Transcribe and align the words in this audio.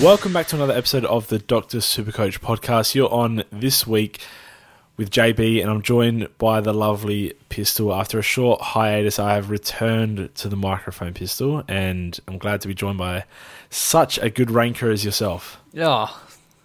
Welcome 0.00 0.32
back 0.32 0.46
to 0.46 0.56
another 0.56 0.72
episode 0.72 1.04
of 1.04 1.28
the 1.28 1.38
Doctor 1.38 1.76
Supercoach 1.76 2.38
podcast. 2.40 2.94
You're 2.94 3.12
on 3.12 3.44
this 3.52 3.86
week 3.86 4.22
with 4.96 5.10
JB, 5.10 5.60
and 5.60 5.70
I'm 5.70 5.82
joined 5.82 6.26
by 6.38 6.62
the 6.62 6.72
lovely 6.72 7.34
Pistol. 7.50 7.94
After 7.94 8.18
a 8.18 8.22
short 8.22 8.62
hiatus, 8.62 9.18
I 9.18 9.34
have 9.34 9.50
returned 9.50 10.34
to 10.36 10.48
the 10.48 10.56
microphone, 10.56 11.12
Pistol, 11.12 11.64
and 11.68 12.18
I'm 12.26 12.38
glad 12.38 12.62
to 12.62 12.68
be 12.68 12.72
joined 12.72 12.96
by 12.96 13.24
such 13.68 14.16
a 14.18 14.30
good 14.30 14.50
ranker 14.50 14.90
as 14.90 15.04
yourself. 15.04 15.60
Yeah, 15.74 16.08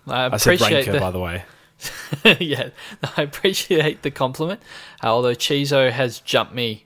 I 0.07 0.27
I 0.27 0.37
said 0.37 0.53
appreciate 0.55 0.87
ranker, 0.87 0.91
the, 0.93 0.99
by 1.01 1.11
the 1.11 1.19
way. 1.19 1.43
yeah, 2.39 2.69
I 3.17 3.21
appreciate 3.21 4.01
the 4.03 4.11
compliment. 4.11 4.61
Although 5.03 5.35
Chizo 5.35 5.91
has 5.91 6.21
jumped 6.21 6.53
me 6.53 6.85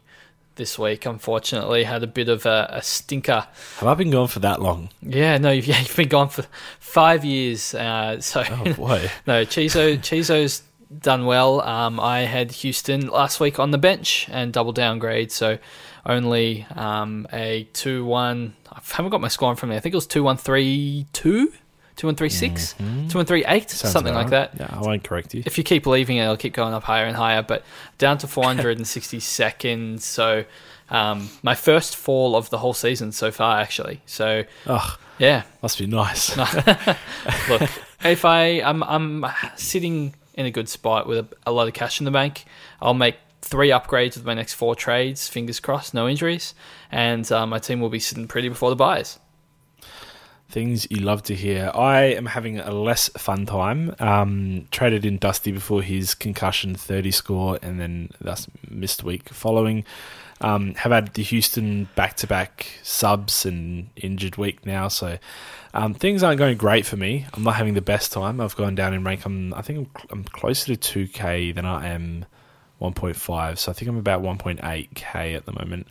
this 0.60 0.78
week, 0.78 1.08
unfortunately, 1.08 1.86
had 1.86 2.04
a 2.04 2.08
bit 2.08 2.30
of 2.30 2.46
a, 2.46 2.68
a 2.70 2.82
stinker. 2.84 3.48
Have 3.78 3.88
I 3.88 3.96
been 3.96 4.12
gone 4.12 4.28
for 4.28 4.40
that 4.42 4.62
long? 4.62 4.90
Yeah, 5.02 5.40
no, 5.40 5.50
you've, 5.50 5.66
yeah, 5.72 5.80
you've 5.80 5.96
been 5.96 6.08
gone 6.10 6.30
for 6.30 6.46
five 6.80 7.26
years. 7.26 7.74
Uh, 7.74 8.22
so 8.22 8.44
Oh 8.48 8.74
boy. 8.76 9.10
no, 9.26 9.44
Chizo, 9.46 9.98
Chizo's 9.98 10.62
done 10.96 11.26
well. 11.26 11.62
Um, 11.62 12.00
I 12.00 12.20
had 12.22 12.52
Houston 12.52 13.08
last 13.08 13.40
week 13.40 13.58
on 13.60 13.72
the 13.72 13.78
bench 13.80 14.28
and 14.32 14.54
double 14.54 14.72
downgrade, 14.74 15.32
so 15.32 15.58
only 16.06 16.66
um, 16.76 17.28
a 17.34 17.68
two 17.74 18.06
one. 18.06 18.54
I 18.72 18.80
haven't 18.94 19.10
got 19.12 19.22
my 19.22 19.28
score 19.30 19.50
in 19.50 19.56
front 19.56 19.72
of 19.72 19.74
me. 19.74 19.78
I 19.78 19.80
think 19.80 19.94
it 19.94 19.98
was 19.98 20.08
two 20.08 20.24
one 20.24 20.38
three 20.38 21.08
two. 21.14 21.52
2136, 22.00 22.74
2138, 22.76 23.70
Sounds 23.70 23.92
something 23.92 24.14
like 24.14 24.30
that. 24.30 24.54
Yeah, 24.58 24.70
I 24.72 24.80
won't 24.80 25.04
correct 25.04 25.34
you. 25.34 25.44
if 25.46 25.58
you 25.58 25.66
keep 25.66 25.86
leaving 25.86 26.16
it, 26.16 26.22
it'll 26.24 26.38
keep 26.38 26.54
going 26.54 26.74
up 26.74 26.84
higher 26.84 27.06
and 27.06 27.16
higher. 27.16 27.42
But 27.42 27.66
down 27.98 28.18
to 28.20 28.28
460 28.28 29.20
seconds. 29.40 30.06
So 30.06 30.46
um, 30.90 31.30
my 31.44 31.56
first 31.56 31.98
fall 31.98 32.38
of 32.38 32.50
the 32.52 32.58
whole 32.60 32.74
season 32.74 33.12
so 33.12 33.32
far, 33.32 33.60
actually. 33.60 34.02
So 34.06 34.46
Ugh, 34.66 35.00
yeah, 35.18 35.44
must 35.62 35.78
be 35.78 35.88
nice. 35.88 36.38
look, 37.50 37.70
if 38.06 38.24
I 38.24 38.62
I'm 38.62 38.82
I'm 38.84 39.26
sitting 39.58 40.16
in 40.36 40.46
a 40.46 40.52
good 40.52 40.70
spot 40.70 41.06
with 41.06 41.20
a, 41.20 41.28
a 41.48 41.52
lot 41.52 41.68
of 41.68 41.74
cash 41.74 42.00
in 42.00 42.06
the 42.06 42.12
bank, 42.12 42.46
I'll 42.82 42.94
make 42.94 43.18
three 43.42 43.70
upgrades 43.70 44.16
with 44.16 44.26
my 44.26 44.34
next 44.36 44.54
four 44.54 44.74
trades. 44.74 45.28
Fingers 45.28 45.60
crossed, 45.60 45.94
no 45.94 46.08
injuries, 46.08 46.54
and 46.92 47.30
uh, 47.30 47.46
my 47.46 47.60
team 47.60 47.82
will 47.82 47.90
be 47.90 48.00
sitting 48.00 48.26
pretty 48.26 48.48
before 48.48 48.70
the 48.70 48.78
buys. 48.78 49.20
Things 50.50 50.88
you 50.90 51.02
love 51.02 51.22
to 51.24 51.36
hear. 51.36 51.72
I 51.76 52.02
am 52.06 52.26
having 52.26 52.60
a 52.60 52.72
less 52.72 53.08
fun 53.10 53.46
time. 53.46 53.96
Um, 54.00 54.68
traded 54.72 55.06
in 55.06 55.18
Dusty 55.18 55.52
before 55.52 55.84
his 55.84 56.16
concussion 56.16 56.74
30 56.74 57.12
score 57.12 57.60
and 57.62 57.80
then 57.80 58.10
thus 58.20 58.48
missed 58.68 59.04
week 59.04 59.30
following. 59.30 59.86
Um, 60.42 60.74
have 60.76 60.92
had 60.92 61.14
the 61.14 61.22
Houston 61.22 61.88
back 61.96 62.16
to 62.18 62.28
back 62.28 62.72
subs 62.82 63.46
and 63.46 63.90
injured 63.96 64.38
week 64.38 64.66
now, 64.66 64.88
so 64.88 65.20
um, 65.74 65.94
things 65.94 66.24
aren't 66.24 66.40
going 66.40 66.58
great 66.58 66.86
for 66.86 66.96
me. 66.96 67.28
I'm 67.34 67.44
not 67.44 67.56
having 67.56 67.74
the 67.74 67.82
best 67.82 68.14
time. 68.14 68.40
I've 68.40 68.56
gone 68.56 68.74
down 68.74 68.94
in 68.94 69.04
rank. 69.04 69.26
I'm, 69.26 69.54
I 69.54 69.62
think 69.62 69.80
I'm, 69.80 70.08
I'm 70.12 70.24
closer 70.24 70.76
to 70.76 71.08
2k 71.08 71.54
than 71.54 71.66
I 71.66 71.90
am 71.90 72.26
1.5, 72.82 73.58
so 73.58 73.72
I 73.72 73.74
think 73.74 73.90
I'm 73.90 73.98
about 73.98 74.22
1.8k 74.22 75.36
at 75.36 75.46
the 75.46 75.52
moment. 75.52 75.88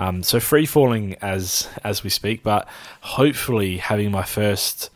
Um, 0.00 0.22
so 0.22 0.40
free 0.40 0.64
falling 0.64 1.14
as 1.20 1.68
as 1.84 2.02
we 2.02 2.08
speak, 2.08 2.42
but 2.42 2.66
hopefully 3.02 3.76
having 3.76 4.10
my 4.10 4.22
first 4.22 4.88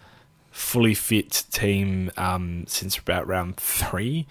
fully 0.50 0.94
fit 0.94 1.44
team 1.50 2.10
um, 2.16 2.64
since 2.66 2.96
about 2.96 3.26
round 3.26 3.58
three 3.58 4.26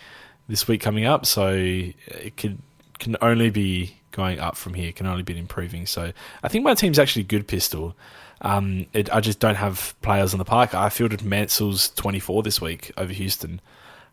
this 0.47 0.67
week 0.67 0.81
coming 0.81 1.05
up. 1.05 1.27
So 1.27 1.51
it 1.53 2.37
could 2.37 2.57
can 2.97 3.15
only 3.21 3.51
be 3.51 3.97
going 4.09 4.39
up 4.39 4.57
from 4.57 4.73
here. 4.73 4.91
Can 4.91 5.05
only 5.05 5.21
be 5.21 5.37
improving. 5.37 5.85
So 5.85 6.11
I 6.41 6.47
think 6.47 6.63
my 6.63 6.73
team's 6.73 6.97
actually 6.97 7.23
good. 7.23 7.47
Pistol. 7.47 7.95
Um, 8.41 8.87
it, 8.93 9.13
I 9.13 9.19
just 9.19 9.39
don't 9.39 9.55
have 9.55 9.93
players 10.01 10.33
on 10.33 10.39
the 10.39 10.45
park. 10.45 10.73
I 10.73 10.89
fielded 10.89 11.21
Mansell's 11.21 11.89
24 11.89 12.41
this 12.41 12.59
week 12.59 12.91
over 12.97 13.13
Houston. 13.13 13.61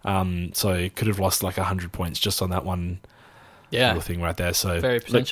Um, 0.04 0.52
so 0.52 0.90
could 0.90 1.08
have 1.08 1.18
lost 1.18 1.42
like 1.42 1.56
100 1.56 1.90
points 1.90 2.20
just 2.20 2.42
on 2.42 2.50
that 2.50 2.66
one 2.66 3.00
Yeah, 3.70 3.88
little 3.88 4.02
thing 4.02 4.20
right 4.20 4.36
there. 4.36 4.52
So 4.52 4.78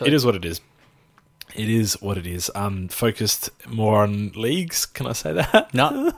it 0.09 0.15
is 0.15 0.25
what 0.25 0.35
it 0.35 0.47
is. 0.47 0.63
It 1.55 1.69
is 1.69 2.01
what 2.01 2.19
it 2.19 2.27
is. 2.27 2.51
Um, 2.55 2.89
focused 2.89 3.51
more 3.69 4.03
on 4.03 4.33
leagues. 4.37 4.87
Can 4.87 5.07
I 5.07 5.13
say 5.13 5.33
that? 5.33 5.73
no, 5.75 6.13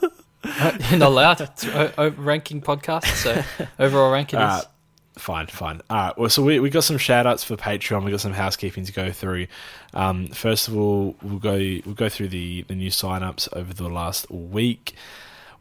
you're 0.44 0.98
not 0.98 1.08
allowed. 1.08 1.40
It's 1.40 1.66
o- 1.66 1.92
o- 1.98 2.08
ranking 2.10 2.60
podcast, 2.60 3.06
so 3.16 3.42
overall 3.78 4.12
ranking 4.12 4.38
Uh, 4.38 4.58
is. 4.58 5.22
fine, 5.22 5.46
fine. 5.46 5.80
All 5.90 5.96
right. 5.96 6.18
Well, 6.18 6.28
so 6.30 6.42
we 6.42 6.58
we 6.60 6.70
got 6.70 6.84
some 6.84 6.98
shout 6.98 7.26
outs 7.26 7.44
for 7.44 7.56
Patreon. 7.56 8.04
We 8.04 8.10
got 8.10 8.20
some 8.20 8.32
housekeeping 8.34 8.84
to 8.84 8.92
go 8.92 9.12
through. 9.12 9.46
Um, 9.94 10.28
first 10.28 10.68
of 10.68 10.76
all, 10.76 11.16
we'll 11.22 11.38
go 11.38 11.56
we'll 11.84 11.94
go 11.94 12.08
through 12.08 12.28
the 12.28 12.62
the 12.62 12.74
new 12.74 12.90
sign-ups 12.90 13.48
over 13.52 13.72
the 13.72 13.88
last 13.88 14.30
week. 14.30 14.94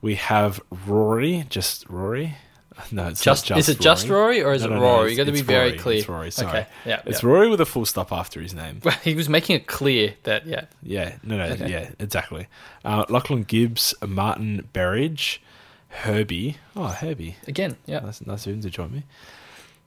We 0.02 0.16
have 0.16 0.62
Rory, 0.88 1.46
just 1.50 1.86
Rory. 1.90 2.38
No, 2.92 3.08
it's 3.08 3.24
Just, 3.24 3.46
just 3.46 3.60
is 3.60 3.70
it 3.70 3.80
just 3.80 4.08
Rory 4.08 4.42
or 4.42 4.54
is 4.54 4.62
No, 4.64 4.68
it 4.68 4.72
no, 4.72 4.76
no, 4.80 4.81
Rory? 4.84 5.00
it's- 5.00 5.12
you 5.12 5.18
got 5.18 5.26
to 5.26 5.31
be 5.31 5.42
very 5.42 5.70
Rory, 5.70 5.78
clear. 5.80 5.98
It's 6.00 6.10
Rory. 6.10 6.31
Sorry. 6.31 6.48
Okay. 6.50 6.68
Yeah. 6.86 7.02
It's 7.06 7.22
yeah. 7.24 7.30
Rory 7.30 7.48
with 7.50 7.62
a 7.62 7.66
full 7.66 7.86
stop 7.86 8.12
after 8.12 8.42
his 8.42 8.54
name. 8.54 8.81
He 9.04 9.16
was 9.16 9.28
making 9.30 9.56
it 9.56 9.68
clear 9.68 10.16
that 10.24 10.46
yeah. 10.46 10.66
Yeah, 10.84 11.18
no, 11.24 11.38
no, 11.38 11.44
Okay. 11.46 11.70
yeah, 11.70 11.90
exactly. 12.00 12.48
Uh, 12.86 13.06
Lachlan 13.10 13.44
Gibbs, 13.44 13.94
Martin 14.06 14.68
Berridge, 14.74 15.42
Herbie. 15.90 16.58
Oh, 16.76 16.88
Herbie. 16.88 17.36
Again, 17.48 17.78
yeah. 17.86 18.00
Nice, 18.00 18.26
nice 18.26 18.46
of 18.48 18.54
him 18.54 18.62
to 18.62 18.70
join 18.70 18.92
me. 18.92 19.04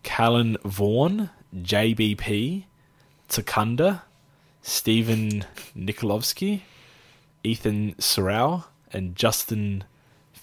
Callan 0.02 0.56
Vaughan, 0.64 1.30
JBP, 1.56 2.64
Takunda, 3.28 4.02
Stephen 4.62 5.44
Nikolovsky, 5.76 6.60
Ethan 7.44 7.94
Sorrell, 7.94 8.64
and 8.92 9.14
Justin 9.16 9.84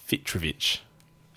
Fitrovich. 0.08 0.78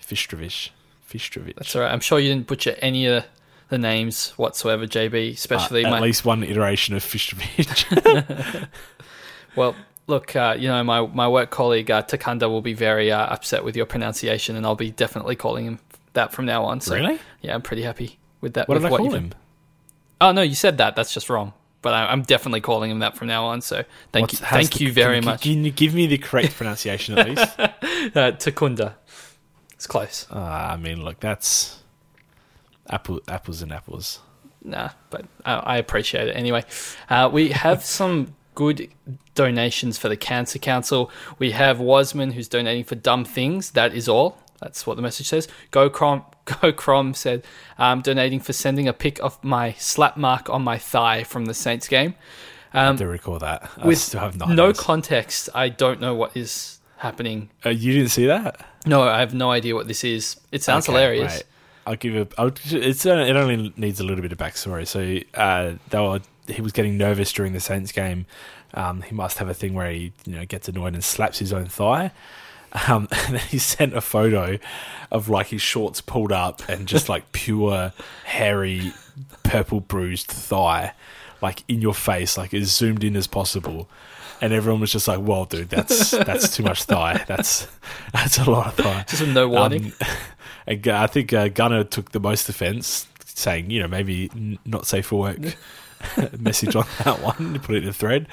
Fistrovich. 0.02 0.70
Fistrovich. 1.14 1.54
That's 1.56 1.74
all 1.76 1.82
right. 1.82 1.92
I'm 1.92 2.00
sure 2.00 2.18
you 2.18 2.28
didn't 2.30 2.46
butcher 2.46 2.74
any 2.80 3.06
of 3.06 3.24
the 3.68 3.78
names 3.78 4.30
whatsoever, 4.36 4.86
JB. 4.86 5.32
Especially 5.34 5.84
Uh, 5.84 5.88
at 5.88 5.90
my 5.92 6.00
least 6.00 6.24
one 6.24 6.42
iteration 6.42 6.94
of 6.94 7.02
Fishovich. 7.04 8.68
well. 9.56 9.74
Look, 10.06 10.36
uh, 10.36 10.54
you 10.58 10.68
know, 10.68 10.84
my, 10.84 11.06
my 11.06 11.26
work 11.26 11.48
colleague 11.48 11.90
uh, 11.90 12.02
Takanda 12.02 12.42
will 12.50 12.60
be 12.60 12.74
very 12.74 13.10
uh, 13.10 13.24
upset 13.24 13.64
with 13.64 13.74
your 13.74 13.86
pronunciation, 13.86 14.54
and 14.54 14.66
I'll 14.66 14.74
be 14.74 14.90
definitely 14.90 15.34
calling 15.34 15.64
him 15.64 15.78
that 16.12 16.30
from 16.30 16.44
now 16.44 16.64
on. 16.64 16.82
So, 16.82 16.94
Really? 16.94 17.18
Yeah, 17.40 17.54
I'm 17.54 17.62
pretty 17.62 17.84
happy 17.84 18.18
with 18.42 18.52
that. 18.52 18.68
what 18.68 18.74
with 18.74 18.82
did 18.82 18.92
I 18.92 18.96
call 18.98 19.10
him? 19.14 19.32
Oh 20.20 20.32
no, 20.32 20.42
you 20.42 20.54
said 20.54 20.76
that. 20.76 20.94
That's 20.94 21.14
just 21.14 21.30
wrong. 21.30 21.54
But 21.80 21.94
I, 21.94 22.12
I'm 22.12 22.20
definitely 22.20 22.60
calling 22.60 22.90
him 22.90 22.98
that 22.98 23.16
from 23.16 23.28
now 23.28 23.46
on. 23.46 23.62
So 23.62 23.82
thank 24.12 24.24
What's- 24.24 24.40
you, 24.40 24.46
thank 24.46 24.72
the- 24.72 24.84
you 24.84 24.92
very 24.92 25.20
can, 25.20 25.24
much, 25.24 25.40
Can 25.42 25.64
you 25.64 25.70
give 25.70 25.94
me 25.94 26.06
the 26.06 26.18
correct 26.18 26.54
pronunciation 26.54 27.18
at 27.18 27.26
least? 27.26 27.58
uh, 27.58 27.70
Takunda. 28.32 28.96
It's 29.74 29.86
close. 29.86 30.26
I 30.32 30.76
mean, 30.76 31.02
look, 31.04 31.20
that's 31.20 31.82
apple, 32.88 33.20
apples 33.28 33.62
and 33.62 33.72
apples. 33.72 34.20
Nah, 34.62 34.90
but 35.10 35.26
I, 35.44 35.54
I 35.54 35.76
appreciate 35.76 36.28
it 36.28 36.32
anyway. 36.32 36.64
Uh, 37.10 37.28
we 37.32 37.50
have 37.50 37.84
some 38.00 38.34
good 38.54 38.88
donations 39.34 39.98
for 39.98 40.08
the 40.08 40.16
Cancer 40.16 40.58
Council. 40.58 41.10
We 41.38 41.50
have 41.50 41.80
Wasman 41.80 42.32
who's 42.32 42.48
donating 42.48 42.84
for 42.84 42.94
dumb 42.94 43.24
things. 43.24 43.72
That 43.72 43.94
is 43.94 44.08
all. 44.08 44.38
That's 44.60 44.86
what 44.86 44.94
the 44.96 45.02
message 45.02 45.28
says. 45.28 45.48
Go 45.70 45.90
Crom, 45.90 46.24
Go 46.62 46.72
Crom 46.72 47.12
said, 47.14 47.44
um, 47.78 48.00
donating 48.00 48.40
for 48.40 48.52
sending 48.52 48.88
a 48.88 48.92
pic 48.92 49.18
of 49.22 49.42
my 49.42 49.72
slap 49.72 50.16
mark 50.16 50.48
on 50.48 50.62
my 50.62 50.78
thigh 50.78 51.24
from 51.24 51.44
the 51.46 51.54
Saints 51.54 51.88
game. 51.88 52.14
I 52.72 52.86
Um, 52.86 52.96
do 52.96 53.06
recall 53.06 53.38
that. 53.40 53.70
I 53.76 53.86
with 53.86 53.98
still 53.98 54.20
have 54.20 54.36
no 54.38 54.72
context, 54.72 55.48
I 55.54 55.68
don't 55.68 56.00
know 56.00 56.14
what 56.14 56.36
is 56.36 56.78
happening. 56.98 57.50
Uh, 57.66 57.70
you 57.70 57.92
didn't 57.92 58.10
see 58.10 58.26
that? 58.26 58.64
No, 58.86 59.02
I 59.02 59.20
have 59.20 59.34
no 59.34 59.50
idea 59.50 59.74
what 59.74 59.88
this 59.88 60.04
is. 60.04 60.36
It 60.52 60.62
sounds 60.62 60.88
Okay, 60.88 60.92
hilarious. 60.96 61.32
right. 61.34 61.42
I'll 61.86 61.96
give 61.96 62.14
you. 62.14 62.28
I'll, 62.38 62.52
it's 62.66 63.04
uh, 63.06 63.10
it 63.28 63.36
only 63.36 63.72
needs 63.76 64.00
a 64.00 64.04
little 64.04 64.22
bit 64.22 64.32
of 64.32 64.38
backstory. 64.38 64.86
So 64.86 65.20
uh, 65.38 65.74
they 65.90 65.98
were, 65.98 66.20
he 66.48 66.62
was 66.62 66.72
getting 66.72 66.96
nervous 66.96 67.32
during 67.32 67.52
the 67.52 67.60
Saints 67.60 67.92
game. 67.92 68.26
Um, 68.74 69.02
he 69.02 69.14
must 69.14 69.38
have 69.38 69.48
a 69.48 69.54
thing 69.54 69.74
where 69.74 69.90
he 69.90 70.12
you 70.24 70.36
know 70.36 70.44
gets 70.46 70.68
annoyed 70.68 70.94
and 70.94 71.04
slaps 71.04 71.38
his 71.38 71.52
own 71.52 71.66
thigh. 71.66 72.10
Um, 72.88 73.06
and 73.12 73.34
then 73.36 73.46
he 73.48 73.58
sent 73.58 73.94
a 73.94 74.00
photo 74.00 74.58
of 75.10 75.28
like 75.28 75.48
his 75.48 75.62
shorts 75.62 76.00
pulled 76.00 76.32
up 76.32 76.66
and 76.68 76.88
just 76.88 77.08
like 77.08 77.32
pure 77.32 77.92
hairy 78.24 78.92
purple 79.42 79.80
bruised 79.80 80.26
thigh, 80.28 80.92
like 81.42 81.62
in 81.68 81.80
your 81.82 81.94
face, 81.94 82.36
like 82.38 82.52
as 82.54 82.72
zoomed 82.74 83.04
in 83.04 83.14
as 83.16 83.26
possible. 83.26 83.88
And 84.44 84.52
everyone 84.52 84.82
was 84.82 84.92
just 84.92 85.08
like, 85.08 85.20
"Well, 85.22 85.46
dude, 85.46 85.70
that's 85.70 86.10
that's 86.10 86.54
too 86.54 86.64
much 86.64 86.84
thigh. 86.84 87.24
That's 87.26 87.66
that's 88.12 88.36
a 88.36 88.50
lot 88.50 88.66
of 88.66 88.74
thigh." 88.74 89.04
Just 89.08 89.26
no 89.26 89.48
warning. 89.48 89.86
Um, 89.86 90.08
and 90.66 90.88
I 90.88 91.06
think 91.06 91.32
uh, 91.32 91.48
Gunner 91.48 91.82
took 91.82 92.12
the 92.12 92.20
most 92.20 92.46
offence, 92.50 93.06
saying, 93.24 93.70
you 93.70 93.80
know, 93.80 93.88
maybe 93.88 94.30
n- 94.34 94.58
not 94.66 94.86
safe 94.86 95.06
for 95.06 95.18
work 95.18 95.38
message 96.38 96.76
on 96.76 96.84
that 97.04 97.22
one, 97.22 97.58
put 97.60 97.76
it 97.76 97.84
in 97.84 97.88
a 97.88 97.92
thread. 97.92 98.28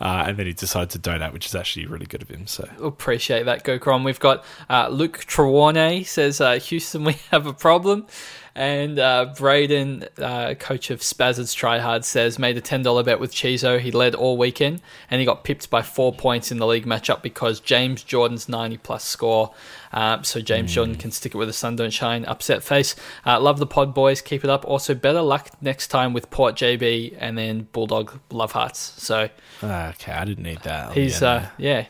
Uh, 0.00 0.24
and 0.26 0.36
then 0.36 0.46
he 0.46 0.52
decided 0.52 0.90
to 0.90 0.98
donate, 0.98 1.32
which 1.32 1.46
is 1.46 1.54
actually 1.54 1.86
really 1.86 2.06
good 2.06 2.20
of 2.20 2.28
him. 2.28 2.46
So 2.46 2.68
Appreciate 2.82 3.44
that, 3.44 3.64
Go 3.64 3.78
Crom. 3.78 4.04
We've 4.04 4.20
got 4.20 4.44
uh, 4.68 4.88
Luke 4.88 5.24
Trewarne 5.26 6.04
says, 6.04 6.40
uh, 6.40 6.58
Houston, 6.58 7.04
we 7.04 7.12
have 7.30 7.46
a 7.46 7.52
problem. 7.52 8.06
And 8.56 9.00
uh, 9.00 9.34
Braden, 9.36 10.06
uh, 10.16 10.54
coach 10.54 10.90
of 10.90 11.00
Spazzards 11.00 11.56
Tryhard, 11.56 12.04
says, 12.04 12.38
made 12.38 12.56
a 12.56 12.60
$10 12.60 13.04
bet 13.04 13.18
with 13.18 13.34
Chizo. 13.34 13.80
He 13.80 13.90
led 13.90 14.14
all 14.14 14.36
weekend 14.38 14.80
and 15.10 15.18
he 15.18 15.24
got 15.24 15.42
pipped 15.42 15.70
by 15.70 15.82
four 15.82 16.12
points 16.12 16.52
in 16.52 16.58
the 16.58 16.66
league 16.66 16.86
matchup 16.86 17.20
because 17.20 17.58
James 17.58 18.04
Jordon's 18.04 18.48
90 18.48 18.76
plus 18.78 19.02
score. 19.04 19.52
Uh, 19.92 20.22
so 20.22 20.40
James 20.40 20.74
Jordon 20.74 20.98
can 20.98 21.10
stick 21.10 21.34
it 21.34 21.38
with 21.38 21.48
the 21.48 21.52
sun 21.52 21.74
don't 21.74 21.90
shine. 21.92 22.24
Upset 22.26 22.62
face. 22.62 22.94
Uh, 23.26 23.40
love 23.40 23.58
the 23.58 23.66
pod, 23.66 23.92
boys. 23.92 24.20
Keep 24.20 24.44
it 24.44 24.50
up. 24.50 24.64
Also, 24.64 24.94
better 24.94 25.22
luck 25.22 25.50
next 25.60 25.88
time 25.88 26.12
with 26.12 26.30
Port 26.30 26.54
JB 26.54 27.16
and 27.18 27.36
then 27.36 27.68
Bulldog 27.72 28.20
Love 28.30 28.52
Hearts. 28.52 28.78
So 28.78 29.28
okay, 29.62 30.12
I 30.12 30.24
didn't 30.24 30.44
need 30.44 30.60
that. 30.62 30.92
he's, 30.92 31.22
uh, 31.22 31.48
yeah, 31.58 31.86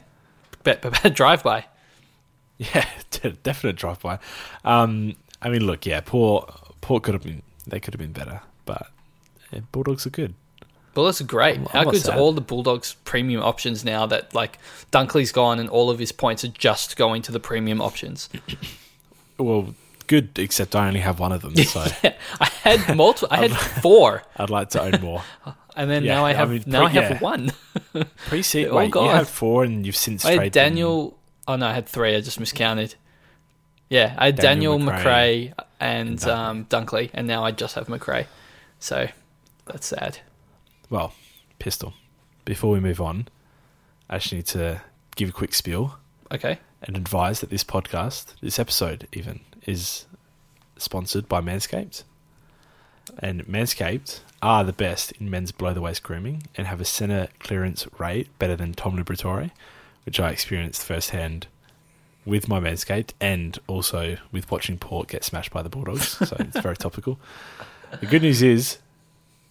bet, 0.62 0.80
bet, 0.82 1.02
bet 1.02 1.14
drive 1.14 1.42
by. 1.42 1.66
yeah, 2.58 2.86
definite 3.42 3.76
drive 3.76 4.00
by. 4.00 4.18
Um, 4.64 5.16
I 5.44 5.48
mean, 5.50 5.64
look, 5.66 5.86
yeah, 5.86 6.00
Port 6.00 6.50
Port 6.80 7.02
could 7.04 7.14
have 7.14 7.22
been 7.22 7.42
they 7.66 7.78
could 7.80 7.94
have 7.94 8.00
been 8.00 8.12
better, 8.12 8.40
but 8.64 8.88
yeah, 9.52 9.60
Bulldogs 9.72 10.06
are 10.06 10.10
good. 10.10 10.34
Bulldogs 10.94 11.20
are 11.20 11.24
great. 11.24 11.56
I'm- 11.58 11.66
How 11.72 11.84
good's 11.84 12.04
sad. 12.04 12.18
all 12.18 12.32
the 12.32 12.40
Bulldogs 12.40 12.94
premium 13.04 13.42
options 13.42 13.84
now 13.84 14.06
that 14.06 14.32
like 14.34 14.58
Dunkley's 14.92 15.32
gone 15.32 15.58
and 15.58 15.68
all 15.68 15.90
of 15.90 15.98
his 15.98 16.12
points 16.12 16.44
are 16.44 16.48
just 16.48 16.96
going 16.96 17.20
to 17.22 17.32
the 17.32 17.40
premium 17.40 17.80
options? 17.80 18.28
Well, 19.36 19.74
good, 20.06 20.38
except 20.38 20.76
I 20.76 20.86
only 20.86 21.00
have 21.00 21.18
one 21.18 21.32
of 21.32 21.42
them, 21.42 21.56
so 21.56 21.80
I 22.40 22.46
had 22.62 22.96
multiple. 22.96 23.28
I 23.32 23.38
had 23.48 23.50
four, 23.50 24.22
I'd 24.36 24.48
like 24.50 24.70
to 24.70 24.80
own 24.82 25.00
more. 25.02 25.24
and 25.76 25.90
then 25.90 26.04
Yeah, 26.04 26.14
now 26.14 26.24
I 26.24 26.30
I 26.30 26.32
have 26.34 26.50
mean, 26.50 26.62
now 26.66 26.84
I 26.84 26.90
have 26.90 27.10
yeah. 27.10 27.18
one. 27.18 27.50
Pre-seat, 28.28 28.66
all 28.68 28.74
oh, 28.74 28.78
wait, 28.78 28.94
you 28.94 29.08
had 29.08 29.26
four, 29.26 29.64
and 29.64 29.84
you've 29.84 29.96
since 29.96 30.24
I 30.24 30.30
had 30.30 30.36
traded 30.36 30.52
them. 30.52 30.64
Daniel. 30.70 31.18
Oh 31.48 31.56
no, 31.56 31.66
I 31.66 31.72
had 31.72 31.88
three. 31.88 32.14
I 32.14 32.20
just 32.20 32.38
miscounted. 32.38 32.94
Yeah, 33.94 34.14
I 34.18 34.26
had 34.26 34.36
Daniel 34.36 34.76
Daniel, 34.76 34.92
Macrae 34.92 35.48
Macrae, 35.50 35.54
and, 35.78 36.08
and 36.08 36.18
Dunkley. 36.18 36.36
um, 36.36 36.64
Dunkley, 36.66 37.10
and 37.14 37.26
now 37.28 37.44
I 37.44 37.52
just 37.52 37.76
have 37.76 37.88
Macrae. 37.88 38.26
So 38.80 39.06
that's 39.66 39.86
sad. 39.86 40.18
Well, 40.90 41.12
pistol. 41.60 41.94
Before 42.44 42.72
we 42.72 42.80
move 42.80 43.00
on, 43.00 43.28
I 44.10 44.18
just 44.18 44.32
need 44.32 44.46
to 44.46 44.82
give 45.14 45.28
a 45.28 45.32
quick 45.32 45.54
spiel 45.54 45.96
Okay. 46.32 46.58
and 46.82 46.96
advise 46.96 47.40
that 47.40 47.50
this 47.50 47.62
podcast, 47.62 48.34
this 48.42 48.58
episode 48.58 49.06
even, 49.12 49.40
is 49.64 50.06
sponsored 50.76 51.28
by 51.28 51.40
Manscaped. 51.40 52.02
And 53.20 53.46
Manscaped 53.46 54.20
are 54.42 54.64
the 54.64 54.72
best 54.72 55.12
in 55.12 55.30
men's 55.30 55.52
below 55.52 55.72
the 55.72 55.80
waist 55.80 56.02
grooming 56.02 56.42
and 56.56 56.66
have 56.66 56.80
a 56.80 56.84
center 56.84 57.28
clearance 57.38 57.86
rate 57.98 58.28
better 58.40 58.56
than 58.56 58.74
Tom 58.74 58.96
Liberatore, 58.96 59.52
which 60.04 60.18
I 60.18 60.30
experienced 60.30 60.84
firsthand 60.84 61.46
with 62.26 62.48
my 62.48 62.60
Manscaped 62.60 63.12
and 63.20 63.58
also 63.66 64.16
with 64.32 64.50
watching 64.50 64.78
Port 64.78 65.08
get 65.08 65.24
smashed 65.24 65.52
by 65.52 65.62
the 65.62 65.68
Bulldogs. 65.68 66.08
So 66.08 66.36
it's 66.38 66.58
very 66.60 66.76
topical. 66.76 67.18
The 68.00 68.06
good 68.06 68.22
news 68.22 68.42
is, 68.42 68.78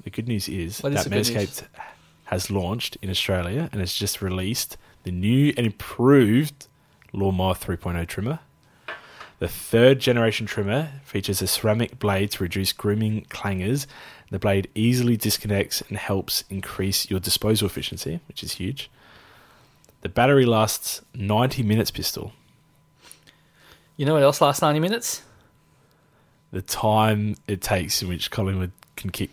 the 0.04 0.10
good 0.10 0.28
news 0.28 0.50
is 0.50 0.82
What 0.82 0.94
is 0.94 1.04
that 1.04 1.10
news? 1.10 1.30
Manscaped 1.30 1.64
has 2.26 2.50
launched 2.50 2.98
in 3.02 3.10
Australia 3.10 3.70
and 3.72 3.80
has 3.80 3.94
just 3.94 4.22
released 4.22 4.78
the 5.04 5.12
new 5.12 5.54
and 5.56 5.66
improved 5.66 6.68
Lawnmower 7.12 7.54
3.0 7.54 8.08
trimmer. 8.08 8.40
The 9.40 9.48
third 9.48 10.00
generation 10.00 10.46
trimmer 10.46 10.90
features 11.04 11.42
a 11.42 11.48
ceramic 11.48 12.00
blade 12.00 12.32
to 12.32 12.44
reduce 12.44 12.72
grooming 12.72 13.26
clangers. 13.30 13.86
The 14.32 14.40
blade 14.40 14.70
easily 14.74 15.18
disconnects 15.18 15.82
and 15.82 15.98
helps 15.98 16.44
increase 16.50 17.10
your 17.10 17.20
disposal 17.20 17.68
efficiency, 17.68 18.20
which 18.28 18.42
is 18.42 18.54
huge. 18.54 18.90
The 20.02 20.10
battery 20.10 20.46
lasts 20.46 21.02
90 21.14 21.62
minutes, 21.64 21.92
pistol. 21.92 22.34
You 23.98 24.06
know 24.06 24.14
what 24.14 24.24
else 24.24 24.42
lasts 24.42 24.62
ninety 24.62 24.80
minutes? 24.80 25.22
The 26.52 26.62
time 26.62 27.36
it 27.48 27.62
takes 27.62 28.02
in 28.02 28.08
which 28.08 28.30
Collingwood 28.32 28.72
can 28.96 29.10
kick 29.10 29.32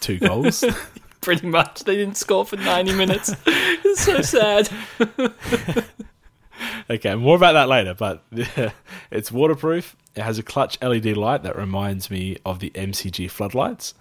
two 0.00 0.18
goals. 0.18 0.64
Pretty 1.20 1.46
much. 1.46 1.84
They 1.84 1.96
didn't 1.96 2.16
score 2.16 2.44
for 2.44 2.56
ninety 2.56 2.94
minutes. 2.94 3.34
it's 3.46 4.02
so 4.02 4.22
sad. 4.22 4.68
Okay, 6.90 7.14
more 7.14 7.36
about 7.36 7.52
that 7.52 7.68
later, 7.68 7.94
but 7.94 8.24
it's 9.10 9.32
waterproof. 9.32 9.96
It 10.14 10.22
has 10.22 10.38
a 10.38 10.42
clutch 10.42 10.80
LED 10.82 11.16
light 11.16 11.42
that 11.42 11.56
reminds 11.56 12.10
me 12.10 12.38
of 12.44 12.58
the 12.58 12.70
MCG 12.70 13.30
floodlights. 13.30 13.94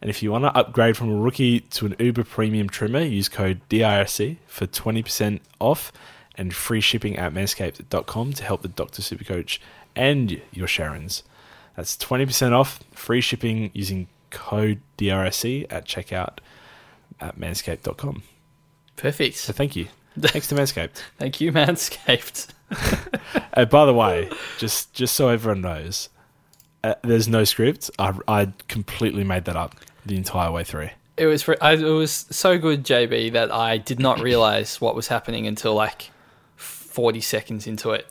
And 0.00 0.10
if 0.10 0.22
you 0.22 0.30
want 0.30 0.44
to 0.44 0.56
upgrade 0.56 0.96
from 0.96 1.10
a 1.10 1.16
rookie 1.16 1.60
to 1.60 1.86
an 1.86 1.96
Uber 1.98 2.24
premium 2.24 2.68
trimmer, 2.68 3.00
use 3.00 3.28
code 3.28 3.60
DIRC 3.68 4.36
for 4.46 4.66
20% 4.66 5.40
off 5.58 5.92
and 6.36 6.54
free 6.54 6.80
shipping 6.80 7.16
at 7.16 7.32
manscaped.com 7.32 8.32
to 8.34 8.44
help 8.44 8.62
the 8.62 8.68
Dr. 8.68 9.02
Supercoach 9.02 9.58
and 9.94 10.40
your 10.52 10.66
Sharons. 10.66 11.22
That's 11.76 11.96
20% 11.96 12.52
off, 12.52 12.80
free 12.92 13.20
shipping 13.20 13.70
using 13.74 14.08
code 14.30 14.80
DRSC 14.98 15.66
at 15.70 15.86
checkout 15.86 16.38
at 17.20 17.38
manscaped.com. 17.38 18.22
Perfect. 18.96 19.36
So 19.36 19.52
thank 19.52 19.76
you. 19.76 19.88
Thanks 20.18 20.48
to 20.48 20.54
Manscaped. 20.54 21.02
Thank 21.18 21.40
you, 21.40 21.52
Manscaped. 21.52 22.48
Uh, 23.52 23.64
by 23.64 23.86
the 23.86 23.94
way, 23.94 24.28
just 24.58 24.92
just 24.92 25.14
so 25.14 25.30
everyone 25.30 25.62
knows, 25.62 26.10
uh, 26.84 26.94
there's 27.02 27.26
no 27.26 27.42
script. 27.44 27.90
I, 27.98 28.12
I 28.28 28.52
completely 28.68 29.24
made 29.24 29.46
that 29.46 29.56
up 29.56 29.76
the 30.04 30.14
entire 30.14 30.50
way 30.52 30.62
through. 30.62 30.90
It 31.16 31.24
was 31.24 31.48
I, 31.62 31.72
it 31.72 31.82
was 31.82 32.26
so 32.30 32.58
good, 32.58 32.84
JB, 32.84 33.32
that 33.32 33.50
I 33.50 33.78
did 33.78 33.98
not 33.98 34.20
realize 34.20 34.78
what 34.78 34.94
was 34.94 35.08
happening 35.08 35.46
until 35.46 35.74
like 35.74 36.10
forty 36.96 37.20
seconds 37.20 37.66
into 37.66 37.90
it. 37.90 38.06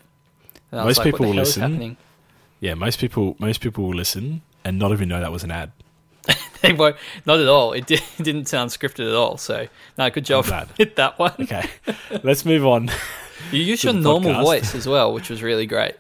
Most 0.72 1.00
like, 1.00 1.06
people 1.06 1.26
will 1.26 1.34
listen. 1.34 1.98
Yeah, 2.60 2.76
most 2.76 3.00
people 3.00 3.36
most 3.40 3.60
people 3.62 3.84
will 3.84 3.96
listen 3.96 4.44
and 4.64 4.78
not 4.78 4.92
even 4.92 5.10
know 5.10 5.20
that 5.20 5.32
was 5.32 5.44
an 5.44 5.52
ad. 5.52 5.72
They 6.62 6.74
won't, 6.74 6.96
not 7.28 7.40
at 7.40 7.48
all. 7.48 7.74
It, 7.74 7.86
did, 7.86 8.02
it 8.18 8.24
didn't 8.24 8.48
sound 8.48 8.72
scripted 8.72 9.08
at 9.08 9.14
all. 9.14 9.38
So, 9.38 9.68
no, 10.00 10.10
good 10.10 10.26
job 10.26 10.46
with 10.80 10.96
that 10.96 11.20
one. 11.20 11.34
Okay, 11.42 11.70
let's 12.24 12.44
move 12.44 12.66
on. 12.66 12.90
You 13.52 13.60
used 13.60 13.84
to 13.84 13.92
your 13.92 14.02
normal 14.02 14.32
podcast. 14.32 14.44
voice 14.44 14.76
as 14.76 14.88
well, 14.88 15.14
which 15.14 15.30
was 15.30 15.44
really 15.44 15.68
great. 15.68 15.96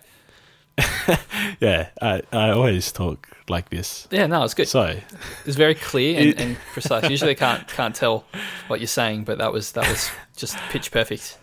yeah, 1.60 1.90
I, 2.02 2.24
I 2.34 2.50
always 2.50 2.92
talk 2.92 3.30
like 3.48 3.70
this. 3.70 4.08
Yeah, 4.10 4.26
no, 4.26 4.44
it's 4.44 4.56
good. 4.56 4.68
So, 4.68 4.98
It's 5.46 5.56
very 5.56 5.76
clear 5.76 6.20
and, 6.20 6.40
and 6.40 6.58
precise. 6.74 7.12
Usually, 7.12 7.32
I 7.32 7.36
can't 7.36 7.68
can't 7.68 7.94
tell 7.94 8.26
what 8.68 8.80
you're 8.80 8.88
saying, 8.88 9.26
but 9.26 9.38
that 9.38 9.54
was 9.54 9.74
that 9.74 9.88
was 9.88 10.10
just 10.36 10.58
pitch 10.70 10.90
perfect. 10.90 11.38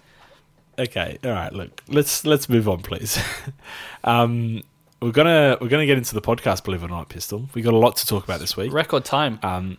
Okay, 0.79 1.19
all 1.25 1.31
right. 1.31 1.53
Look, 1.53 1.83
let's 1.89 2.25
let's 2.25 2.49
move 2.49 2.69
on, 2.69 2.81
please. 2.81 3.19
um, 4.05 4.63
we're 5.01 5.11
gonna 5.13 5.59
we're 5.61 5.69
gonna 5.69 5.87
get 5.87 5.99
into 5.99 6.15
the 6.15 6.23
podcast. 6.23 6.65
Believe 6.65 6.83
it 6.83 6.87
or 6.87 6.89
not, 6.89 7.09
Pistol. 7.09 7.49
We 7.55 7.63
got 7.63 7.75
a 7.75 7.79
lot 7.79 7.97
to 7.97 8.07
talk 8.07 8.25
about 8.25 8.41
this 8.41 8.57
week. 8.57 8.73
Record 8.73 9.05
time. 9.05 9.39
Um, 9.43 9.79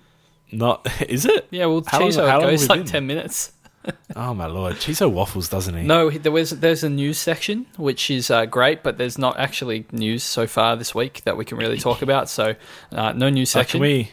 not 0.51 0.88
is 1.09 1.25
it? 1.25 1.47
Yeah, 1.50 1.65
well, 1.65 1.83
How 1.88 2.00
long- 2.00 2.09
Chizo 2.09 2.27
how 2.29 2.39
long 2.41 2.50
goes 2.51 2.69
like 2.69 2.81
been? 2.81 2.88
ten 2.88 3.07
minutes. 3.07 3.51
Oh 4.15 4.33
my 4.33 4.45
lord, 4.45 4.75
Chizo 4.75 5.12
waffles, 5.12 5.50
doesn't 5.50 5.75
he? 5.75 5.83
No, 5.83 6.09
there 6.09 6.31
was 6.31 6.51
there's 6.51 6.85
a 6.85 6.89
news 6.89 7.17
section 7.17 7.65
which 7.75 8.09
is 8.09 8.31
uh, 8.31 8.45
great, 8.45 8.81
but 8.81 8.97
there's 8.97 9.17
not 9.17 9.38
actually 9.38 9.85
news 9.91 10.23
so 10.23 10.47
far 10.47 10.77
this 10.77 10.95
week 10.95 11.21
that 11.25 11.35
we 11.35 11.43
can 11.43 11.57
really 11.57 11.77
talk 11.77 12.01
about. 12.01 12.29
So, 12.29 12.55
uh, 12.93 13.12
no 13.12 13.29
news 13.29 13.53
Like, 13.53 13.63
section. 13.65 13.79
can 13.79 13.81
we 13.81 14.03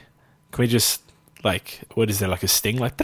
can 0.51 0.63
we 0.63 0.67
just 0.67 1.03
like 1.45 1.83
what 1.95 2.11
is 2.11 2.19
there 2.19 2.29
like 2.29 2.43
a 2.43 2.49
sting 2.49 2.79
like 2.79 2.97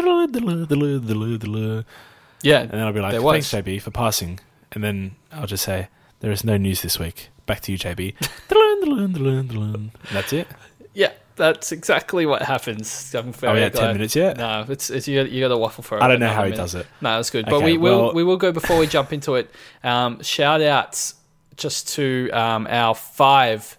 and 2.43 2.71
then 2.71 2.81
I'll 2.81 2.93
be 2.93 3.01
like 3.01 3.21
thanks. 3.21 3.51
JB 3.53 3.83
for 3.83 3.91
passing 3.91 4.41
and 4.73 4.83
then 4.85 5.17
I'll 5.33 5.47
just 5.47 5.65
say 5.65 5.89
there 6.21 6.31
is 6.31 6.45
no 6.45 6.57
news 6.57 6.83
this 6.83 6.99
week. 6.99 7.29
Back 7.47 7.61
to 7.63 7.73
you, 7.73 7.79
JB. 7.79 8.15
And 8.19 9.91
That's 10.13 10.33
it. 10.33 10.49
yeah, 10.95 11.13
that's 11.37 11.71
exactly 11.73 12.27
what 12.27 12.43
happens. 12.43 13.15
I'm 13.15 13.33
Are 13.43 13.55
we 13.55 13.61
at 13.63 13.75
ten 13.75 13.93
minutes 13.93 14.17
yet? 14.17 14.37
No, 14.37 14.65
it's, 14.69 14.91
it's 14.91 15.07
you. 15.07 15.23
You 15.23 15.43
got 15.43 15.49
to 15.49 15.57
waffle 15.57 15.85
for. 15.85 16.03
I 16.03 16.09
don't 16.09 16.19
know 16.21 16.29
how 16.29 16.45
he 16.45 16.51
minute. 16.51 16.57
does 16.63 16.75
it. 16.75 16.87
No, 17.01 17.17
that's 17.17 17.31
good. 17.31 17.45
But 17.47 17.57
Okay, 17.57 17.65
we 17.73 17.79
will 17.79 18.03
well- 18.07 18.15
we 18.15 18.25
will 18.25 18.37
go 18.37 18.51
before 18.53 18.79
we 18.79 18.87
jump 18.87 19.13
into 19.13 19.35
it. 19.37 19.51
Um, 19.85 20.23
shout 20.23 20.61
outs 20.63 21.15
just 21.57 21.89
to 21.95 22.31
um, 22.33 22.67
our 22.69 22.95
five 22.95 23.79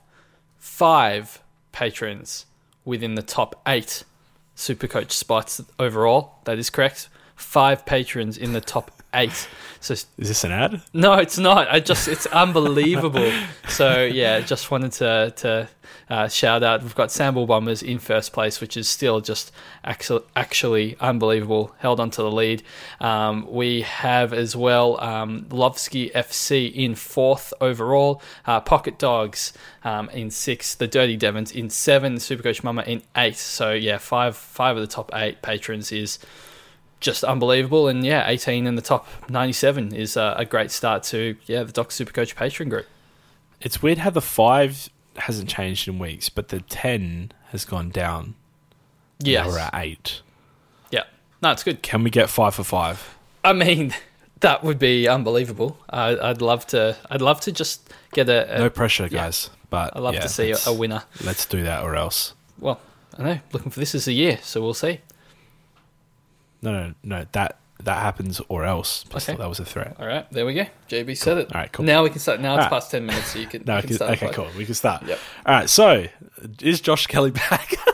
five 0.57 1.41
patrons 1.71 2.45
within 2.85 3.15
the 3.15 3.21
top 3.21 3.59
eight 3.67 4.03
super 4.55 4.87
coach 4.87 5.11
spots 5.11 5.61
overall. 5.79 6.35
That 6.45 6.57
is 6.57 6.69
correct. 6.69 7.09
Five 7.37 7.85
patrons 7.85 8.37
in 8.37 8.51
the 8.51 8.61
top 8.61 8.91
eight. 9.13 9.47
So 9.79 9.93
Is 9.93 10.07
this 10.17 10.43
an 10.43 10.51
ad? 10.51 10.81
no, 10.93 11.13
it's 11.13 11.37
not. 11.37 11.69
I 11.71 11.79
just 11.79 12.07
it's 12.07 12.25
unbelievable. 12.27 13.31
so 13.67 14.03
yeah, 14.03 14.41
just 14.41 14.69
wanted 14.71 14.91
to 14.93 15.33
to 15.37 15.69
uh, 16.09 16.27
shout 16.27 16.63
out. 16.63 16.81
We've 16.81 16.95
got 16.95 17.09
Sambal 17.09 17.47
Bombers 17.47 17.83
in 17.83 17.99
first 17.99 18.33
place, 18.33 18.59
which 18.59 18.75
is 18.75 18.87
still 18.89 19.21
just 19.21 19.51
actually 19.83 20.23
actually 20.35 20.97
unbelievable. 20.99 21.75
Held 21.77 21.99
onto 21.99 22.23
the 22.23 22.31
lead. 22.31 22.63
Um, 22.99 23.47
we 23.49 23.81
have 23.83 24.33
as 24.33 24.55
well 24.55 24.99
um, 25.01 25.45
Lovsky 25.49 26.11
FC 26.11 26.73
in 26.73 26.95
fourth 26.95 27.53
overall. 27.61 28.21
Uh, 28.45 28.59
Pocket 28.59 28.97
Dogs 28.97 29.53
um, 29.83 30.09
in 30.09 30.31
sixth. 30.31 30.79
The 30.79 30.87
Dirty 30.87 31.15
Devons 31.17 31.51
in 31.51 31.69
seven. 31.69 32.15
Supercoach 32.15 32.63
Mama 32.63 32.83
in 32.83 33.03
eight. 33.15 33.37
So 33.37 33.73
yeah, 33.73 33.99
five 33.99 34.35
five 34.35 34.75
of 34.75 34.81
the 34.81 34.87
top 34.87 35.11
eight 35.13 35.41
patrons 35.41 35.91
is 35.91 36.19
just 36.99 37.23
unbelievable. 37.23 37.87
And 37.87 38.05
yeah, 38.05 38.27
18 38.27 38.67
in 38.67 38.75
the 38.75 38.81
top 38.81 39.07
97 39.29 39.93
is 39.93 40.17
uh, 40.17 40.35
a 40.37 40.45
great 40.45 40.71
start 40.71 41.03
to 41.03 41.35
yeah 41.45 41.63
the 41.63 41.71
Doc 41.71 41.89
Supercoach 41.89 42.35
patron 42.35 42.69
group. 42.69 42.85
It's 43.61 43.81
weird 43.81 43.99
how 43.99 44.11
the 44.11 44.21
five 44.21 44.89
hasn't 45.15 45.49
changed 45.49 45.87
in 45.87 45.99
weeks, 45.99 46.29
but 46.29 46.49
the 46.49 46.61
ten 46.61 47.31
has 47.49 47.65
gone 47.65 47.89
down. 47.89 48.35
Yeah, 49.19 49.47
we're 49.47 49.57
at 49.57 49.73
eight. 49.73 50.21
yeah, 50.91 51.03
no, 51.41 51.51
it's 51.51 51.63
good. 51.63 51.81
Can 51.81 52.03
we 52.03 52.11
get 52.11 52.29
five 52.29 52.53
for 52.53 52.63
five? 52.63 53.17
I 53.43 53.53
mean, 53.53 53.95
that 54.41 54.63
would 54.63 54.77
be 54.77 55.07
unbelievable. 55.07 55.79
I, 55.89 56.17
I'd 56.17 56.41
love 56.41 56.67
to. 56.67 56.97
I'd 57.09 57.21
love 57.21 57.41
to 57.41 57.51
just 57.51 57.91
get 58.13 58.29
a. 58.29 58.55
a 58.55 58.59
No 58.59 58.69
pressure, 58.69 59.09
guys. 59.09 59.49
But 59.69 59.95
I'd 59.97 60.03
love 60.03 60.13
yeah, 60.13 60.21
to 60.21 60.29
see 60.29 60.51
a, 60.51 60.57
a 60.67 60.73
winner. 60.73 61.03
Let's 61.23 61.45
do 61.45 61.63
that, 61.63 61.83
or 61.83 61.95
else. 61.95 62.33
Well, 62.59 62.79
I 63.17 63.23
know. 63.23 63.39
Looking 63.51 63.71
for 63.71 63.79
this 63.79 63.95
is 63.95 64.07
a 64.07 64.13
year, 64.13 64.39
so 64.41 64.61
we'll 64.61 64.73
see. 64.73 65.01
No, 66.61 66.71
no, 66.71 66.93
no. 67.03 67.25
That 67.33 67.59
that 67.83 68.01
happens, 68.01 68.41
or 68.49 68.65
else. 68.65 69.05
Okay. 69.13 69.35
That 69.35 69.47
was 69.47 69.59
a 69.59 69.65
threat. 69.65 69.95
All 69.99 70.07
right, 70.07 70.29
there 70.31 70.45
we 70.45 70.53
go. 70.53 70.65
JB 70.89 71.15
said 71.17 71.37
it. 71.37 71.53
All 71.53 71.61
right, 71.61 71.71
cool. 71.71 71.85
Now 71.85 72.03
we 72.03 72.09
can 72.09 72.19
start. 72.19 72.39
Now 72.41 72.53
it's 72.55 72.57
All 72.57 72.63
right. 72.63 72.69
past 72.71 72.91
ten 72.91 73.05
minutes, 73.05 73.27
so 73.33 73.39
you 73.39 73.47
can. 73.47 73.63
No, 73.67 73.77
you 73.77 73.83
can 73.83 73.93
start 73.93 74.11
okay, 74.11 74.31
cool. 74.31 74.47
We 74.57 74.65
can 74.65 74.73
start. 74.73 75.03
Yep. 75.05 75.19
All 75.45 75.53
right. 75.55 75.69
So, 75.69 76.07
is 76.61 76.81
Josh 76.81 77.07
Kelly 77.07 77.31
back? 77.31 77.73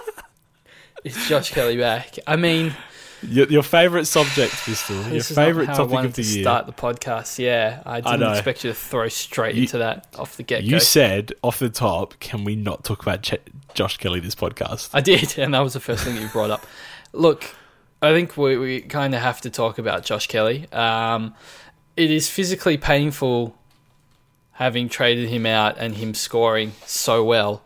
Is 1.04 1.28
Josh 1.28 1.52
Kelly 1.52 1.76
back? 1.76 2.18
I 2.26 2.38
mean, 2.38 2.74
your, 3.22 3.46
your 3.48 3.64
favorite 3.64 4.06
subject, 4.06 4.54
Pistol. 4.54 5.02
Your 5.10 5.22
favorite 5.22 5.66
topic 5.68 6.06
of 6.06 6.14
the 6.14 6.24
to 6.24 6.30
year. 6.30 6.44
Start 6.44 6.66
the 6.66 6.72
podcast. 6.72 7.40
Yeah, 7.40 7.82
I 7.86 8.00
didn't 8.00 8.22
know. 8.22 8.32
expect 8.32 8.64
you 8.64 8.70
to 8.70 8.74
throw 8.74 9.10
straight 9.10 9.56
You- 9.56 9.64
into 9.64 9.80
that 9.80 10.08
off 10.18 10.38
the 10.38 10.44
get 10.44 10.62
go. 10.62 10.68
You 10.68 10.80
said 10.80 11.34
off 11.42 11.60
the 11.60 11.70
top, 11.70 12.18
can 12.20 12.46
we 12.46 12.56
not 12.56 12.86
talk 12.86 13.02
about 13.02 13.22
Ch- 13.22 13.36
Josh 13.74 13.98
Kelly 13.98 14.22
this 14.22 14.34
podcast? 14.36 14.92
I 14.94 15.02
did, 15.02 15.38
and 15.38 15.54
that 15.54 15.60
was 15.60 15.74
the 15.74 15.82
first 15.82 16.06
thing 16.06 16.16
you 16.16 16.30
brought 16.30 16.52
up. 16.52 16.66
Look, 17.12 17.54
I 18.04 18.12
think 18.12 18.36
we, 18.36 18.58
we 18.58 18.82
kind 18.82 19.16
of 19.16 19.22
have 19.22 19.40
to 19.42 19.50
talk 19.50 19.78
about 19.78 20.04
Josh 20.04 20.28
Kelly. 20.28 20.72
Um, 20.74 21.34
it 21.96 22.12
is 22.12 22.30
physically 22.30 22.78
painful 22.78 23.56
having 24.54 24.90
traded 24.90 25.30
him 25.30 25.46
out 25.46 25.78
and 25.78 25.96
him 25.96 26.14
scoring 26.14 26.74
so 26.86 27.24
well 27.24 27.64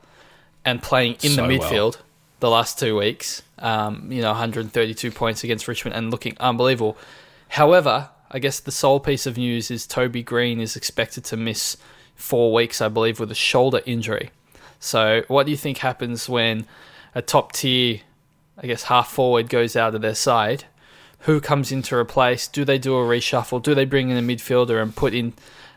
and 0.64 0.82
playing 0.82 1.14
in 1.24 1.32
So 1.32 1.48
the 1.48 1.58
well. 1.58 1.60
midfield 1.60 1.98
the 2.40 2.52
last 2.52 2.78
two 2.78 2.96
weeks. 2.96 3.42
Um, 3.58 4.12
you 4.12 4.22
know, 4.22 4.28
132 4.30 5.12
points 5.12 5.44
against 5.44 5.68
Richmond 5.68 5.96
and 5.96 6.12
looking 6.12 6.38
unbelievable. 6.40 6.98
However, 7.50 8.10
I 8.30 8.38
guess 8.38 8.60
the 8.60 8.72
sole 8.72 9.00
piece 9.00 9.26
of 9.26 9.38
news 9.38 9.72
is 9.72 9.88
Toby 9.88 10.22
Greene 10.22 10.60
is 10.62 10.76
expected 10.76 11.24
to 11.26 11.38
miss 11.38 11.78
four 12.14 12.54
weeks, 12.54 12.80
I 12.80 12.90
believe, 12.90 13.20
with 13.20 13.32
a 13.32 13.36
shoulder 13.36 13.82
injury. 13.88 14.30
So, 14.80 15.24
what 15.28 15.46
do 15.46 15.52
you 15.52 15.58
think 15.58 15.80
happens 15.80 16.30
when 16.30 16.68
a 17.16 17.22
top 17.24 17.54
tier, 17.54 18.02
I 18.58 18.68
guess, 18.68 18.84
half 18.84 19.12
forward 19.12 19.50
goes 19.50 19.76
out 19.76 19.96
of 19.96 20.02
their 20.02 20.16
side? 20.16 20.66
Who 21.22 21.40
comes 21.42 21.72
in 21.72 21.82
to 21.84 21.96
replace? 21.96 22.48
Do 22.48 22.66
they 22.66 22.78
do 22.78 22.96
a 22.96 23.02
reshuffle? 23.02 23.62
Do 23.62 23.76
they 23.76 23.86
bring 23.86 24.10
in 24.10 24.18
a 24.18 24.22
midfielder 24.22 24.82
and 24.82 24.96
put 24.96 25.14
in 25.14 25.34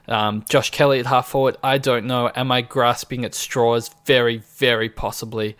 um, 0.08 0.44
Josh 0.48 0.70
Kelly 0.70 1.00
at 1.00 1.06
half 1.06 1.28
forward? 1.28 1.56
I 1.62 1.78
don't 1.78 2.06
know. 2.06 2.30
Am 2.34 2.52
I 2.52 2.62
grasping 2.62 3.24
at 3.24 3.34
straws? 3.34 3.90
Very, 4.06 4.38
very 4.56 4.88
possibly. 4.88 5.56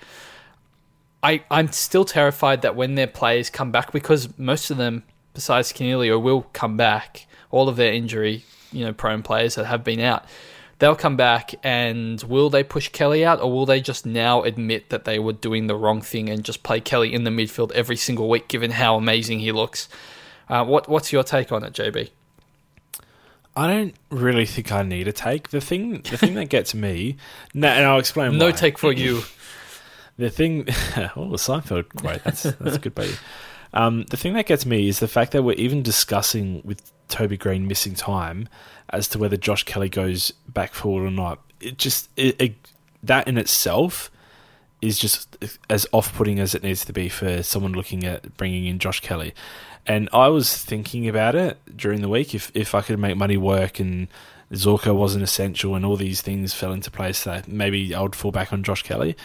I, 1.23 1.45
I'm 1.51 1.73
still 1.73 2.05
terrified 2.05 2.63
that 2.63 2.77
when 2.77 2.95
their 2.95 3.07
players 3.07 3.51
come 3.51 3.71
back, 3.71 3.93
because 3.93 4.39
most 4.39 4.71
of 4.71 4.77
them, 4.77 5.03
besides 5.35 5.73
Coniglio, 5.73 6.21
will 6.21 6.47
come 6.53 6.77
back. 6.77 7.27
All 7.51 7.69
of 7.69 7.77
their 7.77 7.93
injury, 7.93 8.45
you 8.73 8.85
know, 8.85 8.93
prone 8.93 9.23
players 9.23 9.57
that 9.57 9.67
have 9.67 9.83
been 9.83 10.01
out, 10.01 10.25
they'll 10.81 10.97
come 10.97 11.17
back. 11.17 11.55
And 11.63 12.21
will 12.25 12.51
they 12.51 12.65
push 12.65 12.89
Kelly 12.89 13.25
out, 13.25 13.41
or 13.41 13.51
will 13.53 13.67
they 13.67 13.81
just 13.81 14.05
now 14.05 14.43
admit 14.43 14.91
that 14.91 15.05
they 15.05 15.21
were 15.21 15.33
doing 15.33 15.69
the 15.69 15.77
wrong 15.77 16.03
thing 16.03 16.29
and 16.29 16.43
just 16.43 16.65
play 16.65 16.81
Kelly 16.81 17.15
in 17.15 17.23
the 17.23 17.31
midfield 17.31 17.71
every 17.73 17.97
single 17.97 18.29
week, 18.29 18.49
given 18.49 18.73
how 18.73 18.97
amazing 18.97 19.39
he 19.39 19.53
looks? 19.53 19.89
Uh, 20.49 20.65
what 20.65 20.89
What's 20.89 21.13
your 21.13 21.23
take 21.23 21.53
on 21.53 21.63
it, 21.63 21.73
JB? 21.73 22.11
I 23.57 23.67
don't 23.67 23.95
really 24.11 24.47
think 24.47 24.73
I 24.73 24.83
need 24.83 25.09
a 25.09 25.13
take. 25.13 25.51
The 25.51 25.61
thing, 25.61 26.03
the 26.03 26.17
thing 26.17 26.35
that 26.35 26.47
gets 26.47 26.75
me, 26.75 27.17
and 27.55 27.65
I'll 27.65 27.99
explain. 27.99 28.37
No 28.39 28.47
why. 28.47 28.53
take 28.53 28.79
for 28.79 28.93
you. 28.93 29.23
The 30.19 30.29
thing, 30.29 30.67
oh, 31.17 31.31
the 31.31 31.39
Seinfeld 31.39 31.95
quote. 31.97 32.23
That's 32.25 32.43
that's 32.43 32.77
good, 32.77 32.95
buddy. 32.95 33.15
Um, 33.73 34.05
the 34.11 34.17
thing 34.17 34.33
that 34.35 34.47
gets 34.47 34.67
me 34.67 34.89
is 34.89 34.99
the 34.99 35.09
fact 35.09 35.33
that 35.33 35.43
we're 35.43 35.53
even 35.53 35.83
discussing 35.83 36.61
with 36.65 36.91
Toby 37.09 37.37
Greene 37.37 37.67
missing 37.67 37.95
time 37.95 38.49
as 38.91 39.09
to 39.09 39.19
whether 39.19 39.37
Josh 39.37 39.65
Kelly 39.65 39.89
goes 39.89 40.33
back 40.49 40.75
forward 40.75 41.07
or 41.07 41.11
not. 41.11 41.41
It 41.61 41.79
just 41.79 42.09
it, 42.17 42.41
it, 42.41 42.55
that 43.03 43.29
in 43.29 43.39
itself 43.39 44.11
is 44.81 44.99
just 44.99 45.37
as 45.69 45.87
off-putting 45.93 46.41
as 46.41 46.55
it 46.55 46.63
needs 46.63 46.85
to 46.87 46.93
be 46.93 47.09
for 47.09 47.43
someone 47.43 47.73
looking 47.73 48.05
at 48.05 48.37
bringing 48.37 48.67
in 48.67 48.79
Josh 48.79 49.01
Kelly. 49.01 49.35
And 49.87 50.09
I 50.13 50.29
was 50.29 50.57
thinking 50.57 51.09
about 51.09 51.35
it 51.35 51.59
during 51.77 52.01
the 52.01 52.09
week 52.09 52.35
if 52.35 52.51
if 52.55 52.75
I 52.75 52.81
could 52.81 52.99
make 52.99 53.17
money 53.17 53.37
work 53.37 53.81
and 53.81 54.09
Zorko 54.53 54.95
wasn't 54.95 55.23
essential 55.23 55.75
and 55.75 55.85
all 55.85 55.97
these 55.97 56.23
things 56.23 56.55
fell 56.55 56.73
into 56.73 56.91
place 56.91 57.25
that 57.25 57.47
maybe 57.47 57.95
I 57.95 58.01
would 58.03 58.17
fall 58.17 58.33
back 58.33 58.53
on 58.53 58.63
Josh 58.63 58.83
Kelly. 58.83 59.17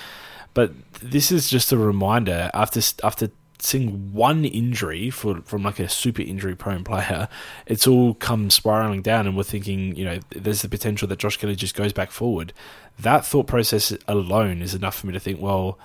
But 0.53 0.71
this 1.01 1.31
is 1.31 1.49
just 1.49 1.71
a 1.71 1.77
reminder 1.77 2.49
after 2.53 2.81
after 3.03 3.29
seeing 3.65 4.13
one 4.13 4.45
injury 4.45 5.09
for 5.09 5.41
from 5.41 5.63
like 5.63 5.79
a 5.79 5.89
super 5.89 6.21
injury 6.21 6.55
prone 6.55 6.83
player, 6.83 7.27
it's 7.65 7.87
all 7.87 8.13
come 8.13 8.49
spiraling 8.49 9.01
down, 9.01 9.27
and 9.27 9.35
we're 9.35 9.43
thinking, 9.43 9.95
you 9.95 10.05
know, 10.05 10.19
there's 10.29 10.61
the 10.61 10.69
potential 10.69 11.07
that 11.07 11.19
Josh 11.19 11.37
Kelly 11.37 11.55
just 11.55 11.75
goes 11.75 11.93
back 11.93 12.11
forward. 12.11 12.53
That 12.99 13.25
thought 13.25 13.47
process 13.47 13.93
alone 14.07 14.61
is 14.61 14.73
enough 14.73 14.95
for 14.95 15.07
me 15.07 15.13
to 15.13 15.19
think, 15.19 15.41
well, 15.41 15.77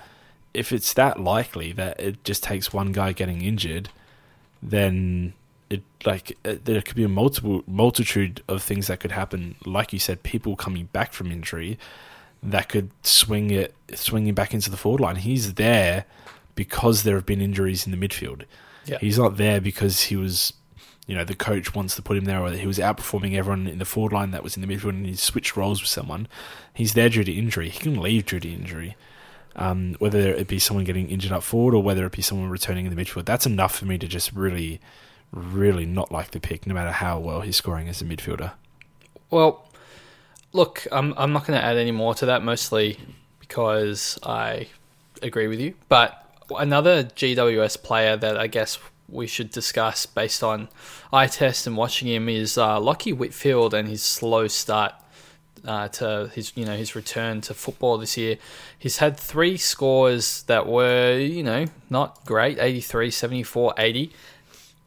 if 0.53 0.71
it's 0.71 0.93
that 0.93 1.19
likely 1.19 1.71
that 1.73 1.99
it 1.99 2.23
just 2.23 2.43
takes 2.43 2.73
one 2.73 2.91
guy 2.91 3.13
getting 3.13 3.41
injured, 3.41 3.89
then 4.61 5.33
it 5.69 5.81
like 6.05 6.37
there 6.43 6.81
could 6.81 6.95
be 6.95 7.03
a 7.03 7.09
multiple 7.09 7.63
multitude 7.67 8.43
of 8.47 8.61
things 8.61 8.87
that 8.87 8.99
could 8.99 9.11
happen. 9.11 9.55
Like 9.65 9.93
you 9.93 9.99
said, 9.99 10.23
people 10.23 10.55
coming 10.55 10.85
back 10.91 11.13
from 11.13 11.31
injury 11.31 11.79
that 12.43 12.69
could 12.69 12.91
swing 13.03 13.51
it, 13.51 13.73
swing 13.93 14.27
him 14.27 14.35
back 14.35 14.53
into 14.53 14.69
the 14.69 14.77
forward 14.77 15.01
line. 15.01 15.17
He's 15.17 15.55
there 15.55 16.05
because 16.61 17.01
there 17.01 17.15
have 17.15 17.25
been 17.25 17.41
injuries 17.41 17.87
in 17.87 17.91
the 17.91 17.97
midfield. 17.97 18.43
Yeah. 18.85 18.99
He's 18.99 19.17
not 19.17 19.37
there 19.37 19.59
because 19.59 20.03
he 20.03 20.15
was, 20.15 20.53
you 21.07 21.15
know 21.15 21.23
the 21.23 21.33
coach 21.33 21.73
wants 21.73 21.95
to 21.95 22.03
put 22.03 22.17
him 22.17 22.25
there, 22.25 22.39
or 22.39 22.51
that 22.51 22.59
he 22.59 22.67
was 22.67 22.77
outperforming 22.77 23.33
everyone 23.33 23.65
in 23.65 23.79
the 23.79 23.85
forward 23.85 24.13
line 24.13 24.29
that 24.29 24.43
was 24.43 24.55
in 24.55 24.61
the 24.61 24.67
midfield, 24.67 24.89
and 24.89 25.07
he 25.07 25.15
switched 25.15 25.57
roles 25.57 25.81
with 25.81 25.89
someone. 25.89 26.27
He's 26.71 26.93
there 26.93 27.09
due 27.09 27.23
to 27.23 27.31
injury. 27.31 27.69
He 27.69 27.79
can 27.79 27.99
leave 27.99 28.27
due 28.27 28.39
to 28.39 28.47
injury. 28.47 28.95
Um, 29.55 29.95
whether 29.97 30.19
it 30.19 30.47
be 30.47 30.59
someone 30.59 30.85
getting 30.85 31.09
injured 31.09 31.31
up 31.31 31.41
forward 31.41 31.73
or 31.73 31.81
whether 31.81 32.05
it 32.05 32.11
be 32.11 32.21
someone 32.21 32.51
returning 32.51 32.85
in 32.85 32.95
the 32.95 33.03
midfield, 33.03 33.25
that's 33.25 33.47
enough 33.47 33.75
for 33.75 33.85
me 33.85 33.97
to 33.97 34.07
just 34.07 34.31
really, 34.33 34.79
really 35.31 35.87
not 35.87 36.11
like 36.11 36.29
the 36.29 36.39
pick, 36.39 36.67
no 36.67 36.75
matter 36.75 36.91
how 36.91 37.17
well 37.17 37.41
he's 37.41 37.55
scoring 37.55 37.89
as 37.89 38.03
a 38.03 38.05
midfielder. 38.05 38.51
Well, 39.31 39.67
look, 40.53 40.85
I'm 40.91 41.15
I'm 41.17 41.33
not 41.33 41.47
going 41.47 41.59
to 41.59 41.65
add 41.65 41.77
any 41.77 41.91
more 41.91 42.13
to 42.15 42.27
that, 42.27 42.43
mostly 42.43 42.99
because 43.39 44.19
I 44.21 44.67
agree 45.23 45.47
with 45.47 45.59
you. 45.59 45.73
But 45.89 46.20
another 46.57 47.03
GWS 47.03 47.81
player 47.83 48.17
that 48.17 48.37
I 48.37 48.47
guess 48.47 48.79
we 49.07 49.27
should 49.27 49.51
discuss 49.51 50.05
based 50.05 50.43
on 50.43 50.69
eye 51.11 51.27
test 51.27 51.67
and 51.67 51.75
watching 51.75 52.07
him 52.07 52.29
is 52.29 52.57
uh, 52.57 52.79
Lachie 52.79 53.15
Whitfield 53.15 53.73
and 53.73 53.87
his 53.87 54.01
slow 54.01 54.47
start 54.47 54.93
uh, 55.65 55.87
to 55.89 56.31
his 56.33 56.53
you 56.55 56.65
know 56.65 56.75
his 56.75 56.95
return 56.95 57.41
to 57.41 57.53
football 57.53 57.97
this 57.97 58.17
year. 58.17 58.37
He's 58.77 58.97
had 58.97 59.17
three 59.17 59.57
scores 59.57 60.43
that 60.43 60.67
were 60.67 61.17
you 61.17 61.43
know 61.43 61.65
not 61.89 62.25
great 62.25 62.57
83, 62.59 63.11
74, 63.11 63.73
80. 63.77 64.11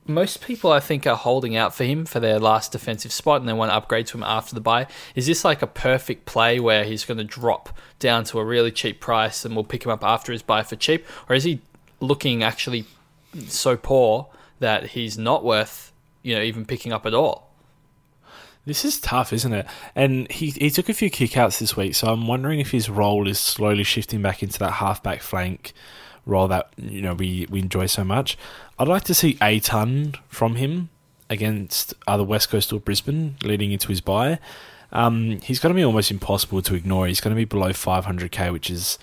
Most 0.07 0.43
people, 0.43 0.71
I 0.71 0.81
think, 0.81 1.07
are 1.07 1.17
holding 1.17 1.57
out 1.57 1.75
for 1.75 1.85
him 1.85 2.05
for 2.05 2.21
their 2.21 2.39
last 2.39 2.73
defensive 2.73 3.11
spot 3.11 3.41
and 3.41 3.49
they 3.49 3.55
want 3.55 3.71
to 3.71 3.75
upgrade 3.75 4.07
to 4.09 4.19
him 4.19 4.23
after 4.23 4.55
the 4.55 4.61
buy. 4.61 4.87
Is 5.15 5.27
this 5.27 5.45
like 5.45 5.63
a 5.63 5.67
perfect 5.67 6.27
play 6.27 6.61
where 6.61 6.85
he's 6.85 7.05
going 7.07 7.19
to 7.19 7.25
drop 7.25 7.77
down 7.99 8.25
to 8.25 8.39
a 8.39 8.45
really 8.45 8.71
cheap 8.71 9.01
price 9.01 9.45
and 9.45 9.55
we'll 9.55 9.65
pick 9.65 9.85
him 9.85 9.91
up 9.91 10.05
after 10.05 10.31
his 10.31 10.43
buy 10.43 10.63
for 10.63 10.77
cheap? 10.77 11.07
Or 11.29 11.35
is 11.35 11.45
he 11.45 11.63
looking 12.01 12.43
actually 12.43 12.85
so 13.47 13.77
poor 13.79 14.29
that 14.59 14.89
he's 14.89 15.17
not 15.17 15.43
worth, 15.43 15.93
you 16.23 16.35
know, 16.35 16.43
even 16.43 16.67
picking 16.67 16.93
up 16.93 17.07
at 17.07 17.15
all? 17.15 17.55
This 18.67 18.85
is 18.85 18.99
tough, 18.99 19.33
isn't 19.33 19.53
it? 19.53 19.67
And 19.95 20.31
he 20.31 20.51
he 20.51 20.71
took 20.71 20.89
a 20.89 20.95
few 20.95 21.11
kickouts 21.11 21.59
this 21.59 21.77
week, 21.77 21.95
so 21.95 22.09
I'm 22.09 22.27
wondering 22.27 22.61
if 22.61 22.71
his 22.71 22.89
role 22.89 23.29
is 23.29 23.39
slowly 23.39 23.85
shifting 23.85 24.23
back 24.23 24.43
into 24.43 24.59
that 24.61 24.73
halfback 24.73 25.21
flank 25.21 25.75
role 26.27 26.49
that 26.49 26.73
you 26.77 27.03
know 27.03 27.15
we, 27.15 27.47
we 27.51 27.61
enjoy 27.61 27.87
so 27.87 28.05
much. 28.05 28.37
I'd 28.79 28.89
like 28.89 29.05
to 29.05 29.15
see 29.15 29.39
a 29.43 29.61
ton 29.61 30.15
from 30.29 30.57
him 30.57 30.91
against 31.31 31.95
either 32.07 32.25
West 32.25 32.51
Coast 32.51 32.73
or 32.73 32.81
Brisbane 32.81 33.37
leading 33.43 33.73
into 33.73 33.89
his 33.89 34.01
buy. 34.01 34.39
Um, 34.93 35.41
he's 35.41 35.59
going 35.59 35.75
to 35.75 35.77
be 35.77 35.85
almost 35.85 36.11
impossible 36.11 36.63
to 36.63 36.75
ignore. 36.75 37.07
He's 37.07 37.21
going 37.21 37.35
to 37.35 37.37
be 37.37 37.45
below 37.45 37.71
500k, 37.71 38.53
which 38.53 38.71
is 38.71 38.99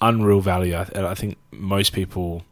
unreal 0.00 0.40
value. 0.40 0.74
I, 0.74 0.86
I 0.94 1.14
think 1.14 1.36
most 1.50 1.92
people 1.92 2.44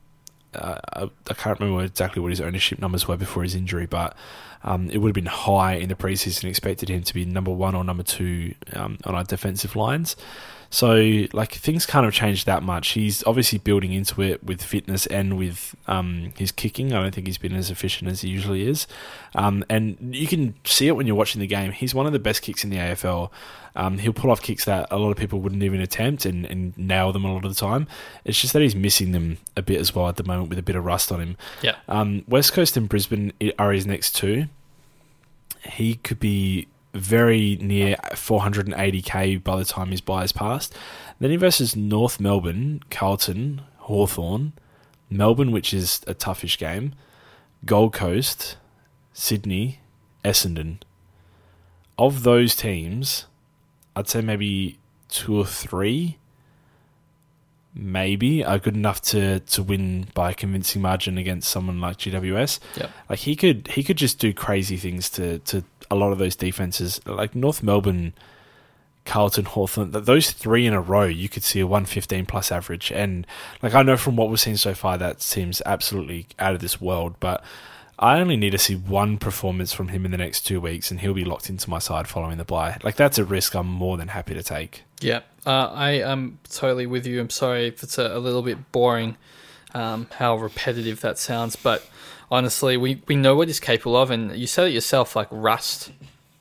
uh, 0.55 1.09
I 1.29 1.35
can't 1.35 1.61
remember 1.61 1.85
exactly 1.85 2.21
what 2.21 2.31
his 2.31 2.41
ownership 2.41 2.79
numbers 2.79 3.07
were 3.07 3.17
before 3.17 3.43
his 3.43 3.55
injury, 3.55 3.87
but 3.87 4.17
um, 4.65 4.91
it 4.91 4.99
would 4.99 5.09
have 5.09 5.15
been 5.15 5.27
high 5.27 5.75
in 5.75 5.89
the 5.89 5.95
preseason. 5.95 6.49
Expected 6.49 6.89
him 6.89 7.03
to 7.03 7.15
be 7.15 7.25
number 7.25 7.53
one 7.53 7.75
or 7.75 7.85
number 7.85 8.03
two 8.03 8.55
um, 8.73 8.99
on 9.05 9.15
our 9.15 9.25
defensive 9.25 9.77
lines. 9.77 10.17
So, 10.73 11.25
like, 11.33 11.53
things 11.53 11.85
kind 11.85 12.07
of 12.07 12.13
changed 12.13 12.47
that 12.47 12.63
much. 12.63 12.91
He's 12.91 13.25
obviously 13.25 13.59
building 13.59 13.93
into 13.93 14.23
it 14.23 14.43
with 14.45 14.63
fitness 14.63 15.05
and 15.07 15.37
with 15.37 15.75
um, 15.89 16.33
his 16.39 16.53
kicking. 16.53 16.93
I 16.93 17.03
don't 17.03 17.13
think 17.13 17.27
he's 17.27 17.39
been 17.39 17.57
as 17.57 17.73
efficient 17.73 18.09
as 18.09 18.21
he 18.21 18.29
usually 18.29 18.69
is. 18.69 18.87
Um, 19.35 19.65
and 19.69 20.15
you 20.15 20.29
can 20.29 20.55
see 20.65 20.87
it 20.87 20.93
when 20.93 21.09
you're 21.09 21.17
watching 21.17 21.41
the 21.41 21.49
game. 21.49 21.73
He's 21.73 21.93
one 21.93 22.07
of 22.07 22.13
the 22.13 22.21
best 22.21 22.43
kicks 22.43 22.63
in 22.63 22.71
the 22.71 22.77
AFL. 22.77 23.31
Um, 23.75 23.99
he'll 23.99 24.13
pull 24.13 24.31
off 24.31 24.43
kicks 24.43 24.65
that 24.65 24.87
a 24.93 24.97
lot 24.97 25.11
of 25.11 25.17
people 25.17 25.41
wouldn't 25.41 25.63
even 25.65 25.81
attempt 25.81 26.25
and, 26.25 26.47
and 26.47 26.77
nail 26.79 27.13
them 27.13 27.25
a 27.25 27.33
lot 27.33 27.45
of 27.45 27.53
the 27.53 27.61
time. 27.61 27.89
It's 28.25 28.41
just 28.41 28.53
that 28.53 28.63
he's 28.63 28.77
missing 28.77 29.11
them 29.11 29.39
a 29.57 29.63
bit 29.63 29.81
as 29.81 29.93
well 29.93 30.09
at 30.09 30.17
the 30.17 30.25
moment 30.25 30.51
with 30.51 30.59
a 30.59 30.63
bit 30.63 30.77
of 30.77 30.85
rust 30.85 31.11
on 31.11 31.21
him. 31.21 31.37
Yeah. 31.63 31.77
Um, 31.89 32.25
West 32.29 32.53
Coast 32.53 32.77
and 32.77 32.89
Brisbane 32.89 33.33
are 33.59 33.73
his 33.73 33.87
next 33.87 34.15
two. 34.15 34.47
He 35.65 35.97
could 35.97 36.21
be 36.21 36.69
very 36.93 37.57
near 37.61 37.97
480k 38.13 39.43
by 39.43 39.57
the 39.57 39.65
time 39.65 39.91
his 39.91 40.01
buy 40.01 40.25
is 40.25 40.33
passed. 40.33 40.75
Then 41.19 41.31
he 41.31 41.37
versus 41.37 41.77
North 41.77 42.19
Melbourne, 42.19 42.83
Carlton, 42.91 43.63
Hawthorn, 43.79 44.53
Melbourne, 45.11 45.53
which 45.53 45.75
is 45.75 46.01
a 46.07 46.15
toughish 46.15 46.59
game, 46.59 46.95
Gold 47.65 47.93
Coast, 47.93 48.57
Sydney, 49.13 49.81
Essendon. 50.25 50.79
Of 51.99 52.23
those 52.23 52.57
teams, 52.57 53.27
I'd 53.95 54.09
say 54.09 54.23
maybe 54.23 54.79
two 55.09 55.39
or 55.39 55.45
three, 55.45 56.17
maybe 57.75 58.45
are 58.45 58.59
good 58.59 58.75
enough 58.75 59.01
to 59.01 59.41
to 59.41 59.63
win 59.63 60.07
by 60.15 60.31
a 60.31 60.35
convincing 60.35 60.83
margin 60.83 61.19
against 61.19 61.51
someone 61.51 61.81
like 61.81 61.99
GWS. 61.99 62.59
Yep. 62.77 62.91
Like 63.09 63.19
he 63.21 63.37
could 63.37 63.69
he 63.69 63.83
could 63.83 63.97
just 63.99 64.19
do 64.19 64.33
crazy 64.33 64.77
things 64.77 65.11
to 65.11 65.39
to 65.41 65.65
a 65.91 65.95
lot 65.95 66.13
of 66.13 66.19
those 66.19 66.37
defenses. 66.37 67.01
Like 67.07 67.35
North 67.35 67.63
Melbourne, 67.63 68.15
Carlton, 69.05 69.45
Hawthorn, 69.47 69.91
those 69.91 70.31
three 70.31 70.67
in 70.67 70.73
a 70.73 70.81
row, 70.81 71.05
you 71.05 71.29
could 71.29 71.43
see 71.43 71.61
a 71.61 71.67
115 71.67 72.27
plus 72.27 72.53
average. 72.53 72.93
And 72.93 73.27
like 73.63 73.75
I 73.75 73.83
know 73.83 73.97
from 73.97 74.17
what 74.17 74.29
we've 74.29 74.41
seen 74.41 74.57
so 74.57 74.75
far, 74.75 74.99
that 74.99 75.21
seems 75.23 75.63
absolutely 75.67 76.27
out 76.39 76.55
of 76.55 76.61
this 76.61 76.81
world. 76.81 77.17
But 77.21 77.43
I 77.99 78.19
only 78.19 78.37
need 78.37 78.51
to 78.51 78.59
see 78.59 78.77
one 78.77 79.19
performance 79.19 79.75
from 79.75 79.89
him 79.89 80.07
in 80.07 80.11
the 80.11 80.17
next 80.17 80.47
two 80.47 80.59
weeks, 80.59 80.91
and 80.91 81.01
he'll 81.01 81.13
be 81.13 81.25
locked 81.25 81.51
into 81.51 81.69
my 81.69 81.79
side 81.79 82.09
following 82.09 82.39
the 82.39 82.45
buy. 82.45 82.79
Like 82.83 82.97
that's 82.97 83.19
a 83.19 83.25
risk 83.25 83.55
I'm 83.55 83.67
more 83.67 83.99
than 83.99 84.09
happy 84.09 84.33
to 84.33 84.43
take. 84.43 84.85
Yeah, 85.01 85.21
uh, 85.45 85.67
I 85.67 85.91
am 85.93 86.39
totally 86.51 86.87
with 86.87 87.07
you. 87.07 87.21
I'm 87.21 87.31
sorry 87.31 87.67
if 87.67 87.83
it's 87.83 87.99
a, 87.99 88.17
a 88.17 88.19
little 88.19 88.43
bit 88.43 88.73
boring, 88.73 89.17
um, 89.75 90.07
how 90.19 90.37
repetitive 90.37 91.01
that 91.01 91.19
sounds, 91.19 91.57
but 91.57 91.89
honestly, 92.31 92.77
we, 92.77 93.03
we 93.07 93.17
know 93.17 93.35
what 93.35 93.49
he's 93.49 93.61
capable 93.61 93.97
of, 93.97 94.11
and 94.11 94.37
you 94.37 94.47
said 94.47 94.69
it 94.69 94.73
yourself, 94.73 95.17
like 95.17 95.29
rust. 95.31 95.93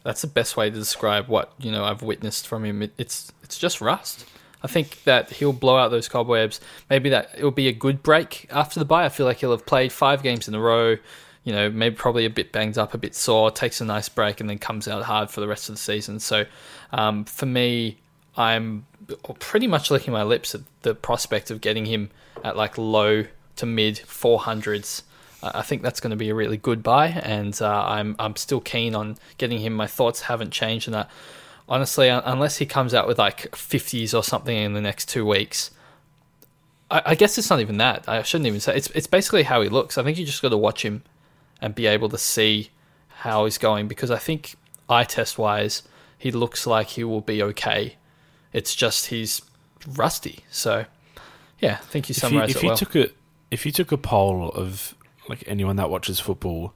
That's 0.03 0.21
the 0.21 0.27
best 0.27 0.55
way 0.55 0.69
to 0.69 0.75
describe 0.75 1.27
what 1.27 1.53
you 1.59 1.71
know 1.71 1.83
I've 1.83 2.01
witnessed 2.01 2.47
from 2.47 2.63
him. 2.65 2.81
It, 2.81 2.93
it's 2.97 3.31
it's 3.43 3.57
just 3.57 3.81
rust. 3.81 4.25
I 4.63 4.67
think 4.67 5.03
that 5.03 5.31
he'll 5.31 5.53
blow 5.53 5.77
out 5.77 5.89
those 5.91 6.07
cobwebs. 6.07 6.59
Maybe 6.89 7.09
that 7.09 7.31
it'll 7.37 7.51
be 7.51 7.67
a 7.67 7.73
good 7.73 8.03
break 8.03 8.47
after 8.51 8.79
the 8.79 8.85
buy. 8.85 9.05
I 9.05 9.09
feel 9.09 9.25
like 9.25 9.37
he'll 9.37 9.51
have 9.51 9.65
played 9.65 9.91
five 9.91 10.23
games 10.23 10.47
in 10.47 10.55
a 10.55 10.59
row. 10.59 10.97
You 11.43 11.53
know, 11.53 11.69
maybe 11.69 11.95
probably 11.95 12.25
a 12.25 12.29
bit 12.29 12.51
banged 12.51 12.77
up, 12.77 12.93
a 12.93 12.97
bit 12.97 13.15
sore, 13.15 13.49
takes 13.49 13.81
a 13.81 13.85
nice 13.85 14.09
break, 14.09 14.39
and 14.41 14.49
then 14.49 14.57
comes 14.59 14.87
out 14.87 15.03
hard 15.03 15.29
for 15.29 15.39
the 15.41 15.47
rest 15.47 15.69
of 15.69 15.75
the 15.75 15.79
season. 15.79 16.19
So, 16.19 16.45
um, 16.91 17.23
for 17.23 17.45
me, 17.45 17.97
I'm 18.37 18.85
pretty 19.39 19.67
much 19.67 19.91
licking 19.91 20.13
my 20.13 20.23
lips 20.23 20.55
at 20.55 20.61
the 20.81 20.95
prospect 20.95 21.51
of 21.51 21.61
getting 21.61 21.85
him 21.85 22.09
at 22.43 22.55
like 22.55 22.77
low 22.77 23.25
to 23.57 23.65
mid 23.65 23.95
400s 23.95 25.01
I 25.41 25.61
think 25.61 25.81
that's 25.81 25.99
going 25.99 26.11
to 26.11 26.17
be 26.17 26.29
a 26.29 26.35
really 26.35 26.57
good 26.57 26.83
buy, 26.83 27.07
and 27.07 27.59
uh, 27.61 27.85
I'm 27.85 28.15
I'm 28.19 28.35
still 28.35 28.59
keen 28.59 28.93
on 28.93 29.17
getting 29.37 29.59
him. 29.59 29.73
My 29.73 29.87
thoughts 29.87 30.21
haven't 30.21 30.51
changed 30.51 30.87
in 30.87 30.93
that. 30.93 31.09
Honestly, 31.67 32.09
unless 32.09 32.57
he 32.57 32.65
comes 32.65 32.93
out 32.93 33.07
with 33.07 33.19
like 33.19 33.51
50s 33.51 34.17
or 34.17 34.23
something 34.23 34.57
in 34.57 34.73
the 34.73 34.81
next 34.81 35.07
two 35.07 35.25
weeks, 35.25 35.69
I, 36.89 37.01
I 37.05 37.15
guess 37.15 37.37
it's 37.37 37.49
not 37.49 37.59
even 37.61 37.77
that. 37.77 38.09
I 38.09 38.23
shouldn't 38.23 38.47
even 38.47 38.59
say 38.59 38.75
it's 38.75 38.89
it's 38.89 39.07
basically 39.07 39.43
how 39.43 39.61
he 39.61 39.69
looks. 39.69 39.97
I 39.97 40.03
think 40.03 40.17
you 40.17 40.25
just 40.25 40.41
got 40.41 40.49
to 40.49 40.57
watch 40.57 40.83
him 40.83 41.03
and 41.61 41.73
be 41.73 41.85
able 41.87 42.09
to 42.09 42.17
see 42.17 42.71
how 43.07 43.45
he's 43.45 43.57
going 43.57 43.87
because 43.87 44.11
I 44.11 44.17
think 44.17 44.55
eye 44.89 45.03
test 45.05 45.37
wise, 45.37 45.83
he 46.17 46.31
looks 46.31 46.67
like 46.67 46.87
he 46.87 47.03
will 47.05 47.21
be 47.21 47.41
okay. 47.43 47.95
It's 48.53 48.75
just 48.75 49.07
he's 49.07 49.41
rusty. 49.87 50.39
So, 50.49 50.85
yeah, 51.59 51.73
I 51.73 51.85
think 51.85 52.09
you 52.09 52.15
summarized 52.15 52.55
if 52.55 52.55
you, 52.55 52.59
if 52.59 52.63
you 52.63 52.69
well. 52.69 52.77
Took 52.77 52.95
a, 52.95 53.09
if 53.51 53.65
you 53.65 53.71
took 53.71 53.91
a 53.91 53.97
poll 53.97 54.49
of 54.49 54.95
like 55.27 55.43
anyone 55.47 55.75
that 55.77 55.89
watches 55.89 56.19
football, 56.19 56.73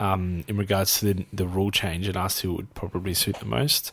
um, 0.00 0.44
in 0.48 0.56
regards 0.56 0.98
to 1.00 1.12
the, 1.12 1.26
the 1.32 1.46
rule 1.46 1.70
change 1.70 2.08
and 2.08 2.16
asked 2.16 2.40
who 2.40 2.54
would 2.54 2.74
probably 2.74 3.14
suit 3.14 3.36
the 3.36 3.46
most, 3.46 3.92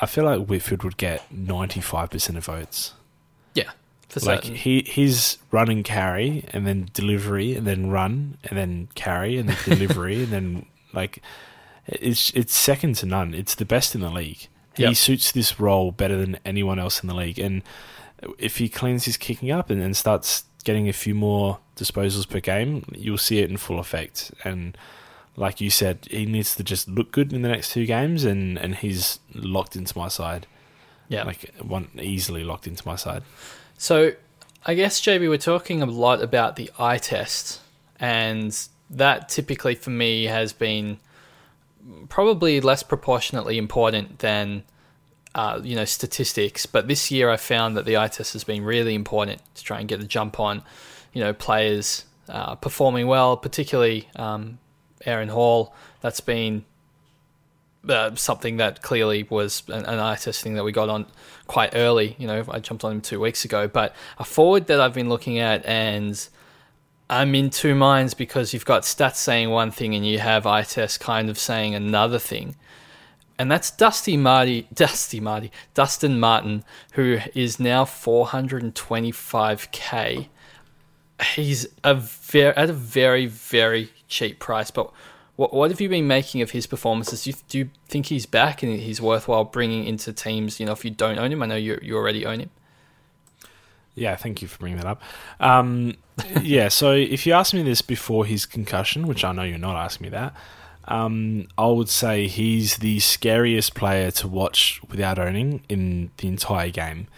I 0.00 0.06
feel 0.06 0.24
like 0.24 0.46
Whitfield 0.46 0.84
would 0.84 0.96
get 0.96 1.30
ninety 1.32 1.80
five 1.80 2.10
percent 2.10 2.38
of 2.38 2.44
votes. 2.44 2.94
Yeah, 3.54 3.70
for 4.08 4.20
like 4.20 4.42
certain. 4.42 4.56
he 4.56 4.84
his 4.86 5.38
run 5.50 5.68
and 5.68 5.84
carry 5.84 6.44
and 6.50 6.66
then 6.66 6.88
delivery 6.92 7.54
and 7.54 7.66
then 7.66 7.90
run 7.90 8.38
and 8.44 8.56
then 8.56 8.88
carry 8.94 9.36
and 9.36 9.48
then 9.48 9.56
delivery 9.64 10.22
and 10.22 10.32
then 10.32 10.66
like 10.92 11.20
it's 11.86 12.30
it's 12.30 12.54
second 12.54 12.94
to 12.96 13.06
none. 13.06 13.34
It's 13.34 13.54
the 13.54 13.64
best 13.64 13.94
in 13.94 14.00
the 14.00 14.10
league. 14.10 14.48
He 14.78 14.84
Yep. 14.84 14.96
suits 14.96 15.32
this 15.32 15.60
role 15.60 15.92
better 15.92 16.16
than 16.16 16.38
anyone 16.44 16.78
else 16.78 17.02
in 17.02 17.08
the 17.08 17.14
league. 17.14 17.38
And 17.38 17.62
if 18.38 18.56
he 18.58 18.68
cleans 18.68 19.04
his 19.04 19.16
kicking 19.16 19.50
up 19.50 19.68
and, 19.70 19.82
and 19.82 19.96
starts 19.96 20.44
getting 20.64 20.88
a 20.88 20.92
few 20.92 21.14
more 21.14 21.58
disposals 21.76 22.28
per 22.28 22.40
game, 22.40 22.84
you'll 22.96 23.18
see 23.18 23.38
it 23.40 23.50
in 23.50 23.56
full 23.56 23.78
effect. 23.78 24.32
And 24.44 24.76
like 25.36 25.60
you 25.60 25.68
said, 25.70 26.06
he 26.10 26.24
needs 26.26 26.54
to 26.56 26.64
just 26.64 26.88
look 26.88 27.12
good 27.12 27.32
in 27.32 27.42
the 27.42 27.48
next 27.48 27.72
two 27.72 27.86
games, 27.86 28.24
and, 28.24 28.58
and 28.58 28.74
he's 28.76 29.20
locked 29.34 29.76
into 29.76 29.96
my 29.98 30.08
side. 30.08 30.46
yeah. 31.08 31.22
Like 31.24 31.52
one 31.62 31.88
easily 32.00 32.42
locked 32.44 32.66
into 32.66 32.86
my 32.86 32.96
side. 32.96 33.22
So, 33.76 34.12
I 34.66 34.74
guess, 34.74 35.00
JB, 35.00 35.28
we're 35.28 35.38
talking 35.38 35.80
a 35.82 35.86
lot 35.86 36.20
about 36.22 36.56
the 36.56 36.70
eye 36.78 36.98
test, 36.98 37.60
and 38.00 38.56
that 38.90 39.28
typically 39.28 39.74
for 39.76 39.90
me 39.90 40.24
has 40.24 40.52
been 40.52 40.98
probably 42.08 42.60
less 42.60 42.82
proportionately 42.82 43.58
important 43.58 44.18
than 44.20 44.64
uh, 45.34 45.60
you 45.62 45.76
know 45.76 45.84
statistics. 45.84 46.66
But 46.66 46.88
this 46.88 47.10
year, 47.10 47.30
I 47.30 47.36
found 47.36 47.76
that 47.76 47.84
the 47.84 47.96
eye 47.96 48.08
test 48.08 48.32
has 48.32 48.44
been 48.44 48.64
really 48.64 48.94
important 48.94 49.42
to 49.54 49.64
try 49.64 49.80
and 49.80 49.88
get 49.88 50.00
a 50.00 50.04
jump 50.04 50.40
on 50.40 50.62
you 51.12 51.22
know 51.22 51.32
players 51.32 52.04
uh, 52.28 52.54
performing 52.56 53.06
well, 53.06 53.36
particularly 53.36 54.08
um, 54.16 54.58
Aaron 55.04 55.28
Hall. 55.28 55.74
That's 56.00 56.20
been 56.20 56.64
uh, 57.88 58.14
something 58.16 58.58
that 58.58 58.82
clearly 58.82 59.26
was 59.30 59.62
an, 59.68 59.84
an 59.84 59.98
eye 59.98 60.16
test 60.16 60.42
thing 60.42 60.54
that 60.54 60.64
we 60.64 60.72
got 60.72 60.88
on 60.88 61.06
quite 61.46 61.74
early. 61.74 62.16
You 62.18 62.26
know, 62.26 62.44
I 62.50 62.58
jumped 62.60 62.84
on 62.84 62.92
him 62.92 63.00
two 63.00 63.20
weeks 63.20 63.44
ago. 63.44 63.68
But 63.68 63.94
a 64.18 64.24
forward 64.24 64.66
that 64.66 64.80
I've 64.80 64.94
been 64.94 65.08
looking 65.08 65.38
at 65.38 65.64
and 65.64 66.28
I'm 67.10 67.34
in 67.34 67.50
two 67.50 67.74
minds 67.74 68.14
because 68.14 68.52
you've 68.52 68.66
got 68.66 68.82
stats 68.82 69.16
saying 69.16 69.50
one 69.50 69.70
thing 69.70 69.94
and 69.94 70.06
you 70.06 70.18
have 70.18 70.44
test 70.68 71.00
kind 71.00 71.30
of 71.30 71.38
saying 71.38 71.74
another 71.74 72.18
thing. 72.18 72.56
And 73.38 73.50
that's 73.50 73.70
Dusty 73.70 74.16
Marty, 74.16 74.68
Dusty 74.74 75.20
Marty, 75.20 75.52
Dustin 75.74 76.18
Martin, 76.20 76.64
who 76.92 77.18
is 77.34 77.58
now 77.58 77.84
425k. 77.84 80.28
He's 81.34 81.66
a 81.82 82.00
at 82.34 82.70
a 82.70 82.72
very 82.72 83.26
very 83.26 83.90
cheap 84.06 84.38
price, 84.38 84.70
but 84.70 84.92
what, 85.34 85.52
what 85.54 85.70
have 85.70 85.80
you 85.80 85.88
been 85.88 86.06
making 86.06 86.42
of 86.42 86.50
his 86.50 86.66
performances? 86.66 87.22
Do 87.22 87.30
you, 87.30 87.36
do 87.48 87.58
you 87.58 87.70
think 87.88 88.06
he's 88.06 88.26
back 88.26 88.62
and 88.62 88.78
he's 88.78 89.00
worthwhile 89.00 89.44
bringing 89.44 89.84
into 89.84 90.12
teams? 90.12 90.60
You 90.60 90.66
know, 90.66 90.72
if 90.72 90.84
you 90.84 90.90
don't 90.90 91.18
own 91.18 91.32
him, 91.32 91.42
I 91.42 91.46
know 91.46 91.56
you 91.56 91.78
you 91.80 91.96
already 91.96 92.26
own 92.26 92.40
him. 92.40 92.50
Yeah, 93.98 94.16
thank 94.16 94.42
you 94.42 94.48
for 94.48 94.58
bringing 94.58 94.78
that 94.78 94.86
up. 94.86 95.02
Um, 95.40 95.96
yeah, 96.42 96.68
so 96.68 96.92
if 96.92 97.26
you 97.26 97.32
asked 97.32 97.54
me 97.54 97.62
this 97.62 97.82
before 97.82 98.24
his 98.24 98.46
concussion, 98.46 99.06
which 99.06 99.24
I 99.24 99.32
know 99.32 99.42
you're 99.42 99.58
not 99.58 99.76
asking 99.76 100.04
me 100.06 100.10
that, 100.10 100.34
um, 100.84 101.48
I 101.58 101.66
would 101.66 101.88
say 101.88 102.26
he's 102.28 102.78
the 102.78 102.98
scariest 103.00 103.74
player 103.74 104.10
to 104.12 104.28
watch 104.28 104.80
without 104.88 105.18
owning 105.18 105.62
in 105.68 106.10
the 106.16 106.28
entire 106.28 106.70
game. 106.70 107.08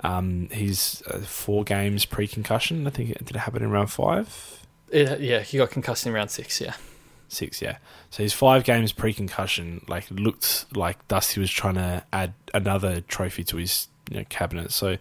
Um, 0.00 0.48
he's 0.52 1.02
uh, 1.06 1.20
four 1.20 1.64
games 1.64 2.04
pre-concussion. 2.04 2.86
I 2.86 2.90
think 2.90 3.10
it, 3.10 3.24
did 3.24 3.36
it 3.36 3.40
happen 3.40 3.62
in 3.62 3.70
round 3.70 3.90
five? 3.90 4.66
It, 4.90 5.20
yeah, 5.20 5.40
he 5.40 5.56
got 5.56 5.70
concussed 5.70 6.06
in 6.06 6.12
round 6.12 6.30
six. 6.30 6.60
Yeah 6.60 6.74
six, 7.34 7.60
yeah. 7.60 7.78
So 8.10 8.22
his 8.22 8.32
five 8.32 8.64
games 8.64 8.92
pre-concussion, 8.92 9.84
like 9.88 10.10
looked 10.10 10.66
like 10.74 11.06
Dusty 11.08 11.40
was 11.40 11.50
trying 11.50 11.74
to 11.74 12.04
add 12.12 12.34
another 12.54 13.00
trophy 13.02 13.44
to 13.44 13.56
his 13.56 13.88
you 14.10 14.18
know, 14.18 14.24
cabinet. 14.28 14.72
So 14.72 14.96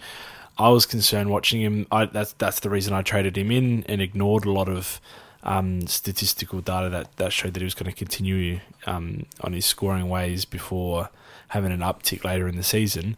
I 0.57 0.69
was 0.69 0.85
concerned 0.85 1.29
watching 1.29 1.61
him. 1.61 1.87
I, 1.91 2.05
that's 2.05 2.33
that's 2.33 2.59
the 2.59 2.69
reason 2.69 2.93
I 2.93 3.01
traded 3.01 3.37
him 3.37 3.51
in 3.51 3.83
and 3.87 4.01
ignored 4.01 4.45
a 4.45 4.51
lot 4.51 4.69
of 4.69 5.01
um, 5.43 5.87
statistical 5.87 6.61
data 6.61 6.89
that, 6.89 7.17
that 7.17 7.33
showed 7.33 7.53
that 7.53 7.59
he 7.59 7.65
was 7.65 7.73
going 7.73 7.91
to 7.91 7.97
continue 7.97 8.59
um, 8.85 9.25
on 9.41 9.53
his 9.53 9.65
scoring 9.65 10.09
ways 10.09 10.45
before 10.45 11.09
having 11.49 11.71
an 11.71 11.81
uptick 11.81 12.23
later 12.23 12.47
in 12.47 12.55
the 12.55 12.63
season. 12.63 13.17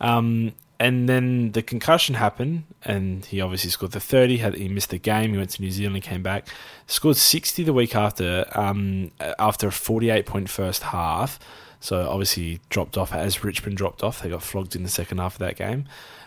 Um, 0.00 0.52
and 0.78 1.08
then 1.08 1.52
the 1.52 1.62
concussion 1.62 2.16
happened, 2.16 2.64
and 2.82 3.24
he 3.24 3.40
obviously 3.40 3.70
scored 3.70 3.92
the 3.92 4.00
30. 4.00 4.36
Had, 4.38 4.54
he 4.56 4.68
missed 4.68 4.90
the 4.90 4.98
game. 4.98 5.32
He 5.32 5.38
went 5.38 5.50
to 5.50 5.62
New 5.62 5.70
Zealand, 5.70 5.96
and 5.96 6.04
came 6.04 6.22
back, 6.22 6.48
scored 6.86 7.16
60 7.16 7.64
the 7.64 7.72
week 7.72 7.96
after, 7.96 8.44
um, 8.54 9.10
after 9.38 9.68
a 9.68 9.72
48 9.72 10.26
point 10.26 10.50
first 10.50 10.84
half. 10.84 11.38
So 11.80 12.08
obviously 12.08 12.60
dropped 12.68 12.98
off 12.98 13.14
as 13.14 13.42
Richmond 13.42 13.76
dropped 13.76 14.02
off. 14.02 14.22
They 14.22 14.28
got 14.28 14.42
flogged 14.42 14.76
in 14.76 14.82
the 14.82 14.88
second 14.88 15.18
half 15.18 15.34
of 15.34 15.38
that 15.38 15.56
game, 15.56 15.86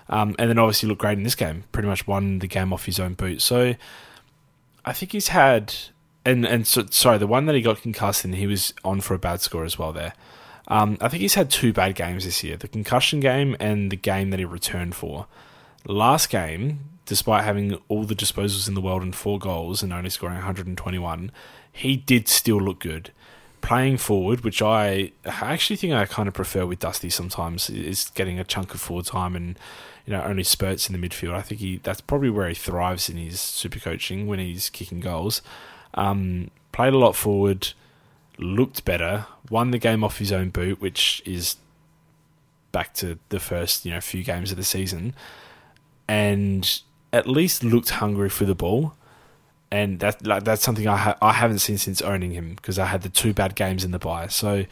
um, 0.09 0.35
and 0.39 0.49
then 0.49 0.59
obviously 0.59 0.89
looked 0.89 1.01
great 1.01 1.17
in 1.17 1.23
this 1.23 1.35
game. 1.35 1.63
Pretty 1.71 1.87
much 1.87 2.07
won 2.07 2.39
the 2.39 2.47
game 2.47 2.73
off 2.73 2.85
his 2.85 2.99
own 2.99 3.13
boot. 3.13 3.41
So 3.41 3.75
I 4.83 4.93
think 4.93 5.11
he's 5.11 5.29
had, 5.29 5.73
and 6.25 6.45
and 6.45 6.65
so, 6.65 6.85
sorry, 6.89 7.17
the 7.17 7.27
one 7.27 7.45
that 7.45 7.55
he 7.55 7.61
got 7.61 7.81
concussed 7.81 8.25
in, 8.25 8.33
he 8.33 8.47
was 8.47 8.73
on 8.83 9.01
for 9.01 9.13
a 9.13 9.19
bad 9.19 9.41
score 9.41 9.63
as 9.63 9.77
well 9.77 9.93
there. 9.93 10.13
Um, 10.67 10.97
I 11.01 11.07
think 11.07 11.21
he's 11.21 11.33
had 11.33 11.49
two 11.49 11.73
bad 11.73 11.95
games 11.95 12.25
this 12.25 12.43
year 12.43 12.55
the 12.55 12.67
concussion 12.67 13.19
game 13.19 13.55
and 13.59 13.91
the 13.91 13.95
game 13.95 14.31
that 14.31 14.39
he 14.39 14.45
returned 14.45 14.95
for. 14.95 15.27
Last 15.85 16.29
game, 16.29 16.81
despite 17.05 17.43
having 17.43 17.79
all 17.87 18.03
the 18.03 18.15
disposals 18.15 18.67
in 18.67 18.75
the 18.75 18.81
world 18.81 19.01
and 19.01 19.15
four 19.15 19.39
goals 19.39 19.81
and 19.81 19.93
only 19.93 20.09
scoring 20.09 20.35
121, 20.35 21.31
he 21.71 21.95
did 21.95 22.27
still 22.27 22.59
look 22.59 22.79
good. 22.79 23.11
Playing 23.61 23.97
forward, 23.97 24.41
which 24.41 24.61
I 24.61 25.11
actually 25.25 25.75
think 25.75 25.93
I 25.93 26.05
kind 26.05 26.27
of 26.27 26.33
prefer 26.33 26.65
with 26.65 26.79
Dusty 26.79 27.09
sometimes, 27.09 27.69
is 27.69 28.11
getting 28.15 28.39
a 28.39 28.43
chunk 28.43 28.73
of 28.73 28.79
forward 28.79 29.05
time 29.05 29.35
and 29.35 29.57
you 30.09 30.15
know 30.15 30.23
only 30.23 30.43
spurts 30.43 30.89
in 30.89 30.99
the 30.99 31.07
midfield. 31.07 31.35
I 31.35 31.43
think 31.43 31.61
he 31.61 31.77
that's 31.77 32.01
probably 32.01 32.31
where 32.31 32.49
he 32.49 32.55
thrives 32.55 33.09
in 33.09 33.17
his 33.17 33.39
super 33.39 33.77
coaching 33.77 34.25
when 34.25 34.39
he's 34.39 34.71
kicking 34.71 35.01
goals. 35.01 35.43
Um, 35.93 36.49
played 36.71 36.93
a 36.93 36.97
lot 36.97 37.15
forward, 37.15 37.73
looked 38.39 38.85
better, 38.85 39.27
won 39.51 39.69
the 39.69 39.77
game 39.77 40.03
off 40.03 40.17
his 40.17 40.31
own 40.31 40.49
boot, 40.49 40.81
which 40.81 41.21
is 41.27 41.57
back 42.71 42.91
to 42.95 43.19
the 43.29 43.39
first 43.39 43.85
you 43.85 43.91
know 43.91 44.01
few 44.01 44.23
games 44.23 44.49
of 44.49 44.57
the 44.57 44.63
season, 44.63 45.13
and 46.07 46.81
at 47.13 47.27
least 47.27 47.63
looked 47.63 47.91
hungry 47.91 48.29
for 48.29 48.45
the 48.45 48.55
ball. 48.55 48.95
And 49.69 49.99
that 49.99 50.25
like, 50.25 50.43
that's 50.43 50.63
something 50.63 50.87
I 50.87 50.97
ha- 50.97 51.17
I 51.21 51.33
haven't 51.33 51.59
seen 51.59 51.77
since 51.77 52.01
owning 52.01 52.31
him 52.31 52.55
because 52.55 52.79
I 52.79 52.87
had 52.87 53.03
the 53.03 53.09
two 53.09 53.31
bad 53.31 53.53
games 53.53 53.83
in 53.83 53.91
the 53.91 53.99
buy. 53.99 54.25
So 54.25 54.65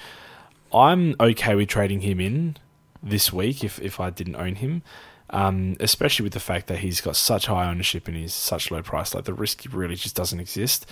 I'm 0.73 1.15
okay 1.19 1.54
with 1.54 1.69
trading 1.69 2.02
him 2.02 2.19
in 2.19 2.58
this 3.04 3.32
week 3.32 3.63
if 3.63 3.80
if 3.80 4.00
I 4.00 4.10
didn't 4.10 4.36
own 4.36 4.56
him. 4.56 4.82
Um, 5.30 5.76
especially 5.82 6.24
with 6.24 6.34
the 6.34 6.40
fact 6.40 6.68
that 6.68 6.80
he's 6.80 7.02
got 7.02 7.18
such 7.18 7.48
high 7.48 7.70
ownership 7.70 8.08
and 8.08 8.16
he's 8.16 8.34
such 8.34 8.72
low 8.72 8.82
price. 8.82 9.13
Like 9.13 9.26
the 9.26 9.34
risk 9.34 9.66
really 9.72 9.96
just 9.96 10.16
doesn't 10.16 10.40
exist. 10.40 10.86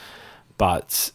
But 0.57 1.11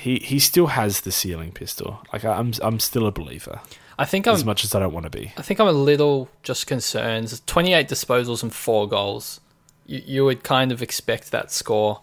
he 0.00 0.18
he 0.18 0.38
still 0.38 0.68
has 0.68 1.02
the 1.02 1.12
ceiling 1.12 1.52
pistol. 1.52 2.02
Like 2.12 2.24
I'm 2.24 2.52
I'm 2.62 2.80
still 2.80 3.06
a 3.06 3.12
believer. 3.12 3.60
I 3.98 4.04
think 4.04 4.26
as 4.26 4.42
I'm, 4.42 4.46
much 4.46 4.64
as 4.64 4.74
I 4.74 4.80
don't 4.80 4.92
want 4.92 5.04
to 5.04 5.10
be. 5.10 5.32
I 5.36 5.42
think 5.42 5.60
I'm 5.60 5.66
a 5.66 5.72
little 5.72 6.28
just 6.42 6.66
concerned. 6.66 7.40
28 7.46 7.88
disposals 7.88 8.42
and 8.42 8.54
four 8.54 8.88
goals. 8.88 9.40
You 9.86 10.02
you 10.04 10.24
would 10.24 10.42
kind 10.42 10.72
of 10.72 10.82
expect 10.82 11.30
that 11.32 11.50
score 11.50 12.00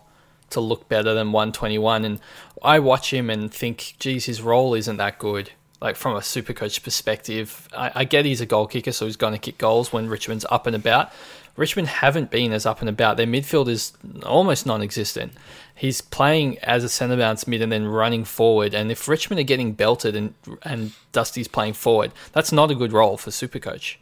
to 0.49 0.59
look 0.59 0.87
better 0.87 1.13
than 1.13 1.31
121. 1.31 2.05
And 2.05 2.19
I 2.63 2.79
watch 2.79 3.13
him 3.13 3.29
and 3.29 3.53
think, 3.53 3.95
geez, 3.99 4.25
his 4.25 4.41
role 4.41 4.73
isn't 4.73 4.97
that 4.97 5.19
good. 5.19 5.51
Like 5.81 5.95
from 5.95 6.15
a 6.15 6.21
super 6.21 6.53
coach 6.53 6.81
perspective, 6.83 7.67
I, 7.75 7.91
I 7.95 8.03
get 8.05 8.25
he's 8.25 8.41
a 8.41 8.45
goal 8.45 8.65
kicker, 8.67 8.91
so 8.91 9.05
he's 9.05 9.17
going 9.17 9.33
to 9.33 9.39
kick 9.39 9.57
goals 9.57 9.91
when 9.91 10.07
Richmond's 10.07 10.45
up 10.49 10.67
and 10.67 10.75
about. 10.75 11.11
Richmond 11.57 11.87
haven't 11.87 12.31
been 12.31 12.51
as 12.51 12.65
up 12.65 12.81
and 12.81 12.89
about. 12.89 13.17
Their 13.17 13.27
midfield 13.27 13.67
is 13.69 13.93
almost 14.25 14.65
non-existent. 14.65 15.33
He's 15.73 16.01
playing 16.01 16.57
as 16.59 16.83
a 16.83 16.89
centre 16.89 17.17
bounce 17.17 17.47
mid 17.47 17.61
and 17.61 17.71
then 17.71 17.87
running 17.87 18.25
forward. 18.25 18.73
And 18.73 18.91
if 18.91 19.07
Richmond 19.07 19.39
are 19.39 19.43
getting 19.43 19.73
belted 19.73 20.15
and 20.15 20.33
and 20.63 20.91
Dusty's 21.11 21.47
playing 21.47 21.73
forward, 21.73 22.11
that's 22.33 22.51
not 22.51 22.71
a 22.71 22.75
good 22.75 22.91
role 22.91 23.17
for 23.17 23.29
Supercoach. 23.29 23.97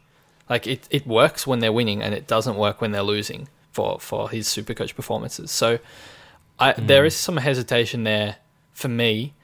Like 0.48 0.66
it, 0.66 0.86
it 0.90 1.06
works 1.06 1.46
when 1.46 1.60
they're 1.60 1.72
winning 1.72 2.02
and 2.02 2.14
it 2.14 2.26
doesn't 2.26 2.56
work 2.56 2.80
when 2.80 2.92
they're 2.92 3.02
losing 3.02 3.48
for, 3.72 3.98
for 3.98 4.30
his 4.30 4.46
Supercoach 4.46 4.94
performances. 4.94 5.50
So 5.50 5.78
I, 6.58 6.72
mm. 6.72 6.86
there 6.86 7.04
is 7.04 7.16
some 7.16 7.38
hesitation 7.38 8.04
there 8.04 8.36
for 8.72 8.88
me, 8.88 9.34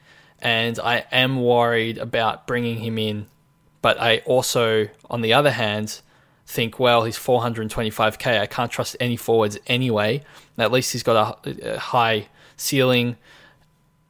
and 0.42 0.78
I 0.78 1.04
am 1.12 1.42
worried 1.42 1.98
about 1.98 2.46
bringing 2.46 2.78
him 2.78 2.98
in. 2.98 3.26
But 3.82 4.00
I 4.00 4.18
also, 4.18 4.88
on 5.08 5.22
the 5.22 5.32
other 5.32 5.52
hand, 5.52 6.00
think, 6.46 6.78
well, 6.78 7.04
he's 7.04 7.18
425k. 7.18 8.40
I 8.40 8.46
can't 8.46 8.70
trust 8.70 8.96
any 9.00 9.16
forwards 9.16 9.58
anyway. 9.66 10.22
At 10.58 10.72
least 10.72 10.92
he's 10.92 11.02
got 11.02 11.46
a, 11.46 11.74
a 11.74 11.78
high 11.78 12.28
ceiling. 12.56 13.16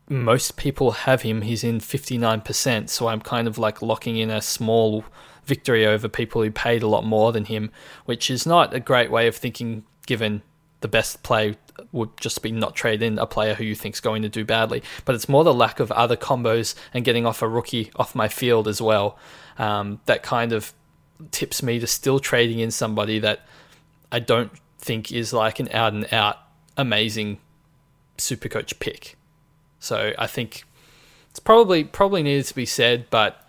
Most 0.08 0.56
people 0.56 0.90
have 0.92 1.22
him. 1.22 1.42
He's 1.42 1.62
in 1.62 1.78
59%. 1.78 2.88
So 2.88 3.08
I'm 3.08 3.20
kind 3.20 3.46
of 3.46 3.58
like 3.58 3.82
locking 3.82 4.16
in 4.16 4.30
a 4.30 4.42
small 4.42 5.04
victory 5.44 5.86
over 5.86 6.08
people 6.08 6.42
who 6.42 6.50
paid 6.50 6.82
a 6.82 6.88
lot 6.88 7.04
more 7.04 7.32
than 7.32 7.44
him, 7.44 7.70
which 8.06 8.30
is 8.30 8.46
not 8.46 8.74
a 8.74 8.80
great 8.80 9.10
way 9.10 9.26
of 9.26 9.36
thinking 9.36 9.84
given 10.06 10.42
the 10.80 10.88
best 10.88 11.22
play 11.22 11.56
would 11.92 12.16
just 12.18 12.42
be 12.42 12.53
not 12.53 12.74
trade 12.74 13.03
in 13.03 13.18
a 13.18 13.26
player 13.26 13.55
who 13.55 13.64
you 13.64 13.74
think's 13.74 14.00
going 14.00 14.22
to 14.22 14.29
do 14.29 14.44
badly. 14.44 14.83
But 15.05 15.14
it's 15.14 15.29
more 15.29 15.44
the 15.44 15.55
lack 15.55 15.81
of 15.81 15.90
other 15.92 16.16
combos 16.16 16.74
and 16.94 17.05
getting 17.05 17.26
off 17.26 17.42
a 17.42 17.48
rookie 17.48 17.90
off 17.96 18.14
my 18.14 18.29
field 18.29 18.68
as 18.68 18.81
well. 18.81 19.18
Um, 19.59 20.00
that 20.07 20.22
kind 20.22 20.53
of 20.53 20.72
tips 21.31 21.62
me 21.62 21.79
to 21.81 21.87
still 21.87 22.18
trading 22.18 22.61
in 22.61 22.70
somebody 22.70 23.18
that 23.18 23.46
I 24.11 24.20
don't 24.20 24.53
think 24.79 25.12
is 25.12 25.33
like 25.33 25.61
an 25.61 25.68
out 25.72 25.92
and 25.92 26.12
out 26.12 26.38
amazing 26.76 27.38
super 28.18 28.48
coach 28.48 28.79
pick. 28.79 29.16
So 29.79 30.12
I 30.18 30.26
think 30.26 30.64
it's 31.31 31.40
probably 31.40 31.85
probably 31.85 32.22
needed 32.22 32.46
to 32.46 32.55
be 32.55 32.66
said, 32.66 33.07
but 33.11 33.46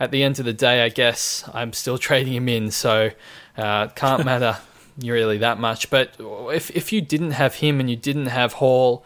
at 0.00 0.10
the 0.10 0.22
end 0.22 0.38
of 0.38 0.44
the 0.44 0.52
day, 0.52 0.82
I 0.82 0.88
guess 0.88 1.48
I'm 1.52 1.72
still 1.72 1.98
trading 2.08 2.34
him 2.34 2.48
in, 2.48 2.70
so 2.70 3.10
uh, 3.56 3.88
can't 3.88 4.24
matter 4.24 4.58
really 5.02 5.38
that 5.38 5.58
much. 5.58 5.90
But 5.90 6.14
if 6.18 6.70
if 6.70 6.92
you 6.92 7.00
didn't 7.00 7.32
have 7.32 7.56
him 7.56 7.80
and 7.80 7.88
you 7.88 7.96
didn't 7.96 8.26
have 8.26 8.54
Hall, 8.54 9.04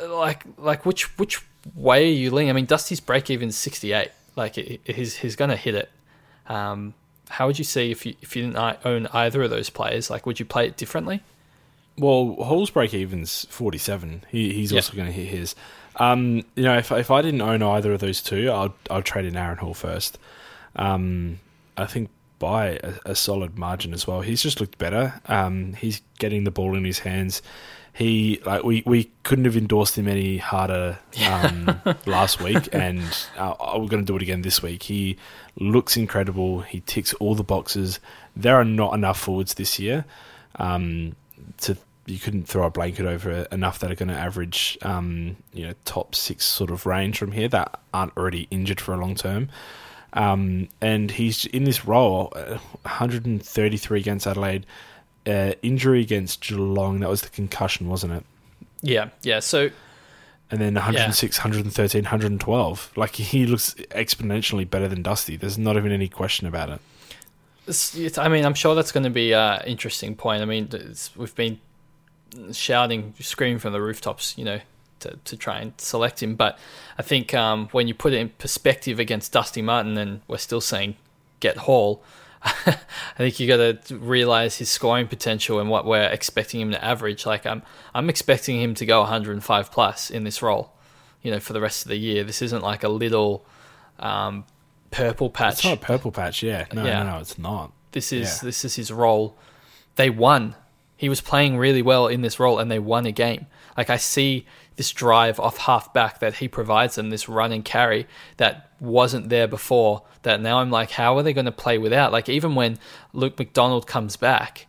like 0.00 0.44
like 0.58 0.84
which 0.86 1.18
which 1.18 1.40
way 1.74 2.08
are 2.08 2.12
you 2.12 2.30
leaning? 2.30 2.50
I 2.50 2.52
mean, 2.52 2.66
Dusty's 2.66 3.00
break 3.00 3.30
even 3.30 3.52
68. 3.52 4.10
Like 4.36 4.54
he's 4.54 5.16
he's 5.16 5.36
gonna 5.36 5.56
hit 5.56 5.74
it. 5.74 5.90
Um, 6.46 6.94
how 7.28 7.46
would 7.46 7.58
you 7.58 7.64
see 7.64 7.90
if 7.90 8.04
you 8.04 8.14
if 8.22 8.36
you 8.36 8.42
didn't 8.42 8.78
own 8.84 9.06
either 9.08 9.42
of 9.42 9.50
those 9.50 9.70
players? 9.70 10.10
Like, 10.10 10.26
would 10.26 10.38
you 10.38 10.46
play 10.46 10.66
it 10.66 10.76
differently? 10.76 11.22
Well, 11.98 12.36
Hall's 12.42 12.70
break 12.70 12.94
even's 12.94 13.46
forty 13.50 13.78
seven. 13.78 14.24
He, 14.28 14.52
he's 14.52 14.72
also 14.72 14.94
going 14.94 15.06
to 15.06 15.12
hit 15.12 15.28
his. 15.28 15.54
Um, 15.96 16.44
you 16.56 16.64
know, 16.64 16.76
if 16.78 16.90
if 16.90 17.10
I 17.10 17.22
didn't 17.22 17.42
own 17.42 17.62
either 17.62 17.92
of 17.92 18.00
those 18.00 18.22
two, 18.22 18.50
I'd 18.50 18.72
I'd 18.90 19.04
trade 19.04 19.26
in 19.26 19.36
Aaron 19.36 19.58
Hall 19.58 19.74
first. 19.74 20.18
Um, 20.76 21.38
I 21.76 21.86
think 21.86 22.10
by 22.42 22.80
a, 22.82 22.94
a, 23.06 23.14
solid 23.14 23.56
margin 23.56 23.94
as 23.94 24.04
well. 24.04 24.20
He's 24.20 24.42
just 24.42 24.60
looked 24.60 24.76
better. 24.76 25.14
Um, 25.26 25.74
he's 25.74 26.02
getting 26.18 26.42
the 26.42 26.50
ball 26.50 26.74
in 26.74 26.84
his 26.84 26.98
hands. 26.98 27.40
he 27.92 28.40
like 28.44 28.64
we, 28.64 28.82
we 28.84 29.12
couldn't 29.22 29.44
have 29.44 29.56
endorsed 29.56 29.96
him 29.96 30.08
any 30.08 30.38
harder 30.38 30.98
um, 31.30 31.80
last 32.06 32.42
week, 32.42 32.68
and 32.72 33.00
uh, 33.38 33.54
we're 33.78 33.86
going 33.86 34.04
to 34.04 34.12
do 34.12 34.16
it 34.16 34.22
again 34.22 34.42
this 34.42 34.60
week. 34.60 34.82
He 34.82 35.18
looks 35.56 35.96
incredible. 35.96 36.62
He 36.62 36.80
ticks 36.80 37.14
all 37.14 37.36
the 37.36 37.44
boxes. 37.44 38.00
There 38.34 38.56
are 38.56 38.64
not 38.64 38.92
enough 38.94 39.20
forwards 39.20 39.54
this 39.54 39.78
year 39.78 40.04
um, 40.56 41.14
to 41.58 41.76
you 42.06 42.18
couldn't 42.18 42.48
throw 42.48 42.66
a 42.66 42.70
blanket 42.70 43.06
over 43.06 43.46
enough 43.52 43.78
that 43.78 43.92
are 43.92 43.94
going 43.94 44.08
to 44.08 44.18
average 44.18 44.76
um, 44.82 45.36
you 45.52 45.64
know 45.64 45.74
top 45.84 46.16
six 46.16 46.44
sort 46.44 46.72
of 46.72 46.86
range 46.86 47.18
from 47.18 47.30
here 47.30 47.46
that 47.46 47.78
aren't 47.94 48.16
already 48.16 48.48
injured 48.50 48.80
for 48.80 48.92
a 48.94 48.96
long 48.96 49.14
term. 49.14 49.48
Um, 50.12 50.68
and 50.80 51.10
he's 51.10 51.46
in 51.46 51.64
this 51.64 51.86
role, 51.86 52.32
uh, 52.36 52.58
133 52.82 54.00
against 54.00 54.26
Adelaide, 54.26 54.66
uh, 55.26 55.52
injury 55.62 56.00
against 56.00 56.42
Geelong. 56.42 57.00
That 57.00 57.08
was 57.08 57.22
the 57.22 57.30
concussion, 57.30 57.88
wasn't 57.88 58.12
it? 58.14 58.24
Yeah, 58.82 59.10
yeah. 59.22 59.40
So, 59.40 59.70
and 60.50 60.60
then 60.60 60.74
106, 60.74 61.36
yeah. 61.36 61.42
113, 61.42 62.02
112. 62.02 62.92
Like 62.96 63.14
he 63.16 63.46
looks 63.46 63.74
exponentially 63.74 64.68
better 64.68 64.88
than 64.88 65.02
Dusty. 65.02 65.36
There's 65.36 65.58
not 65.58 65.76
even 65.76 65.92
any 65.92 66.08
question 66.08 66.46
about 66.46 66.68
it. 66.68 66.80
It's, 67.66 67.94
it's, 67.94 68.18
I 68.18 68.28
mean, 68.28 68.44
I'm 68.44 68.54
sure 68.54 68.74
that's 68.74 68.92
going 68.92 69.04
to 69.04 69.10
be 69.10 69.32
an 69.32 69.62
interesting 69.66 70.16
point. 70.16 70.42
I 70.42 70.44
mean, 70.44 70.68
we've 71.16 71.34
been 71.34 71.60
shouting, 72.52 73.14
screaming 73.20 73.60
from 73.60 73.72
the 73.72 73.80
rooftops, 73.80 74.36
you 74.36 74.44
know, 74.44 74.60
to, 75.02 75.18
to 75.24 75.36
try 75.36 75.60
and 75.60 75.72
select 75.78 76.22
him. 76.22 76.34
But 76.34 76.58
I 76.98 77.02
think 77.02 77.34
um, 77.34 77.68
when 77.72 77.88
you 77.88 77.94
put 77.94 78.12
it 78.12 78.18
in 78.18 78.30
perspective 78.30 78.98
against 78.98 79.32
Dusty 79.32 79.62
Martin, 79.62 79.96
and 79.98 80.22
we're 80.26 80.38
still 80.38 80.60
saying 80.60 80.96
get 81.40 81.58
Hall, 81.58 82.02
I 82.44 82.78
think 83.16 83.38
you 83.38 83.46
got 83.46 83.86
to 83.86 83.96
realize 83.96 84.56
his 84.58 84.68
scoring 84.68 85.06
potential 85.06 85.60
and 85.60 85.70
what 85.70 85.86
we're 85.86 86.08
expecting 86.08 86.60
him 86.60 86.72
to 86.72 86.84
average. 86.84 87.24
Like 87.24 87.46
I'm, 87.46 87.62
I'm 87.94 88.08
expecting 88.08 88.60
him 88.60 88.74
to 88.74 88.86
go 88.86 89.00
105 89.00 89.70
plus 89.70 90.10
in 90.10 90.24
this 90.24 90.42
role, 90.42 90.72
you 91.22 91.30
know, 91.30 91.38
for 91.38 91.52
the 91.52 91.60
rest 91.60 91.84
of 91.84 91.88
the 91.88 91.96
year. 91.96 92.24
This 92.24 92.42
isn't 92.42 92.62
like 92.62 92.82
a 92.82 92.88
little 92.88 93.46
um, 94.00 94.44
purple 94.90 95.30
patch. 95.30 95.54
It's 95.54 95.64
not 95.64 95.78
a 95.78 95.80
purple 95.80 96.10
patch, 96.10 96.42
yeah. 96.42 96.66
No, 96.72 96.84
yeah. 96.84 97.02
no, 97.02 97.12
no, 97.12 97.18
it's 97.18 97.38
not. 97.38 97.72
This 97.92 98.12
is 98.12 98.38
yeah. 98.42 98.46
this 98.46 98.64
is 98.64 98.74
his 98.76 98.90
role. 98.90 99.36
They 99.96 100.10
won. 100.10 100.56
He 100.96 101.08
was 101.08 101.20
playing 101.20 101.56
really 101.56 101.82
well 101.82 102.06
in 102.06 102.22
this 102.22 102.38
role, 102.40 102.58
and 102.58 102.70
they 102.70 102.78
won 102.78 103.06
a 103.06 103.12
game. 103.12 103.46
Like 103.76 103.90
I 103.90 103.96
see 103.96 104.46
this 104.82 104.90
drive 104.90 105.38
off 105.38 105.58
half 105.58 105.92
back 105.92 106.18
that 106.18 106.34
he 106.34 106.48
provides 106.48 106.96
them, 106.96 107.10
this 107.10 107.28
run 107.28 107.52
and 107.52 107.64
carry 107.64 108.04
that 108.38 108.72
wasn't 108.80 109.28
there 109.28 109.46
before. 109.46 110.02
That 110.22 110.40
now 110.40 110.58
I'm 110.58 110.72
like, 110.72 110.90
how 110.90 111.16
are 111.16 111.22
they 111.22 111.32
going 111.32 111.44
to 111.44 111.52
play 111.52 111.78
without? 111.78 112.10
Like 112.10 112.28
even 112.28 112.56
when 112.56 112.80
Luke 113.12 113.38
McDonald 113.38 113.86
comes 113.86 114.16
back, 114.16 114.66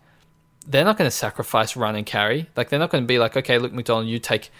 they're 0.68 0.86
not 0.86 1.00
going 1.00 1.08
to 1.08 1.16
sacrifice 1.16 1.76
run 1.76 1.96
and 1.96 2.06
carry. 2.06 2.48
Like 2.56 2.70
they're 2.70 2.78
not 2.78 2.92
going 2.92 3.04
to 3.04 3.08
be 3.08 3.18
like, 3.18 3.36
okay, 3.36 3.58
Luke 3.58 3.74
McDonald, 3.74 4.06
you 4.06 4.20
take 4.20 4.52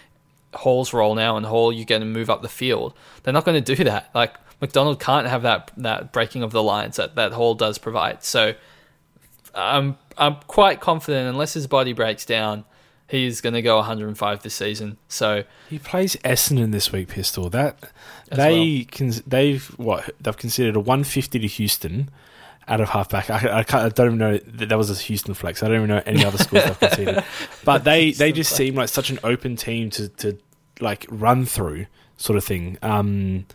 Hall's 0.54 0.92
role 0.92 1.14
now, 1.14 1.36
and 1.36 1.46
Hall, 1.46 1.72
you 1.72 1.84
get 1.84 2.00
to 2.00 2.04
move 2.04 2.28
up 2.28 2.42
the 2.42 2.48
field. 2.48 2.92
They're 3.22 3.32
not 3.32 3.44
going 3.44 3.62
to 3.62 3.74
do 3.76 3.84
that. 3.84 4.10
Like 4.12 4.34
McDonald 4.60 4.98
can't 4.98 5.28
have 5.28 5.42
that 5.42 5.70
that 5.76 6.12
breaking 6.12 6.42
of 6.42 6.50
the 6.50 6.64
lines 6.64 6.96
that 6.96 7.14
that 7.14 7.32
Hall 7.32 7.54
does 7.54 7.78
provide. 7.78 8.24
So 8.24 8.54
I'm 9.54 9.98
I'm 10.18 10.34
quite 10.48 10.80
confident, 10.80 11.28
unless 11.28 11.54
his 11.54 11.68
body 11.68 11.92
breaks 11.92 12.26
down, 12.26 12.64
he's 13.08 13.40
going 13.40 13.54
to 13.54 13.62
go 13.62 13.76
105 13.76 14.42
this 14.42 14.54
season. 14.54 14.98
So 15.08 15.44
he 15.68 15.78
plays 15.78 16.16
Essendon 16.16 16.72
this 16.72 16.92
week. 16.92 17.08
Pistol 17.08 17.50
that 17.50 17.92
they 18.30 18.78
well. 18.78 18.84
can 18.90 19.12
they've 19.26 19.64
what 19.78 20.10
they've 20.20 20.36
considered 20.36 20.76
a 20.76 20.80
150 20.80 21.38
to 21.38 21.46
Houston 21.46 22.10
out 22.66 22.80
of 22.80 22.88
halfback. 22.88 23.30
I, 23.30 23.58
I, 23.58 23.58
I, 23.60 23.88
don't 23.88 24.06
even 24.06 24.18
know 24.18 24.38
that, 24.38 24.68
that 24.68 24.78
was 24.78 24.90
a 24.90 24.94
Houston 25.02 25.34
flex. 25.34 25.62
I 25.62 25.68
don't 25.68 25.76
even 25.76 25.88
know 25.88 26.02
any 26.06 26.24
other 26.24 26.38
schools 26.38 26.64
they've 26.64 26.80
conceded. 26.80 27.24
But 27.64 27.84
they, 27.84 28.12
they 28.12 28.32
just 28.32 28.54
seem 28.54 28.74
like 28.74 28.88
such 28.88 29.10
an 29.10 29.18
open 29.24 29.56
team 29.56 29.90
to, 29.90 30.08
to 30.08 30.38
like 30.80 31.06
run 31.08 31.46
through 31.46 31.86
sort 32.16 32.36
of 32.36 32.44
thing. 32.44 32.78
Um, 32.82 33.46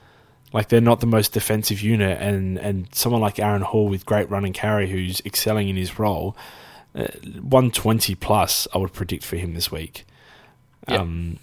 like 0.51 0.69
they're 0.69 0.81
not 0.81 0.99
the 0.99 1.07
most 1.07 1.33
defensive 1.33 1.81
unit, 1.81 2.19
and, 2.19 2.57
and 2.57 2.88
someone 2.93 3.21
like 3.21 3.39
Aaron 3.39 3.62
Hall 3.62 3.88
with 3.88 4.05
great 4.05 4.29
run 4.29 4.45
and 4.45 4.53
carry 4.53 4.89
who's 4.89 5.21
excelling 5.23 5.69
in 5.69 5.75
his 5.75 5.99
role, 5.99 6.35
uh, 6.95 7.08
120 7.23 8.15
plus 8.15 8.67
I 8.73 8.78
would 8.78 8.93
predict 8.93 9.23
for 9.23 9.38
him 9.38 9.54
this 9.54 9.71
week. 9.71 10.06
Yep. 10.88 10.99
Um, 10.99 11.39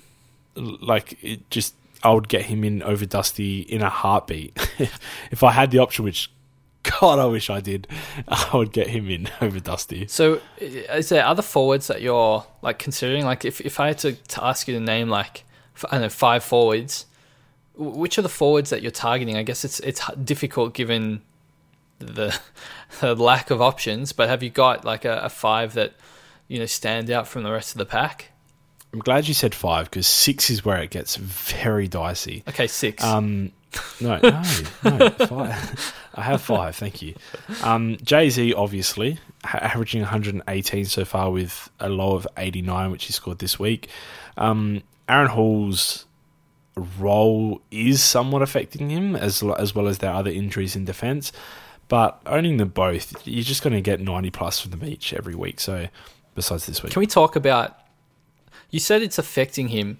like 0.54 1.18
it 1.22 1.48
just 1.50 1.74
I 2.02 2.10
would 2.12 2.28
get 2.28 2.42
him 2.42 2.64
in 2.64 2.82
over 2.82 3.06
Dusty 3.06 3.60
in 3.60 3.82
a 3.82 3.90
heartbeat 3.90 4.56
if 5.30 5.42
I 5.42 5.52
had 5.52 5.70
the 5.70 5.78
option, 5.78 6.04
which 6.04 6.30
God, 7.00 7.18
I 7.18 7.26
wish 7.26 7.50
I 7.50 7.60
did. 7.60 7.88
I 8.28 8.50
would 8.54 8.72
get 8.72 8.88
him 8.88 9.10
in 9.10 9.28
over 9.40 9.60
Dusty. 9.60 10.06
So, 10.06 10.40
is 10.58 11.08
there 11.08 11.24
other 11.24 11.42
forwards 11.42 11.88
that 11.88 12.02
you're 12.02 12.44
like 12.62 12.78
considering? 12.78 13.24
Like, 13.24 13.44
if, 13.44 13.60
if 13.60 13.80
I 13.80 13.88
had 13.88 13.98
to, 13.98 14.12
to 14.12 14.44
ask 14.44 14.68
you 14.68 14.74
to 14.74 14.80
name 14.80 15.08
like 15.08 15.44
I 15.84 15.92
don't 15.92 16.02
know 16.02 16.08
five 16.08 16.44
forwards, 16.44 17.06
which 17.76 18.18
are 18.18 18.22
the 18.22 18.28
forwards 18.28 18.70
that 18.70 18.82
you're 18.82 18.90
targeting? 18.90 19.36
I 19.36 19.42
guess 19.42 19.64
it's 19.64 19.80
it's 19.80 20.00
difficult 20.14 20.74
given 20.74 21.22
the, 21.98 22.38
the 23.00 23.14
lack 23.14 23.50
of 23.50 23.60
options. 23.60 24.12
But 24.12 24.28
have 24.28 24.42
you 24.42 24.50
got 24.50 24.84
like 24.84 25.04
a, 25.04 25.20
a 25.24 25.28
five 25.28 25.74
that 25.74 25.94
you 26.48 26.58
know 26.58 26.66
stand 26.66 27.10
out 27.10 27.28
from 27.28 27.42
the 27.42 27.52
rest 27.52 27.72
of 27.72 27.78
the 27.78 27.86
pack? 27.86 28.32
I'm 28.92 29.00
glad 29.00 29.28
you 29.28 29.34
said 29.34 29.54
five 29.54 29.90
because 29.90 30.06
six 30.06 30.48
is 30.48 30.64
where 30.64 30.82
it 30.82 30.90
gets 30.90 31.16
very 31.16 31.88
dicey. 31.88 32.42
Okay, 32.48 32.66
six. 32.66 33.04
Um, 33.04 33.52
no, 34.00 34.18
no, 34.22 34.42
no, 34.84 35.10
five. 35.10 35.94
I 36.14 36.22
have 36.22 36.40
five. 36.40 36.76
Thank 36.76 37.02
you. 37.02 37.14
Um, 37.62 37.98
Jay 38.02 38.30
Z 38.30 38.54
obviously 38.54 39.18
averaging 39.44 40.00
118 40.00 40.86
so 40.86 41.04
far 41.04 41.30
with 41.30 41.68
a 41.78 41.88
low 41.88 42.16
of 42.16 42.26
89, 42.36 42.90
which 42.90 43.04
he 43.04 43.12
scored 43.12 43.38
this 43.38 43.58
week. 43.58 43.88
Um, 44.38 44.82
Aaron 45.08 45.28
Hall's 45.28 46.06
role 46.98 47.60
is 47.70 48.02
somewhat 48.02 48.42
affecting 48.42 48.90
him 48.90 49.16
as 49.16 49.42
as 49.42 49.74
well 49.74 49.88
as 49.88 49.98
their 49.98 50.12
other 50.12 50.30
injuries 50.30 50.76
in 50.76 50.84
defence. 50.84 51.32
But 51.88 52.20
owning 52.26 52.56
them 52.56 52.70
both, 52.70 53.26
you're 53.26 53.44
just 53.44 53.62
going 53.62 53.74
to 53.74 53.80
get 53.80 54.00
90 54.00 54.30
plus 54.30 54.60
from 54.60 54.72
them 54.72 54.84
each 54.84 55.12
every 55.12 55.34
week. 55.34 55.60
So, 55.60 55.86
besides 56.34 56.66
this 56.66 56.82
week, 56.82 56.92
can 56.92 57.00
we 57.00 57.06
talk 57.06 57.36
about? 57.36 57.78
You 58.70 58.80
said 58.80 59.02
it's 59.02 59.18
affecting 59.18 59.68
him. 59.68 59.98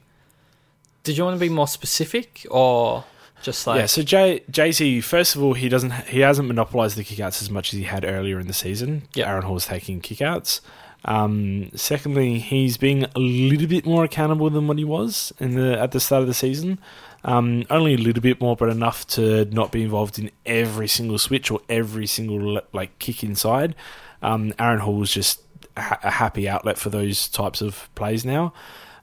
Did 1.04 1.16
you 1.16 1.24
want 1.24 1.36
to 1.36 1.40
be 1.40 1.48
more 1.48 1.68
specific, 1.68 2.44
or 2.50 3.04
just 3.42 3.64
like 3.66 3.78
yeah? 3.78 3.86
So 3.86 4.02
Jay 4.02 4.42
Jay 4.50 4.72
Z, 4.72 5.00
first 5.02 5.36
of 5.36 5.42
all, 5.42 5.54
he 5.54 5.68
doesn't 5.68 5.92
he 6.06 6.20
hasn't 6.20 6.48
monopolized 6.48 6.96
the 6.96 7.04
kickouts 7.04 7.40
as 7.40 7.48
much 7.48 7.72
as 7.72 7.78
he 7.78 7.84
had 7.84 8.04
earlier 8.04 8.40
in 8.40 8.48
the 8.48 8.52
season. 8.52 9.02
Yeah, 9.14 9.30
Aaron 9.30 9.44
Hall's 9.44 9.66
taking 9.66 10.00
kickouts. 10.00 10.60
Um, 11.04 11.70
secondly, 11.76 12.40
he's 12.40 12.76
being 12.76 13.04
a 13.14 13.18
little 13.20 13.68
bit 13.68 13.86
more 13.86 14.02
accountable 14.02 14.50
than 14.50 14.66
what 14.66 14.78
he 14.78 14.84
was 14.84 15.32
in 15.38 15.54
the 15.54 15.78
at 15.78 15.92
the 15.92 16.00
start 16.00 16.22
of 16.22 16.26
the 16.26 16.34
season. 16.34 16.80
Um, 17.26 17.64
only 17.70 17.94
a 17.94 17.98
little 17.98 18.22
bit 18.22 18.40
more, 18.40 18.54
but 18.54 18.68
enough 18.68 19.04
to 19.08 19.44
not 19.46 19.72
be 19.72 19.82
involved 19.82 20.18
in 20.18 20.30
every 20.46 20.86
single 20.86 21.18
switch 21.18 21.50
or 21.50 21.60
every 21.68 22.06
single 22.06 22.60
like 22.72 22.98
kick 23.00 23.24
inside. 23.24 23.74
Um, 24.22 24.54
Aaron 24.60 24.78
Hall 24.78 25.02
is 25.02 25.10
just 25.10 25.42
a 25.76 26.10
happy 26.10 26.48
outlet 26.48 26.78
for 26.78 26.88
those 26.88 27.28
types 27.28 27.60
of 27.60 27.90
plays 27.96 28.24
now. 28.24 28.54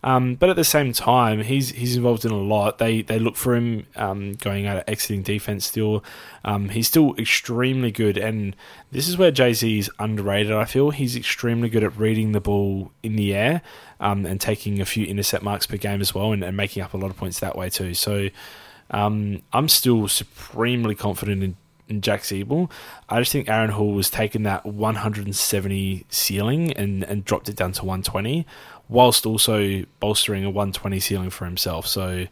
Um, 0.04 0.36
but 0.36 0.50
at 0.50 0.58
the 0.58 0.66
same 0.66 0.92
time, 0.92 1.42
he's 1.42 1.70
he's 1.70 1.96
involved 1.96 2.26
in 2.26 2.32
a 2.32 2.38
lot. 2.38 2.78
They 2.78 3.02
they 3.02 3.20
look 3.20 3.38
for 3.38 3.56
him 3.56 3.88
um, 3.96 4.34
going 4.34 4.68
out 4.68 4.78
of 4.78 4.84
exiting 4.86 5.24
defense 5.24 5.66
still. 5.66 6.04
Um, 6.44 6.70
he's 6.70 6.88
still 6.88 7.16
extremely 7.18 7.92
good, 7.92 8.18
and 8.18 8.56
this 8.92 9.08
is 9.08 9.18
where 9.18 9.32
Jay 9.32 9.54
Z 9.54 9.80
is 9.80 9.90
underrated. 10.00 10.52
I 10.52 10.66
feel 10.66 10.90
he's 10.90 11.16
extremely 11.16 11.70
good 11.70 11.84
at 11.84 11.98
reading 11.98 12.34
the 12.34 12.42
ball 12.42 12.92
in 13.02 13.16
the 13.16 13.34
air 13.34 13.62
um, 14.02 14.26
and 14.26 14.42
taking 14.42 14.82
a 14.82 14.86
few 14.86 15.06
intercept 15.06 15.44
marks 15.44 15.66
per 15.66 15.78
game 15.78 16.02
as 16.02 16.14
well, 16.14 16.34
and, 16.34 16.44
and 16.44 16.58
making 16.58 16.84
up 16.84 16.94
a 16.94 16.98
lot 16.98 17.10
of 17.10 17.16
points 17.16 17.40
that 17.40 17.58
way 17.58 17.70
too. 17.70 17.94
So 17.94 18.28
um, 18.92 19.42
I'm 19.54 19.70
still 19.70 20.10
supremely 20.10 20.96
confident 20.96 21.56
in 21.88 22.02
Jack 22.02 22.22
Ziebell. 22.22 22.70
I 23.10 23.20
just 23.20 23.32
think 23.32 23.50
Aaron 23.50 23.72
Hall 23.72 23.94
was 23.94 24.10
taking 24.10 24.44
that 24.44 24.66
170 24.66 26.06
ceiling 26.10 26.74
and, 26.74 27.04
and 27.04 27.24
dropped 27.24 27.50
it 27.50 27.56
down 27.56 27.72
to 27.74 27.86
120 27.86 28.46
whilst 28.94 29.26
also 29.26 29.84
bolstering 30.00 30.46
a 30.46 30.50
120 30.52 31.00
ceiling 31.00 31.32
for 31.32 31.46
himself. 31.46 31.88
So 31.88 32.28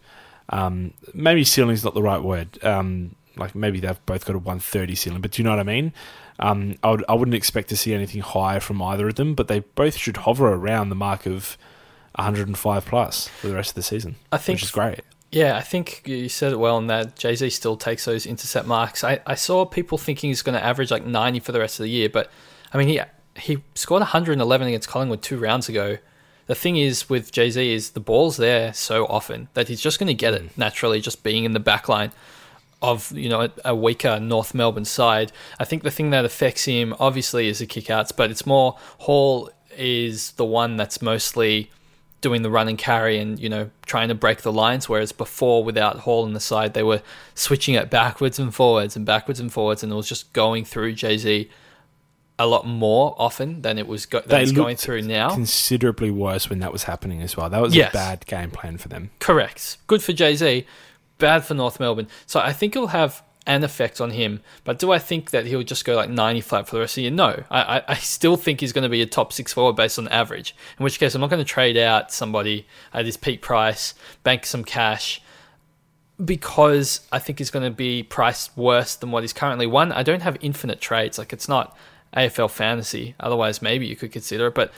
um, 0.50 0.94
maybe 1.12 1.44
ceiling 1.44 1.74
is 1.74 1.84
not 1.84 1.96
the 1.96 2.04
right 2.04 2.22
word. 2.22 2.64
Um, 2.64 3.16
like 3.36 3.56
maybe 3.56 3.80
they've 3.80 4.06
both 4.06 4.26
got 4.26 4.36
a 4.36 4.40
130 4.40 4.94
ceiling, 4.94 5.22
but 5.22 5.32
do 5.32 5.42
you 5.42 5.44
know 5.44 5.50
what 5.50 5.60
I 5.60 5.64
mean? 5.64 5.92
Um, 6.38 6.76
I, 6.84 6.92
would, 6.92 7.04
I 7.10 7.16
wouldn't 7.16 7.34
expect 7.34 7.70
to 7.70 7.78
see 7.78 7.96
anything 7.96 8.22
higher 8.22 8.60
from 8.60 8.80
either 8.80 9.08
of 9.08 9.16
them, 9.16 9.34
but 9.34 9.48
they 9.48 9.62
both 9.62 9.98
should 9.98 10.18
hover 10.18 10.54
around 10.54 10.90
the 10.90 10.96
mark 10.96 11.26
of 11.26 11.58
105 12.16 12.86
plus 12.86 13.28
for 13.28 13.48
the 13.48 13.56
rest 13.56 13.72
of 13.72 13.76
the 13.76 13.84
season. 13.84 14.18
I 14.32 14.38
think, 14.38 14.58
which 14.58 14.64
is 14.64 14.72
great. 14.72 15.02
Yeah, 15.32 15.58
I 15.58 15.62
think 15.62 16.04
you 16.06 16.30
said 16.30 16.52
it 16.52 16.60
well 16.60 16.78
in 16.78 16.88
that 16.88 17.16
Jay 17.16 17.34
Z 17.34 17.50
still 17.50 17.76
takes 17.76 18.06
those 18.06 18.28
intercept 18.28 18.68
marks. 18.68 19.04
I, 19.04 19.20
I 19.26 19.34
saw 19.34 19.66
people 19.66 19.98
thinking 19.98 20.30
he's 20.30 20.44
going 20.44 20.58
to 20.60 20.64
average 20.64 20.92
like 20.92 21.08
90 21.08 21.40
for 21.40 21.54
the 21.54 21.60
rest 21.60 21.80
of 21.80 21.86
the 21.86 21.90
year, 21.90 22.10
but 22.10 22.30
I 22.72 22.78
mean, 22.78 22.88
he 22.88 23.02
he 23.36 23.64
scored 23.74 24.02
111 24.02 24.68
against 24.68 24.88
Collingwood 24.88 25.24
two 25.24 25.40
rounds 25.40 25.68
ago 25.68 25.98
the 26.48 26.56
thing 26.56 26.78
is 26.78 27.10
with 27.10 27.32
Jay 27.32 27.50
Z 27.50 27.74
is 27.74 27.92
the 27.92 28.00
ball's 28.00 28.38
there 28.38 28.74
so 28.74 29.06
often 29.06 29.48
that 29.54 29.68
he's 29.68 29.82
just 29.82 30.00
going 30.00 30.08
to 30.08 30.14
get 30.14 30.34
it 30.34 30.44
mm. 30.44 30.58
naturally, 30.58 31.02
just 31.02 31.24
being 31.24 31.44
in 31.44 31.54
the 31.54 31.60
back 31.60 31.88
line 31.88 32.12
of 32.82 33.12
you 33.16 33.30
know 33.30 33.42
a, 33.42 33.52
a, 33.66 33.76
weaker 33.76 34.20
North 34.20 34.54
Melbourne 34.54 34.86
side. 34.86 35.32
I 35.60 35.66
think 35.66 35.84
the 35.84 35.92
thing 35.92 36.10
that 36.12 36.26
affects 36.26 36.66
him 36.66 36.96
obviously 37.00 37.48
is 37.48 37.60
the 37.60 37.68
kickouts, 37.68 38.16
but 38.16 38.32
it's 38.32 38.46
more 38.46 38.78
Hall 39.00 39.50
is 39.78 40.32
the 40.32 40.46
one 40.46 40.78
that's 40.78 41.02
mostly 41.02 41.72
doing 42.20 42.44
the 42.44 42.52
run 42.52 42.68
and 42.68 42.78
carry 42.78 43.18
and 43.18 43.40
you 43.40 43.50
know 43.50 43.70
trying 43.86 44.08
to 44.08 44.16
break 44.16 44.42
the 44.42 44.52
lines. 44.52 44.90
Whereas 44.90 45.12
before, 45.12 45.64
without 45.64 46.00
Hall 46.00 46.24
on 46.24 46.34
the 46.34 46.40
side, 46.40 46.74
they 46.74 46.84
were 46.84 47.02
switching 47.36 47.76
it 47.76 47.90
backwards 47.90 48.40
and 48.40 48.54
forwards 48.54 48.96
and 48.96 49.06
backwards 49.06 49.40
and 49.40 49.52
forwards, 49.52 49.84
and 49.84 49.92
it 49.92 49.96
was 49.96 50.10
just 50.10 50.34
going 50.34 50.66
through 50.66 50.94
Jay 50.94 51.18
Z 51.18 51.50
a 52.44 52.48
lot 52.48 52.66
more 52.66 53.16
often 53.18 53.62
than 53.62 53.78
it 53.78 53.88
was 53.88 54.06
go- 54.06 54.22
than 54.22 54.42
it's 54.42 54.52
going 54.52 54.76
through 54.78 55.02
now. 55.04 55.30
Considerably 55.34 56.12
worse 56.12 56.50
when 56.50 56.60
that 56.60 56.72
was 56.74 56.84
happening 56.84 57.22
as 57.22 57.38
well. 57.38 57.50
That 57.50 57.62
was 57.62 57.76
Yes. 57.76 57.92
a 57.92 57.94
bad 57.94 58.26
game 58.26 58.52
plan 58.52 58.78
for 58.78 58.88
them. 58.90 59.12
Correct. 59.20 59.78
Good 59.88 60.02
for 60.04 60.14
Jay 60.14 60.36
Z, 60.36 60.66
bad 61.18 61.46
for 61.46 61.54
North 61.54 61.80
Melbourne. 61.80 62.08
So 62.26 62.40
I 62.40 62.52
think 62.54 62.76
it'll 62.76 62.88
have 62.90 63.22
an 63.48 63.64
effect 63.64 64.00
on 64.00 64.12
him. 64.12 64.40
But 64.64 64.78
do 64.78 64.92
I 64.92 65.00
think 65.00 65.32
that 65.32 65.48
he'll 65.48 65.64
just 65.64 65.84
go 65.84 65.96
like 65.96 66.10
90 66.12 66.42
flat 66.42 66.68
for 66.68 66.76
the 66.76 66.82
rest 66.82 66.94
of 66.94 66.96
the 66.98 67.02
year? 67.04 67.12
No. 67.12 67.44
I, 67.50 67.78
I, 67.78 67.84
I 67.90 67.96
still 67.96 68.38
think 68.38 68.60
he's 68.60 68.72
going 68.72 68.84
to 68.84 68.90
be 68.90 69.02
a 69.02 69.06
top 69.08 69.34
six 69.34 69.52
forward 69.52 69.76
based 69.76 69.98
on 69.98 70.08
average. 70.10 70.56
In 70.78 70.84
which 70.84 71.00
case, 71.00 71.16
I'm 71.16 71.22
not 71.22 71.32
going 71.32 71.44
to 71.44 71.50
trade 71.50 71.76
out 71.76 72.12
somebody 72.12 72.68
at 72.94 73.06
his 73.06 73.18
peak 73.18 73.42
price, 73.42 73.96
bank 74.24 74.46
some 74.46 74.64
cash. 74.64 75.22
Because 76.24 77.02
I 77.12 77.18
think 77.18 77.40
he's 77.40 77.50
going 77.50 77.66
to 77.66 77.76
be 77.76 78.04
priced 78.04 78.56
worse 78.56 78.96
than 78.96 79.10
what 79.10 79.24
he's 79.24 79.34
currently 79.34 79.66
won. 79.66 79.92
I 79.92 80.04
don't 80.04 80.22
have 80.22 80.38
infinite 80.42 80.80
trades. 80.80 81.18
Like 81.18 81.34
it's 81.34 81.50
not 81.50 81.76
AFL 82.16 82.50
fantasy. 82.50 83.16
Otherwise, 83.20 83.62
maybe 83.62 83.86
you 83.88 83.96
could 83.96 84.12
consider 84.12 84.48
it. 84.48 84.56
But 84.56 84.72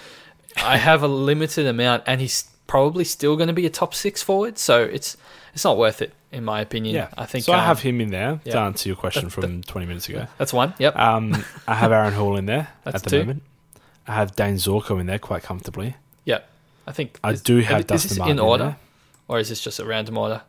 I 0.58 0.78
have 0.78 1.04
a 1.04 1.08
limited 1.30 1.65
amount, 1.67 2.04
and 2.08 2.22
he's 2.22 2.50
probably 2.67 3.04
still 3.04 3.36
going 3.36 3.48
to 3.48 3.54
be 3.54 3.65
a 3.65 3.69
top 3.69 3.93
six 3.93 4.22
forward. 4.22 4.58
So 4.58 4.84
it's 4.84 5.17
it's 5.54 5.63
not 5.63 5.78
worth 5.78 6.02
it, 6.02 6.13
in 6.32 6.43
my 6.43 6.62
opinion. 6.62 6.96
Yeah, 6.96 7.10
I 7.17 7.26
think 7.26 7.43
so. 7.46 7.54
I 7.54 7.60
um, 7.60 7.65
have 7.65 7.80
him 7.82 8.02
in 8.02 8.10
there 8.10 8.39
to 8.46 8.58
answer 8.60 8.89
your 8.89 8.96
question 8.96 9.26
That- 9.26 9.32
from 9.32 9.62
20 9.63 9.86
minutes 9.88 10.10
ago. 10.10 10.28
That's 10.38 10.54
one. 10.54 10.74
Yep. 10.80 10.96
Um, 10.98 11.43
I 11.67 11.76
have 11.76 11.91
Aaron 11.91 12.13
Hall 12.13 12.36
in 12.38 12.46
there 12.48 12.69
That's 12.84 12.96
at 12.98 13.04
the 13.04 13.10
two. 13.10 13.19
moment. 13.19 13.43
I 14.08 14.15
have 14.15 14.36
Dayne 14.36 14.56
Zorko 14.56 15.00
in 15.00 15.06
there 15.06 15.19
quite 15.19 15.43
comfortably. 15.43 15.96
yep. 16.26 16.50
I 16.86 16.91
think 16.91 17.17
I 17.24 17.34
do 17.34 17.60
have 17.60 17.80
is 17.82 17.86
Dustin 17.86 18.10
this 18.10 18.17
Martin 18.17 18.32
in 18.38 18.43
in 18.43 18.46
order, 18.46 18.63
there. 18.65 18.78
or 19.30 19.39
is 19.39 19.48
this 19.48 19.62
just 19.62 19.80
a 19.80 19.86
random 19.86 20.17
order? 20.17 20.41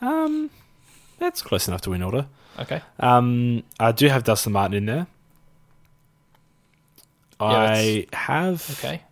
Um, 0.00 0.48
that's 1.18 1.42
close 1.42 1.68
enough 1.68 1.82
to 1.82 1.90
win 1.90 2.02
order. 2.02 2.26
Okay. 2.58 2.80
Um, 2.98 3.62
I 3.78 3.92
do 3.92 4.08
have 4.08 4.24
Dustin 4.24 4.52
Martin 4.52 4.76
in 4.78 4.86
there. 4.86 5.06
I 7.40 8.06
have. 8.12 8.68
Okay. 8.78 9.02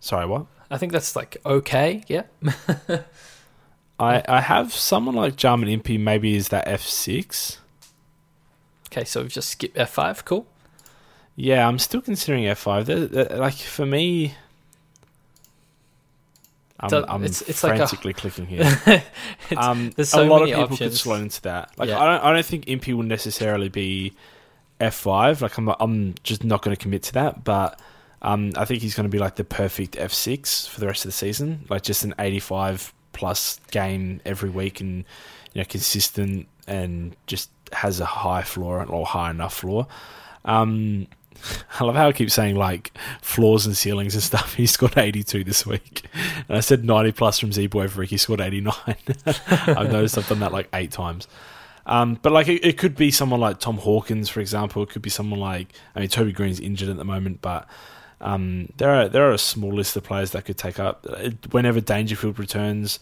Sorry, 0.00 0.26
what? 0.26 0.46
I 0.70 0.78
think 0.78 0.92
that's 0.92 1.14
like 1.16 1.36
okay. 1.44 2.04
Yeah. 2.08 2.22
I, 3.98 4.22
I 4.26 4.40
have 4.40 4.72
someone 4.72 5.14
like 5.14 5.36
Jarman 5.36 5.68
Impey, 5.68 5.98
maybe 5.98 6.34
is 6.34 6.48
that 6.48 6.66
F6. 6.66 7.58
Okay. 8.88 9.04
So 9.04 9.20
we've 9.22 9.30
just 9.32 9.50
skipped 9.50 9.76
F 9.76 9.90
five. 9.90 10.24
Cool. 10.24 10.46
Yeah, 11.36 11.66
I'm 11.68 11.78
still 11.78 12.00
considering 12.00 12.44
F5. 12.44 12.84
They're- 12.86 13.06
they're- 13.06 13.38
like, 13.38 13.54
for 13.54 13.86
me. 13.86 14.34
I'm, 16.78 16.92
I'm 17.08 17.24
it's- 17.24 17.42
it's 17.42 17.62
like 17.62 17.74
a- 17.74 17.76
frantically 17.76 18.12
clicking 18.14 18.46
here. 18.46 18.64
Um, 19.56 19.90
there's 19.96 20.10
so 20.10 20.22
a 20.22 20.24
lot 20.28 20.40
many 20.40 20.52
of 20.52 20.58
people 20.70 20.76
could 20.76 20.94
slow 20.94 21.16
into 21.16 21.42
that. 21.42 21.70
Like, 21.76 21.88
Yeah. 21.88 21.98
I 22.00 22.04
don't, 22.06 22.24
I 22.24 22.32
don't 22.32 22.46
think 22.46 22.68
Impey 22.68 22.94
will 22.94 23.02
necessarily 23.02 23.68
be 23.68 24.12
F5. 24.80 25.40
Like, 25.40 25.56
I'm, 25.58 25.68
I'm 25.80 26.14
just 26.22 26.44
not 26.44 26.62
going 26.62 26.76
to 26.76 26.82
commit 26.82 27.02
to 27.04 27.12
that. 27.14 27.44
But 27.44 27.80
um, 28.22 28.52
I 28.56 28.64
think 28.64 28.82
he's 28.82 28.94
going 28.94 29.08
to 29.08 29.10
be 29.10 29.18
like 29.18 29.36
the 29.36 29.44
perfect 29.44 29.96
F6 29.96 30.68
for 30.68 30.80
the 30.80 30.86
rest 30.86 31.04
of 31.04 31.08
the 31.08 31.16
season. 31.16 31.66
Like, 31.68 31.82
just 31.82 32.04
an 32.04 32.14
85 32.18 32.92
plus 33.12 33.60
game 33.70 34.20
every 34.24 34.50
week, 34.50 34.80
and 34.80 35.04
you 35.52 35.62
know, 35.62 35.64
consistent, 35.64 36.48
and 36.66 37.16
just 37.26 37.50
has 37.72 38.00
a 38.00 38.04
high 38.04 38.42
floor 38.42 38.84
or 38.84 39.06
high 39.06 39.30
enough 39.30 39.54
floor. 39.54 39.86
Um, 40.44 41.06
I 41.80 41.84
love 41.84 41.94
how 41.94 42.08
I 42.08 42.12
keep 42.12 42.30
saying 42.30 42.56
like 42.56 42.92
floors 43.22 43.66
and 43.66 43.76
ceilings 43.76 44.14
and 44.14 44.22
stuff. 44.22 44.54
He 44.60 44.66
scored 44.66 44.96
82 44.96 45.44
this 45.44 45.66
week. 45.66 46.04
And 46.48 46.56
I 46.56 46.60
said 46.60 46.84
90 46.84 47.12
plus 47.12 47.38
from 47.38 47.52
Z 47.52 47.66
Boy 47.68 47.86
Rick. 47.88 48.10
He 48.10 48.16
scored 48.16 48.40
89. 48.40 48.74
I've 49.26 49.90
noticed 49.90 50.18
I've 50.18 50.28
done 50.28 50.40
that 50.40 50.52
like 50.52 50.68
eight 50.74 50.90
times. 50.90 51.28
Um, 51.90 52.18
but 52.22 52.32
like 52.32 52.48
it, 52.48 52.64
it 52.64 52.78
could 52.78 52.94
be 52.96 53.10
someone 53.10 53.40
like 53.40 53.58
Tom 53.58 53.76
Hawkins, 53.78 54.28
for 54.30 54.40
example. 54.40 54.82
It 54.84 54.90
could 54.90 55.02
be 55.02 55.10
someone 55.10 55.40
like 55.40 55.74
I 55.94 56.00
mean 56.00 56.08
Toby 56.08 56.32
Greene's 56.32 56.60
injured 56.60 56.88
at 56.88 56.96
the 56.96 57.04
moment, 57.04 57.42
but 57.42 57.66
um, 58.20 58.68
there 58.76 58.90
are 58.94 59.08
there 59.08 59.28
are 59.28 59.32
a 59.32 59.38
small 59.38 59.72
list 59.72 59.96
of 59.96 60.04
players 60.04 60.30
that 60.30 60.44
could 60.44 60.56
take 60.56 60.78
up 60.78 61.06
whenever 61.50 61.80
Dangerfield 61.80 62.38
returns, 62.38 63.00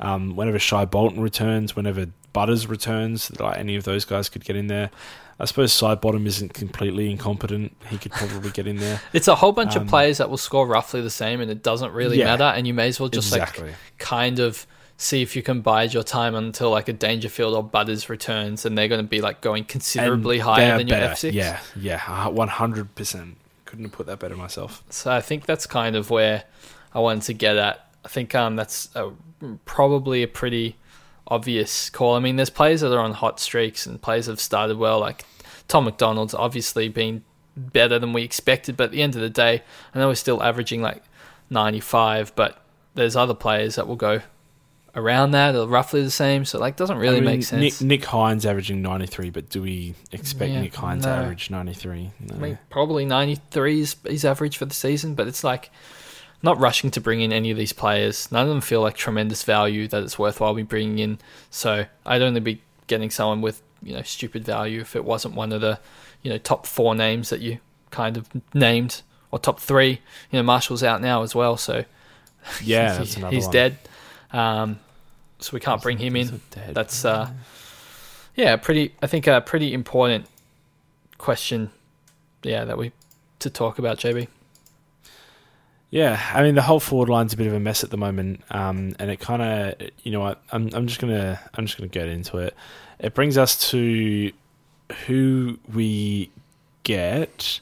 um, 0.00 0.36
whenever 0.36 0.58
Shai 0.58 0.84
Bolton 0.84 1.20
returns, 1.22 1.74
whenever 1.74 2.06
Butters 2.32 2.66
returns. 2.66 3.30
Like 3.40 3.58
any 3.58 3.74
of 3.76 3.84
those 3.84 4.04
guys 4.04 4.28
could 4.28 4.44
get 4.44 4.54
in 4.56 4.66
there. 4.66 4.90
I 5.38 5.44
suppose 5.44 5.70
Sidebottom 5.72 6.24
isn't 6.24 6.54
completely 6.54 7.10
incompetent. 7.10 7.76
He 7.90 7.98
could 7.98 8.12
probably 8.12 8.50
get 8.50 8.66
in 8.66 8.78
there. 8.78 9.02
It's 9.12 9.28
a 9.28 9.34
whole 9.34 9.52
bunch 9.52 9.76
Um, 9.76 9.82
of 9.82 9.88
players 9.88 10.16
that 10.16 10.30
will 10.30 10.38
score 10.38 10.66
roughly 10.66 11.02
the 11.02 11.10
same, 11.10 11.42
and 11.42 11.50
it 11.50 11.62
doesn't 11.62 11.92
really 11.92 12.18
Yeah. 12.18 12.24
matter. 12.36 12.44
And 12.44 12.66
you 12.66 12.72
may 12.72 12.88
as 12.88 12.98
well 12.98 13.10
just 13.10 13.28
Exactly. 13.34 13.64
like 13.68 13.74
kind 13.98 14.38
of 14.38 14.66
see 14.96 15.22
if 15.22 15.36
you 15.36 15.42
can 15.42 15.60
bide 15.60 15.92
your 15.92 16.02
time 16.02 16.34
until 16.34 16.70
like 16.70 16.88
a 16.88 16.92
Dangerfield 16.92 17.54
or 17.54 17.62
Butters 17.62 18.08
returns, 18.08 18.64
and 18.64 18.76
they're 18.76 18.88
going 18.88 19.02
to 19.02 19.08
be 19.08 19.20
like 19.20 19.40
going 19.40 19.64
considerably 19.64 20.36
And 20.36 20.44
higher 20.44 20.78
than 20.78 20.88
your 20.88 20.96
better. 20.98 21.12
F 21.12 21.18
six. 21.18 21.34
Yeah, 21.34 21.60
yeah, 21.74 22.28
one 22.28 22.48
hundred 22.48 22.94
percent. 22.94 23.36
Couldn't 23.64 23.84
have 23.84 23.92
put 23.92 24.06
that 24.06 24.18
better 24.18 24.36
myself. 24.36 24.82
So 24.90 25.10
I 25.10 25.20
think 25.20 25.46
that's 25.46 25.66
kind 25.66 25.96
of 25.96 26.10
where 26.10 26.44
I 26.94 27.00
wanted 27.00 27.24
to 27.24 27.34
get 27.34 27.56
at. 27.56 27.88
I 28.04 28.08
think 28.08 28.34
um, 28.34 28.56
that's 28.56 28.88
a, 28.94 29.10
probably 29.64 30.22
a 30.22 30.28
pretty 30.28 30.76
obvious 31.26 31.90
call. 31.90 32.14
I 32.14 32.20
mean, 32.20 32.36
there's 32.36 32.50
players 32.50 32.80
that 32.82 32.94
are 32.94 33.00
on 33.00 33.12
hot 33.12 33.40
streaks 33.40 33.84
and 33.84 34.00
players 34.00 34.26
have 34.26 34.40
started 34.40 34.78
well, 34.78 35.00
like 35.00 35.24
Tom 35.66 35.84
McDonald's 35.84 36.34
obviously 36.34 36.88
been 36.88 37.24
better 37.56 37.98
than 37.98 38.12
we 38.12 38.22
expected, 38.22 38.76
but 38.76 38.84
at 38.84 38.90
the 38.92 39.02
end 39.02 39.16
of 39.16 39.20
the 39.20 39.30
day, 39.30 39.62
I 39.92 39.98
know 39.98 40.08
we're 40.08 40.14
still 40.14 40.42
averaging 40.42 40.82
like 40.82 41.02
95, 41.50 42.34
but 42.36 42.62
there's 42.94 43.16
other 43.16 43.34
players 43.34 43.74
that 43.74 43.88
will 43.88 43.96
go 43.96 44.22
around 44.96 45.32
that 45.32 45.54
or 45.54 45.68
roughly 45.68 46.02
the 46.02 46.10
same, 46.10 46.44
so 46.44 46.58
like 46.58 46.76
doesn't 46.76 46.96
really 46.98 47.18
I 47.18 47.20
mean, 47.20 47.24
make 47.36 47.44
sense. 47.44 47.80
Nick, 47.80 47.86
Nick 47.86 48.04
Hines 48.06 48.44
averaging 48.46 48.82
ninety 48.82 49.06
three, 49.06 49.30
but 49.30 49.48
do 49.50 49.62
we 49.62 49.94
expect 50.10 50.50
Yeah, 50.50 50.62
Nick 50.62 50.74
Hines 50.74 51.04
no. 51.04 51.14
to 51.14 51.22
average 51.22 51.50
ninety 51.50 51.74
three? 51.74 52.10
No. 52.18 52.34
I 52.34 52.38
mean, 52.38 52.58
probably 52.70 53.04
93 53.04 53.80
is 53.80 53.96
his 54.04 54.24
average 54.24 54.56
for 54.56 54.64
the 54.64 54.74
season, 54.74 55.14
but 55.14 55.28
it's 55.28 55.44
like 55.44 55.70
not 56.42 56.58
rushing 56.58 56.90
to 56.92 57.00
bring 57.00 57.20
in 57.20 57.32
any 57.32 57.50
of 57.50 57.56
these 57.56 57.72
players. 57.72 58.30
None 58.32 58.42
of 58.42 58.48
them 58.48 58.60
feel 58.60 58.80
like 58.80 58.96
tremendous 58.96 59.42
value 59.44 59.86
that 59.88 60.02
it's 60.02 60.18
worthwhile 60.18 60.54
me 60.54 60.62
bringing 60.62 60.98
in. 60.98 61.18
So 61.50 61.86
I'd 62.04 62.22
only 62.22 62.40
be 62.40 62.62
getting 62.86 63.10
someone 63.10 63.42
with 63.42 63.62
you 63.82 63.92
know 63.94 64.02
stupid 64.02 64.44
value 64.44 64.80
if 64.80 64.96
it 64.96 65.04
wasn't 65.04 65.34
one 65.34 65.52
of 65.52 65.60
the 65.60 65.78
you 66.22 66.30
know 66.30 66.38
top 66.38 66.66
four 66.66 66.94
names 66.94 67.28
that 67.30 67.40
you 67.40 67.58
kind 67.90 68.16
of 68.16 68.28
named 68.54 69.02
or 69.30 69.38
top 69.38 69.60
three. 69.60 70.00
You 70.30 70.38
know, 70.38 70.42
Marshall's 70.42 70.82
out 70.82 71.02
now 71.02 71.22
as 71.22 71.34
well, 71.34 71.56
so 71.58 71.84
yeah, 72.62 72.92
he- 72.92 72.98
that's 72.98 73.16
another 73.16 73.34
he's 73.34 73.48
dead. 73.48 73.76
Um, 74.32 74.78
so 75.38 75.50
we 75.52 75.60
can't 75.60 75.82
bring 75.82 75.98
him 75.98 76.16
in. 76.16 76.40
That's 76.72 77.04
uh, 77.04 77.30
yeah, 78.34 78.56
pretty. 78.56 78.94
I 79.02 79.06
think 79.06 79.26
a 79.26 79.40
pretty 79.40 79.72
important 79.72 80.26
question. 81.18 81.70
Yeah, 82.42 82.64
that 82.64 82.78
we 82.78 82.92
to 83.40 83.50
talk 83.50 83.78
about, 83.78 83.98
JB. 83.98 84.28
Yeah, 85.90 86.20
I 86.34 86.42
mean 86.42 86.54
the 86.54 86.62
whole 86.62 86.80
forward 86.80 87.08
line's 87.08 87.32
a 87.32 87.36
bit 87.36 87.46
of 87.46 87.52
a 87.52 87.60
mess 87.60 87.84
at 87.84 87.90
the 87.90 87.96
moment, 87.96 88.42
um, 88.50 88.96
and 88.98 89.10
it 89.10 89.20
kind 89.20 89.42
of, 89.42 89.88
you 90.02 90.12
know 90.12 90.20
what, 90.20 90.42
I'm 90.52 90.70
I'm 90.74 90.86
just 90.86 91.00
gonna 91.00 91.40
I'm 91.54 91.66
just 91.66 91.78
gonna 91.78 91.88
get 91.88 92.08
into 92.08 92.38
it. 92.38 92.54
It 92.98 93.14
brings 93.14 93.38
us 93.38 93.70
to 93.70 94.32
who 95.06 95.58
we 95.72 96.30
get 96.82 97.60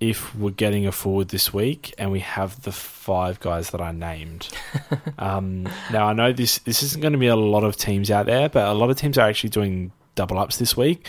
if 0.00 0.34
we're 0.34 0.50
getting 0.50 0.86
a 0.86 0.92
forward 0.92 1.28
this 1.28 1.52
week, 1.52 1.94
and 1.98 2.12
we 2.12 2.20
have 2.20 2.62
the 2.62 2.72
five 2.72 3.40
guys 3.40 3.70
that 3.70 3.80
I 3.80 3.92
named. 3.92 4.48
um, 5.18 5.68
now 5.92 6.06
I 6.06 6.12
know 6.12 6.32
this 6.32 6.58
this 6.58 6.82
isn't 6.82 7.00
going 7.00 7.12
to 7.12 7.18
be 7.18 7.26
a 7.26 7.36
lot 7.36 7.64
of 7.64 7.76
teams 7.76 8.10
out 8.10 8.26
there, 8.26 8.48
but 8.48 8.66
a 8.66 8.74
lot 8.74 8.90
of 8.90 8.96
teams 8.96 9.18
are 9.18 9.28
actually 9.28 9.50
doing 9.50 9.92
double 10.14 10.38
ups 10.38 10.56
this 10.58 10.76
week. 10.76 11.06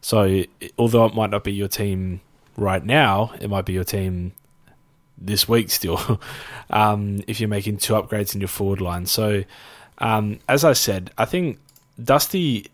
So 0.00 0.44
although 0.76 1.06
it 1.06 1.14
might 1.14 1.30
not 1.30 1.44
be 1.44 1.52
your 1.52 1.68
team 1.68 2.20
right 2.56 2.84
now, 2.84 3.32
it 3.40 3.48
might 3.48 3.64
be 3.64 3.72
your 3.72 3.84
team 3.84 4.32
this 5.16 5.48
week 5.48 5.70
still. 5.70 6.20
um, 6.70 7.22
if 7.28 7.38
you're 7.38 7.48
making 7.48 7.76
two 7.76 7.92
upgrades 7.92 8.34
in 8.34 8.40
your 8.40 8.48
forward 8.48 8.80
line, 8.80 9.06
so 9.06 9.44
um, 9.98 10.40
as 10.48 10.64
I 10.64 10.72
said, 10.72 11.12
I 11.16 11.24
think 11.26 11.58
Dusty 12.02 12.66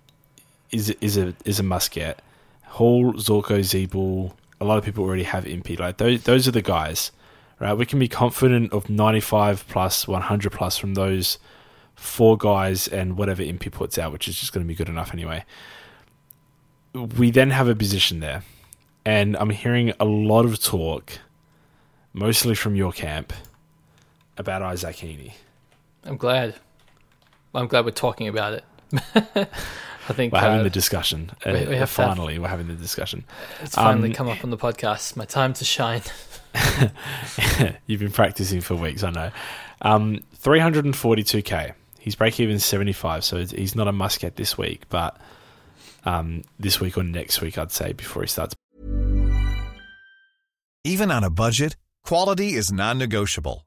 is 0.71 0.91
is 1.03 1.17
a 1.19 1.35
is 1.45 1.61
a 1.61 1.63
must 1.63 1.91
get. 1.91 2.21
Hall, 2.65 3.13
Zorko, 3.15 3.61
Zeeble. 3.61 4.33
A 4.61 4.65
lot 4.65 4.79
of 4.79 4.85
people 4.85 5.05
already 5.05 5.23
have 5.23 5.47
Impey. 5.47 5.77
Like 5.77 5.99
those, 5.99 6.25
those 6.25 6.49
are 6.49 6.53
the 6.53 6.63
guys, 6.63 7.13
right? 7.61 7.75
We 7.75 7.87
can 7.87 7.99
be 7.99 8.09
confident 8.09 8.73
of 8.73 8.91
95 8.91 9.67
plus, 9.69 10.09
100 10.09 10.53
plus 10.53 10.77
from 10.77 10.95
those 10.95 11.39
four 11.95 12.37
guys 12.37 12.89
and 12.89 13.17
whatever 13.17 13.43
Impey 13.43 13.71
puts 13.71 13.99
out, 13.99 14.13
which 14.13 14.29
is 14.29 14.39
just 14.39 14.53
going 14.53 14.65
to 14.65 14.69
be 14.69 14.75
good 14.75 14.89
enough 14.89 15.13
anyway. 15.13 15.45
We 16.95 17.31
then 17.31 17.51
have 17.51 17.69
a 17.69 17.75
position 17.75 18.21
there, 18.21 18.43
and 19.05 19.37
I'm 19.37 19.51
hearing 19.51 19.93
a 20.01 20.05
lot 20.05 20.45
of 20.45 20.63
talk, 20.63 21.19
mostly 22.13 22.55
from 22.55 22.75
your 22.75 22.93
camp, 22.93 23.33
about 24.37 24.63
Isaac 24.63 24.97
Heaney. 24.97 25.33
I'm 26.05 26.17
glad. 26.17 26.55
I'm 27.55 27.67
glad 27.67 27.85
we're 27.85 27.91
talking 27.91 28.29
about 28.29 28.55
it. 28.55 28.65
I 30.09 30.13
think 30.15 30.33
We're 30.33 30.41
having 30.41 30.61
uh, 30.61 30.65
the 30.65 30.71
discussion. 30.71 31.31
we- 31.45 31.53
we 31.53 31.59
Uh, 31.59 31.61
have 31.61 31.69
to 31.69 31.77
have- 31.79 31.91
finally, 31.91 32.39
we're 32.39 32.49
having 32.49 32.69
the 32.69 32.75
discussion. 32.75 33.25
it's 33.63 33.75
finally 33.75 34.09
um, 34.09 34.15
come 34.15 34.29
up 34.29 34.43
on 34.43 34.51
the 34.51 34.57
podcast. 34.57 35.17
My 35.17 35.25
time 35.27 35.53
to 35.55 35.65
shine. 35.65 36.03
You've 37.87 38.01
been 38.01 38.11
practicing 38.13 38.61
for 38.61 38.75
weeks, 38.75 39.03
I 39.03 39.11
know. 39.11 39.31
Um, 39.83 40.21
342k. 40.43 41.73
He's 42.01 42.15
break 42.15 42.41
even 42.41 42.59
75, 42.59 43.23
so 43.25 43.45
he's 43.45 43.75
not 43.75 43.87
a 43.89 43.93
must 43.93 44.21
get 44.21 44.37
this 44.37 44.57
week, 44.57 44.83
but 44.89 45.17
um, 46.05 46.43
this 46.59 46.81
week 46.81 46.97
or 46.97 47.03
next 47.03 47.41
week, 47.43 47.59
I'd 47.59 47.71
say, 47.73 47.93
before 47.93 48.23
he 48.23 48.29
starts. 48.29 48.55
Even 50.85 51.11
on 51.11 51.23
a 51.25 51.31
budget, 51.31 51.77
quality 52.05 52.55
is 52.55 52.73
non 52.73 52.99
negotiable. 52.99 53.67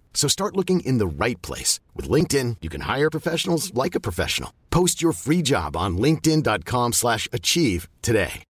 So 0.13 0.27
start 0.27 0.55
looking 0.55 0.81
in 0.81 0.99
the 0.99 1.07
right 1.07 1.41
place. 1.41 1.79
With 1.95 2.07
LinkedIn, 2.07 2.57
you 2.61 2.69
can 2.69 2.81
hire 2.81 3.09
professionals 3.09 3.73
like 3.73 3.95
a 3.95 3.99
professional. 3.99 4.53
Post 4.69 5.01
your 5.01 5.13
free 5.13 5.41
job 5.41 5.75
on 5.75 5.97
linkedin.com 5.97 6.93
slash 6.93 7.27
achieve 7.33 7.89
today. 8.03 8.43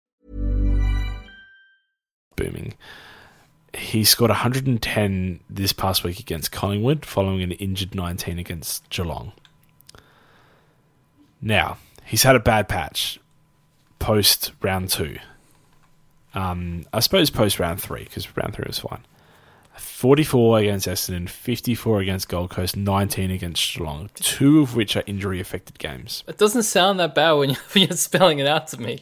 Booming. 2.35 2.73
He 3.73 4.03
scored 4.03 4.31
110 4.31 5.39
this 5.49 5.73
past 5.73 6.03
week 6.03 6.19
against 6.19 6.51
Collingwood, 6.51 7.05
following 7.05 7.43
an 7.43 7.51
injured 7.51 7.93
19 7.93 8.39
against 8.39 8.89
Geelong. 8.89 9.33
Now, 11.41 11.77
he's 12.03 12.23
had 12.23 12.35
a 12.35 12.39
bad 12.39 12.67
patch 12.67 13.19
post 13.99 14.53
round 14.61 14.89
two. 14.89 15.19
Um, 16.33 16.85
I 16.93 16.99
suppose 16.99 17.29
post 17.29 17.59
round 17.59 17.81
three, 17.81 18.03
because 18.05 18.35
round 18.35 18.55
three 18.55 18.65
was 18.67 18.79
fine. 18.79 19.05
44 19.79 20.59
against 20.59 20.87
Essendon, 20.87 21.29
54 21.29 22.01
against 22.01 22.29
Gold 22.29 22.49
Coast, 22.49 22.75
19 22.75 23.31
against 23.31 23.73
Geelong, 23.73 24.09
two 24.15 24.61
of 24.61 24.75
which 24.75 24.95
are 24.95 25.03
injury 25.07 25.39
affected 25.39 25.79
games. 25.79 26.23
It 26.27 26.37
doesn't 26.37 26.63
sound 26.63 26.99
that 26.99 27.15
bad 27.15 27.31
when 27.33 27.55
you're 27.73 27.91
spelling 27.91 28.39
it 28.39 28.47
out 28.47 28.67
to 28.69 28.81
me. 28.81 29.01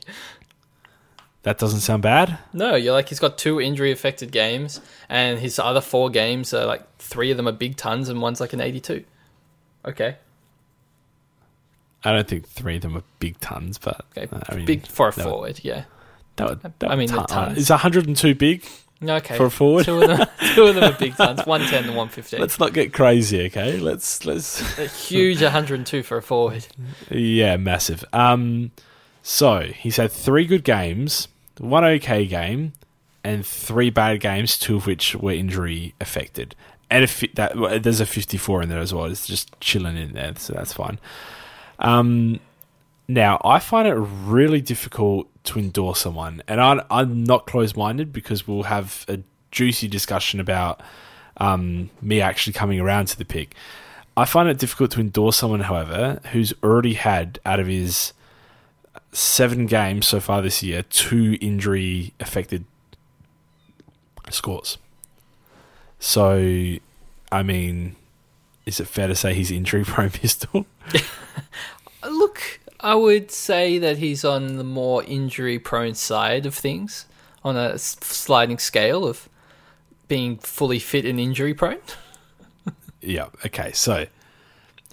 That 1.43 1.57
doesn't 1.59 1.79
sound 1.79 2.03
bad? 2.03 2.39
No, 2.51 2.75
you're 2.75 2.93
like, 2.93 3.09
he's 3.09 3.19
got 3.19 3.37
two 3.37 3.61
injury 3.61 3.91
affected 3.91 4.31
games, 4.31 4.81
and 5.07 5.39
his 5.39 5.59
other 5.59 5.81
four 5.81 6.09
games 6.09 6.53
are 6.53 6.65
like, 6.65 6.97
three 6.97 7.31
of 7.31 7.37
them 7.37 7.47
are 7.47 7.53
big 7.53 7.77
tons, 7.77 8.09
and 8.09 8.21
one's 8.21 8.41
like 8.41 8.53
an 8.53 8.59
82. 8.59 9.05
Okay. 9.85 10.17
I 12.03 12.11
don't 12.11 12.27
think 12.27 12.47
three 12.47 12.75
of 12.77 12.81
them 12.81 12.97
are 12.97 13.03
big 13.19 13.39
tons, 13.39 13.77
but. 13.77 14.05
Okay. 14.17 14.27
Uh, 14.31 14.41
I 14.49 14.55
mean, 14.55 14.65
big 14.65 14.87
for 14.87 15.07
a 15.07 15.11
forward, 15.13 15.55
would, 15.55 15.63
yeah. 15.63 15.85
That 16.35 16.49
would, 16.49 16.61
that 16.79 16.91
I 16.91 16.95
mean, 16.95 17.07
ton- 17.07 17.25
tons. 17.27 17.57
Is 17.57 17.69
102 17.69 18.35
big? 18.35 18.65
Okay. 19.03 19.37
For 19.37 19.45
a 19.45 19.51
forward? 19.51 19.85
Two 19.85 20.01
of 20.01 20.07
them, 20.07 20.27
two 20.55 20.63
of 20.63 20.75
them 20.75 20.83
are 20.83 20.97
big 20.97 21.15
tons, 21.15 21.45
110 21.45 21.83
and 21.83 21.95
115. 21.95 22.39
Let's 22.39 22.59
not 22.59 22.73
get 22.73 22.93
crazy, 22.93 23.45
okay? 23.45 23.77
Let's 23.77 24.25
let's 24.25 24.79
a 24.79 24.87
huge 24.87 25.41
102 25.43 26.03
for 26.03 26.17
a 26.17 26.21
forward. 26.21 26.65
Yeah, 27.09 27.57
massive. 27.57 28.03
Um 28.11 28.71
so 29.21 29.61
he's 29.61 29.97
had 29.97 30.11
three 30.11 30.45
good 30.45 30.63
games, 30.63 31.27
one 31.59 31.83
okay 31.83 32.25
game, 32.25 32.73
and 33.23 33.45
three 33.45 33.89
bad 33.89 34.19
games, 34.19 34.57
two 34.57 34.77
of 34.77 34.87
which 34.87 35.15
were 35.15 35.33
injury 35.33 35.93
affected. 36.01 36.55
And 36.89 37.03
if 37.03 37.23
that 37.35 37.83
there's 37.83 37.99
a 37.99 38.05
54 38.05 38.63
in 38.63 38.69
there 38.69 38.79
as 38.79 38.93
well. 38.93 39.05
It's 39.05 39.27
just 39.27 39.59
chilling 39.59 39.97
in 39.97 40.13
there, 40.13 40.33
so 40.37 40.53
that's 40.53 40.73
fine. 40.73 40.97
Um 41.77 42.39
now, 43.07 43.39
I 43.43 43.59
find 43.59 43.87
it 43.87 43.93
really 43.93 44.61
difficult 44.61 45.29
to 45.45 45.59
endorse 45.59 45.99
someone, 45.99 46.43
and 46.47 46.59
I'm, 46.59 46.81
I'm 46.91 47.23
not 47.23 47.45
closed 47.47 47.77
minded 47.77 48.11
because 48.11 48.47
we'll 48.47 48.63
have 48.63 49.05
a 49.07 49.19
juicy 49.51 49.87
discussion 49.87 50.39
about 50.39 50.81
um, 51.37 51.89
me 52.01 52.19
actually 52.19 52.53
coming 52.53 52.79
around 52.79 53.07
to 53.07 53.17
the 53.17 53.25
pick. 53.25 53.55
I 54.17 54.25
find 54.25 54.49
it 54.49 54.57
difficult 54.57 54.91
to 54.91 54.99
endorse 54.99 55.37
someone, 55.37 55.61
however, 55.61 56.19
who's 56.31 56.53
already 56.63 56.95
had 56.95 57.39
out 57.45 57.59
of 57.59 57.67
his 57.67 58.13
seven 59.11 59.67
games 59.67 60.07
so 60.07 60.19
far 60.19 60.41
this 60.41 60.61
year 60.61 60.83
two 60.83 61.37
injury 61.39 62.13
affected 62.19 62.65
scores. 64.29 64.77
So, 65.99 66.77
I 67.31 67.43
mean, 67.43 67.95
is 68.65 68.79
it 68.79 68.87
fair 68.87 69.07
to 69.07 69.15
say 69.15 69.33
he's 69.33 69.51
injury 69.51 69.85
prone 69.85 70.09
pistol? 70.11 70.65
Look, 72.03 72.59
I 72.87 72.95
would 72.95 73.31
say 73.31 73.79
that 73.79 73.97
he's 73.97 74.23
on 74.23 74.55
the 74.55 74.63
more 74.63 75.03
injury 75.03 75.59
prone 75.59 75.93
side 75.93 76.45
of 76.45 76.55
things 76.55 77.05
on 77.43 77.57
a 77.57 77.77
sliding 77.77 78.59
scale 78.59 79.05
of 79.05 79.27
being 80.07 80.37
fully 80.37 80.79
fit 80.79 81.03
and 81.03 81.19
injury 81.19 81.53
prone. 81.53 81.81
yeah, 83.01 83.27
okay. 83.45 83.73
So 83.73 84.05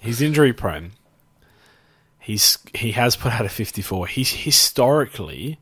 he's 0.01 0.21
injury 0.21 0.51
prone. 0.51 0.91
He's 2.19 2.57
he 2.73 2.91
has 2.91 3.15
put 3.15 3.31
out 3.31 3.45
a 3.45 3.49
54. 3.49 4.07
He's 4.07 4.29
historically 4.29 5.57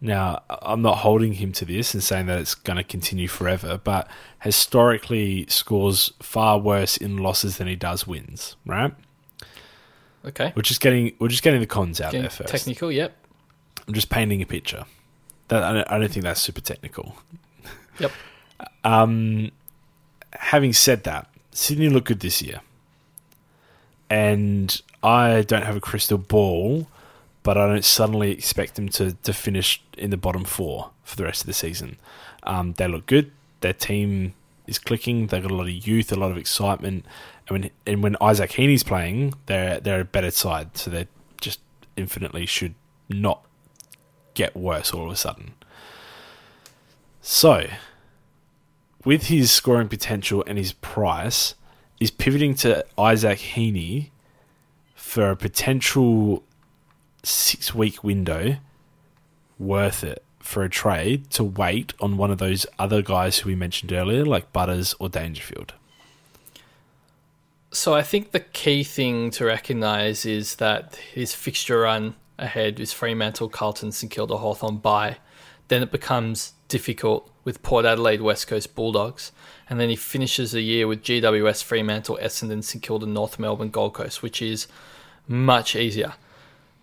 now 0.00 0.42
I'm 0.48 0.82
not 0.82 0.98
holding 0.98 1.34
him 1.34 1.52
to 1.52 1.64
this 1.64 1.94
and 1.94 2.02
saying 2.02 2.26
that 2.26 2.40
it's 2.40 2.56
going 2.56 2.78
to 2.78 2.82
continue 2.82 3.28
forever, 3.28 3.78
but 3.78 4.10
historically 4.42 5.46
scores 5.46 6.12
far 6.20 6.58
worse 6.58 6.96
in 6.96 7.18
losses 7.18 7.58
than 7.58 7.68
he 7.68 7.76
does 7.76 8.04
wins, 8.04 8.56
right? 8.66 8.92
Okay. 10.24 10.52
We're 10.54 10.62
just 10.62 10.80
getting 10.80 11.14
we're 11.18 11.28
just 11.28 11.42
getting 11.42 11.60
the 11.60 11.66
cons 11.66 12.00
out 12.00 12.12
Getting 12.12 12.22
there 12.22 12.30
first. 12.30 12.50
technical, 12.50 12.92
yep. 12.92 13.16
I'm 13.88 13.94
just 13.94 14.10
painting 14.10 14.42
a 14.42 14.46
picture. 14.46 14.84
That 15.48 15.62
I 15.62 15.72
don't, 15.72 15.90
I 15.90 15.98
don't 15.98 16.10
think 16.12 16.24
that's 16.24 16.40
super 16.40 16.60
technical. 16.60 17.16
Yep. 17.98 18.12
Um, 18.82 19.50
having 20.32 20.72
said 20.72 21.04
that, 21.04 21.28
Sydney 21.50 21.90
look 21.90 22.06
good 22.06 22.20
this 22.20 22.40
year, 22.40 22.62
and 24.08 24.80
I 25.02 25.42
don't 25.42 25.64
have 25.64 25.76
a 25.76 25.80
crystal 25.80 26.16
ball, 26.18 26.88
but 27.42 27.58
I 27.58 27.66
don't 27.66 27.84
suddenly 27.84 28.30
expect 28.32 28.76
them 28.76 28.88
to 28.90 29.12
to 29.12 29.32
finish 29.32 29.82
in 29.98 30.10
the 30.10 30.16
bottom 30.16 30.44
four 30.44 30.90
for 31.04 31.16
the 31.16 31.24
rest 31.24 31.42
of 31.42 31.46
the 31.46 31.52
season. 31.52 31.96
Um, 32.44 32.72
they 32.74 32.88
look 32.88 33.06
good. 33.06 33.30
Their 33.60 33.74
team 33.74 34.32
is 34.66 34.78
clicking. 34.78 35.26
They've 35.26 35.42
got 35.42 35.50
a 35.50 35.54
lot 35.54 35.64
of 35.64 35.86
youth, 35.86 36.10
a 36.10 36.16
lot 36.16 36.30
of 36.30 36.38
excitement, 36.38 37.04
and 37.50 37.62
when 37.62 37.70
and 37.86 38.02
when 38.02 38.16
Isaac 38.20 38.50
Heaney's 38.52 38.82
playing, 38.82 39.34
they're 39.46 39.80
they're 39.80 40.00
a 40.00 40.04
better 40.04 40.30
side. 40.30 40.76
So 40.76 40.90
they 40.90 41.08
just 41.40 41.60
infinitely 41.96 42.46
should 42.46 42.74
not 43.08 43.44
get 44.34 44.56
worse 44.56 44.92
all 44.92 45.06
of 45.06 45.12
a 45.12 45.16
sudden. 45.16 45.54
So, 47.20 47.66
with 49.04 49.24
his 49.24 49.50
scoring 49.50 49.88
potential 49.88 50.42
and 50.46 50.56
his 50.56 50.72
price, 50.72 51.54
is 51.98 52.10
pivoting 52.10 52.54
to 52.54 52.84
Isaac 52.96 53.38
Heaney 53.38 54.10
for 54.94 55.30
a 55.30 55.36
potential 55.36 56.42
six 57.22 57.74
week 57.74 58.02
window 58.02 58.56
worth 59.58 60.02
it 60.02 60.24
for 60.38 60.62
a 60.62 60.70
trade 60.70 61.28
to 61.30 61.44
wait 61.44 61.92
on 62.00 62.16
one 62.16 62.30
of 62.30 62.38
those 62.38 62.64
other 62.78 63.02
guys 63.02 63.38
who 63.38 63.50
we 63.50 63.54
mentioned 63.54 63.92
earlier, 63.92 64.24
like 64.24 64.52
Butters 64.52 64.94
or 64.98 65.10
Dangerfield? 65.10 65.74
So 67.72 67.94
I 67.94 68.02
think 68.02 68.32
the 68.32 68.40
key 68.40 68.82
thing 68.82 69.30
to 69.32 69.44
recognise 69.44 70.26
is 70.26 70.56
that 70.56 70.96
his 70.96 71.34
fixture 71.34 71.80
run 71.80 72.16
ahead 72.38 72.80
is 72.80 72.92
Fremantle, 72.92 73.48
Carlton, 73.48 73.92
St 73.92 74.10
Kilda, 74.10 74.38
Hawthorn 74.38 74.78
by. 74.78 75.18
Then 75.68 75.82
it 75.82 75.92
becomes 75.92 76.54
difficult 76.66 77.30
with 77.44 77.62
Port 77.62 77.84
Adelaide, 77.84 78.22
West 78.22 78.48
Coast 78.48 78.74
Bulldogs, 78.74 79.30
and 79.68 79.78
then 79.78 79.88
he 79.88 79.96
finishes 79.96 80.52
the 80.52 80.62
year 80.62 80.88
with 80.88 81.02
GWS, 81.02 81.62
Fremantle, 81.62 82.18
Essendon, 82.20 82.64
St 82.64 82.82
Kilda, 82.82 83.06
North 83.06 83.38
Melbourne, 83.38 83.70
Gold 83.70 83.94
Coast, 83.94 84.20
which 84.20 84.42
is 84.42 84.66
much 85.28 85.76
easier. 85.76 86.14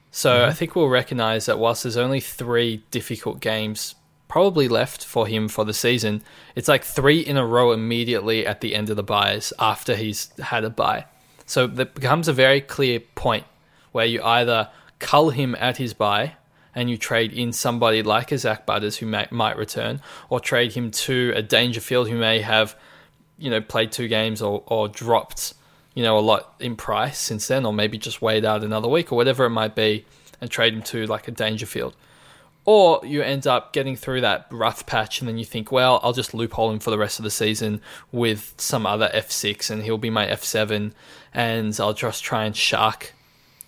So 0.09 0.31
mm-hmm. 0.31 0.49
I 0.49 0.53
think 0.53 0.75
we'll 0.75 0.87
recognise 0.87 1.47
that 1.47 1.59
whilst 1.59 1.83
there's 1.83 1.97
only 1.97 2.21
three 2.21 2.83
difficult 2.91 3.41
games 3.41 3.95
probably 4.27 4.67
left 4.67 5.05
for 5.05 5.27
him 5.27 5.47
for 5.47 5.65
the 5.65 5.73
season, 5.73 6.23
it's 6.55 6.67
like 6.67 6.83
three 6.83 7.19
in 7.19 7.37
a 7.37 7.45
row 7.45 7.71
immediately 7.71 8.45
at 8.45 8.61
the 8.61 8.75
end 8.75 8.89
of 8.89 8.95
the 8.95 9.03
buys 9.03 9.53
after 9.59 9.95
he's 9.95 10.29
had 10.39 10.63
a 10.63 10.69
buy. 10.69 11.05
So 11.45 11.65
that 11.67 11.95
becomes 11.95 12.27
a 12.27 12.33
very 12.33 12.59
clear 12.59 12.99
point 12.99 13.45
where 13.91 14.05
you 14.05 14.21
either 14.21 14.69
cull 14.99 15.29
him 15.29 15.55
at 15.59 15.77
his 15.77 15.93
buy 15.93 16.33
and 16.75 16.89
you 16.89 16.97
trade 16.97 17.33
in 17.33 17.51
somebody 17.53 18.03
like 18.03 18.31
a 18.31 18.37
Zak 18.37 18.65
Butters 18.65 18.97
who 18.97 19.05
may, 19.07 19.27
might 19.31 19.57
return, 19.57 20.01
or 20.29 20.39
trade 20.39 20.73
him 20.73 20.91
to 20.91 21.33
a 21.35 21.41
Dangerfield 21.41 22.07
who 22.09 22.17
may 22.17 22.41
have, 22.41 22.75
you 23.39 23.49
know, 23.49 23.61
played 23.61 23.91
two 23.91 24.07
games 24.07 24.41
or, 24.43 24.61
or 24.67 24.87
dropped, 24.87 25.55
you 25.95 26.03
know, 26.03 26.19
a 26.19 26.21
lot 26.21 26.53
in 26.59 26.75
price 26.75 27.17
since 27.17 27.47
then, 27.47 27.65
or 27.65 27.73
maybe 27.73 27.97
just 27.97 28.21
wait 28.21 28.45
out 28.45 28.63
another 28.63 28.87
week 28.87 29.11
or 29.11 29.15
whatever 29.15 29.45
it 29.45 29.49
might 29.49 29.73
be, 29.73 30.05
and 30.39 30.51
trade 30.51 30.73
him 30.73 30.83
to 30.83 31.07
like 31.07 31.27
a 31.27 31.31
Dangerfield. 31.31 31.95
Or 32.69 32.99
you 33.05 33.21
end 33.21 33.47
up 33.47 33.71
getting 33.71 33.95
through 33.95 34.19
that 34.21 34.45
rough 34.51 34.85
patch 34.85 35.21
and 35.21 35.27
then 35.27 35.37
you 35.37 35.45
think, 35.45 35.71
well, 35.71 36.01
I'll 36.03 36.11
just 36.11 36.33
loophole 36.33 36.69
him 36.69 36.79
for 36.79 36.91
the 36.91 36.97
rest 36.97 37.17
of 37.17 37.23
the 37.23 37.31
season 37.31 37.79
with 38.11 38.53
some 38.57 38.85
other 38.85 39.09
F6 39.13 39.71
and 39.71 39.83
he'll 39.83 39.97
be 39.97 40.09
my 40.09 40.27
F7 40.27 40.91
and 41.33 41.79
I'll 41.79 41.93
just 41.93 42.25
try 42.25 42.43
and 42.43 42.53
shark 42.53 43.13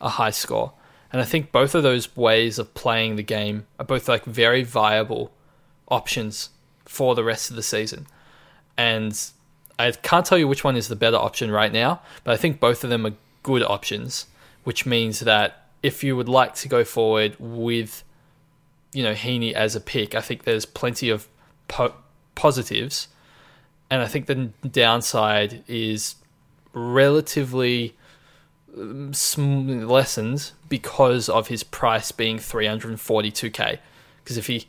a 0.01 0.09
high 0.09 0.31
score. 0.31 0.73
And 1.13 1.21
I 1.21 1.25
think 1.25 1.53
both 1.53 1.75
of 1.75 1.81
those 1.81 2.13
ways 2.17 2.59
of 2.59 2.73
playing 2.73 3.15
the 3.15 3.23
game 3.23 3.67
are 3.79 3.85
both 3.85 4.09
like 4.09 4.25
very 4.25 4.63
viable 4.63 5.31
options 5.87 6.49
for 6.83 7.15
the 7.15 7.23
rest 7.23 7.49
of 7.49 7.55
the 7.55 7.63
season. 7.63 8.05
And 8.77 9.17
I 9.79 9.91
can't 9.91 10.25
tell 10.25 10.37
you 10.37 10.45
which 10.49 10.65
one 10.65 10.75
is 10.75 10.89
the 10.89 10.97
better 10.97 11.15
option 11.15 11.51
right 11.51 11.71
now, 11.71 12.01
but 12.25 12.33
I 12.33 12.37
think 12.37 12.59
both 12.59 12.83
of 12.83 12.89
them 12.89 13.05
are 13.05 13.13
good 13.43 13.63
options, 13.63 14.25
which 14.65 14.85
means 14.85 15.21
that 15.21 15.69
if 15.81 16.03
you 16.03 16.17
would 16.17 16.27
like 16.27 16.53
to 16.55 16.67
go 16.67 16.83
forward 16.83 17.37
with 17.39 18.03
you 18.93 19.03
know 19.03 19.13
Heaney 19.13 19.53
as 19.53 19.75
a 19.75 19.81
pick. 19.81 20.15
I 20.15 20.21
think 20.21 20.43
there's 20.43 20.65
plenty 20.65 21.09
of 21.09 21.27
po- 21.67 21.95
positives, 22.35 23.07
and 23.89 24.01
I 24.01 24.07
think 24.07 24.25
the 24.25 24.51
downside 24.67 25.63
is 25.67 26.15
relatively 26.73 27.95
um, 28.77 29.13
sm- 29.13 29.81
lessened 29.81 30.51
because 30.67 31.29
of 31.29 31.47
his 31.47 31.63
price 31.63 32.11
being 32.11 32.37
342k. 32.37 33.79
Because 34.23 34.37
if 34.37 34.47
he, 34.47 34.67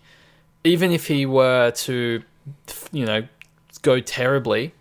even 0.64 0.91
if 0.91 1.07
he 1.07 1.27
were 1.27 1.71
to, 1.71 2.23
you 2.93 3.05
know, 3.05 3.27
go 3.83 4.01
terribly, 4.01 4.73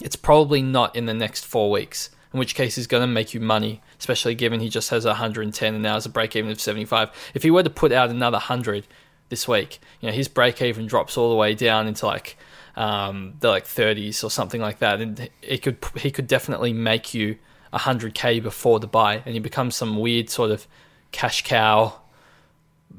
it's 0.00 0.16
probably 0.16 0.62
not 0.62 0.94
in 0.96 1.06
the 1.06 1.14
next 1.14 1.44
four 1.44 1.70
weeks. 1.70 2.10
In 2.32 2.38
which 2.38 2.54
case, 2.54 2.76
he's 2.76 2.86
going 2.86 3.02
to 3.02 3.06
make 3.06 3.34
you 3.34 3.40
money 3.40 3.80
especially 4.00 4.34
given 4.34 4.60
he 4.60 4.68
just 4.70 4.88
has 4.88 5.04
110 5.04 5.74
and 5.74 5.82
now 5.82 5.94
has 5.94 6.06
a 6.06 6.08
break 6.08 6.34
even 6.34 6.50
of 6.50 6.60
75. 6.60 7.10
If 7.34 7.42
he 7.42 7.50
were 7.50 7.62
to 7.62 7.70
put 7.70 7.92
out 7.92 8.08
another 8.08 8.36
100 8.36 8.86
this 9.28 9.46
week, 9.46 9.78
you 10.00 10.08
know, 10.08 10.14
his 10.14 10.26
break 10.26 10.60
even 10.62 10.86
drops 10.86 11.18
all 11.18 11.28
the 11.28 11.36
way 11.36 11.54
down 11.54 11.86
into 11.86 12.06
like 12.06 12.36
um, 12.76 13.34
the 13.40 13.48
like 13.48 13.66
30s 13.66 14.24
or 14.24 14.30
something 14.30 14.60
like 14.60 14.78
that, 14.78 15.00
and 15.00 15.28
it 15.42 15.62
could 15.62 15.76
he 15.96 16.10
could 16.10 16.26
definitely 16.26 16.72
make 16.72 17.12
you 17.12 17.36
100k 17.74 18.42
before 18.42 18.80
the 18.80 18.86
buy, 18.86 19.22
and 19.26 19.34
he 19.34 19.38
becomes 19.38 19.76
some 19.76 19.98
weird 19.98 20.30
sort 20.30 20.50
of 20.50 20.66
cash 21.12 21.44
cow 21.44 22.00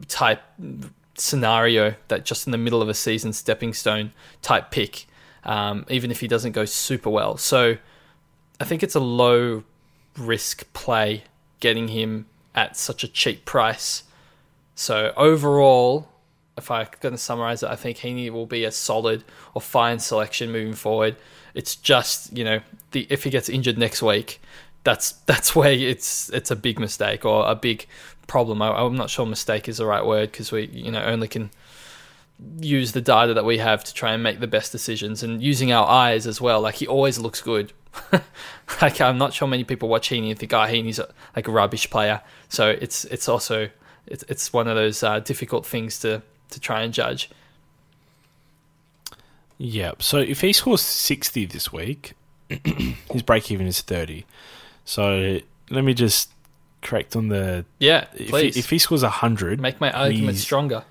type 0.08 0.42
scenario 1.16 1.96
that 2.10 2.26
just 2.26 2.46
in 2.46 2.52
the 2.52 2.58
middle 2.58 2.82
of 2.82 2.90
a 2.90 2.94
season 2.94 3.34
stepping 3.34 3.74
stone 3.74 4.12
type 4.44 4.70
pick, 4.70 5.08
um, 5.46 5.84
even 5.90 6.12
if 6.12 6.20
he 6.20 6.28
doesn't 6.28 6.52
go 6.52 6.64
super 6.66 7.10
well. 7.10 7.38
So 7.38 7.78
I 8.60 8.66
think 8.66 8.84
it's 8.84 8.96
a 8.96 9.00
low 9.00 9.64
risk 10.18 10.72
play 10.74 11.24
getting 11.60 11.90
him 11.90 12.26
at 12.54 12.76
such 12.78 13.04
a 13.04 13.08
cheap 13.08 13.46
price. 13.46 14.04
So 14.76 15.14
overall, 15.16 16.10
if 16.58 16.70
I'm 16.70 16.88
going 17.00 17.14
to 17.14 17.18
summarize 17.18 17.64
it, 17.64 17.70
I 17.70 17.76
think 17.76 17.98
Heaney 17.98 18.30
will 18.30 18.46
be 18.46 18.64
a 18.66 18.72
solid 18.72 19.24
or 19.54 19.62
fine 19.62 20.00
selection 20.00 20.52
moving 20.52 20.74
forward. 20.74 21.16
It's 21.54 21.76
just 21.76 22.36
you 22.36 22.44
know 22.44 22.62
the 22.92 23.08
if 23.10 23.24
he 23.24 23.30
gets 23.30 23.50
injured 23.50 23.78
next 23.78 24.02
week, 24.02 24.42
that's 24.84 25.12
that's 25.26 25.56
where 25.56 25.72
it's 25.72 26.30
it's 26.30 26.52
a 26.52 26.56
big 26.56 26.80
mistake 26.80 27.26
or 27.26 27.50
a 27.50 27.56
big 27.56 27.88
problem. 28.28 28.62
I, 28.62 28.82
am 28.82 28.96
not 28.96 29.10
sure 29.10 29.26
mistake 29.26 29.68
is 29.68 29.78
the 29.78 29.86
right 29.86 30.06
word 30.06 30.32
because 30.32 30.52
we 30.52 30.68
you 30.68 30.92
know 30.92 31.04
only 31.04 31.28
can 31.28 31.52
use 32.60 32.94
the 32.94 33.02
data 33.02 33.36
that 33.36 33.46
we 33.46 33.60
have 33.60 33.84
to 33.84 33.94
try 33.94 34.14
and 34.14 34.24
make 34.24 34.40
the 34.40 34.48
best 34.48 34.72
decisions 34.72 35.22
and 35.22 35.44
using 35.44 35.72
our 35.72 35.88
eyes 35.88 36.26
as 36.26 36.42
well. 36.42 36.62
Like 36.62 36.76
he 36.76 36.88
always 36.88 37.20
looks 37.20 37.42
good 37.42 37.72
like 38.82 39.02
I'm 39.02 39.18
not 39.18 39.34
sure 39.34 39.48
many 39.48 39.64
people 39.64 39.90
watch 39.90 40.10
Heaney 40.10 40.30
and 40.30 40.40
think, 40.40 40.54
oh, 40.54 40.60
Heaney's 40.60 41.00
a, 41.00 41.14
like 41.36 41.48
a 41.48 41.52
rubbish 41.52 41.90
player. 41.90 42.22
So 42.50 42.70
it's 42.70 43.06
it's 43.06 43.28
also 43.28 43.70
it's 44.08 44.24
it's 44.28 44.54
one 44.54 44.68
of 44.68 44.76
those 44.76 45.04
uh, 45.04 45.20
difficult 45.20 45.66
things 45.66 46.00
to 46.00 46.22
to 46.52 46.60
try 46.60 46.82
and 46.82 46.94
judge. 46.94 47.30
Yeah. 49.58 49.92
So 50.00 50.18
if 50.18 50.42
he 50.42 50.54
scores 50.54 50.82
60 50.82 51.46
this 51.46 51.72
week, 51.72 52.14
his 53.12 53.22
break 53.22 53.52
even 53.52 53.68
is 53.68 53.82
30. 53.82 54.26
So 54.86 55.40
let 55.70 55.84
me 55.84 55.94
just 55.94 56.32
correct 56.82 57.16
on 57.16 57.28
the 57.28 57.66
yeah. 57.80 58.08
If 58.16 58.30
please. 58.30 58.56
he, 58.56 58.60
if 58.60 58.70
he 58.72 58.80
scores 58.80 59.04
100, 59.04 59.60
make 59.60 59.80
my 59.80 59.92
argument 59.92 60.38
stronger. 60.38 60.84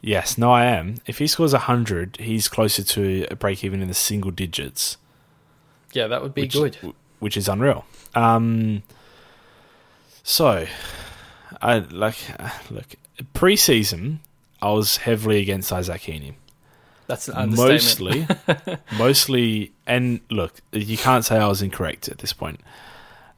Yes, 0.00 0.38
no, 0.38 0.52
I 0.52 0.64
am. 0.66 0.96
If 1.06 1.18
he 1.18 1.26
scores 1.26 1.52
100, 1.52 2.18
he's 2.18 2.48
closer 2.48 2.82
to 2.82 3.26
a 3.30 3.36
break 3.36 3.64
even 3.64 3.82
in 3.82 3.88
the 3.88 3.94
single 3.94 4.30
digits. 4.30 4.96
Yeah, 5.96 6.08
that 6.08 6.22
would 6.22 6.34
be 6.34 6.42
which, 6.42 6.52
good. 6.52 6.94
Which 7.20 7.36
is 7.38 7.48
unreal. 7.48 7.86
Um, 8.14 8.82
so, 10.22 10.66
I 11.62 11.78
like 11.78 12.18
look 12.70 12.96
preseason. 13.34 14.18
I 14.60 14.72
was 14.72 14.98
heavily 14.98 15.40
against 15.40 15.72
Isaac 15.72 16.02
Heaney. 16.02 16.34
That's 17.06 17.28
an 17.28 17.54
mostly, 17.54 18.26
mostly, 18.98 19.72
and 19.86 20.20
look, 20.30 20.60
you 20.72 20.98
can't 20.98 21.24
say 21.24 21.38
I 21.38 21.46
was 21.46 21.62
incorrect 21.62 22.08
at 22.08 22.18
this 22.18 22.32
point. 22.32 22.60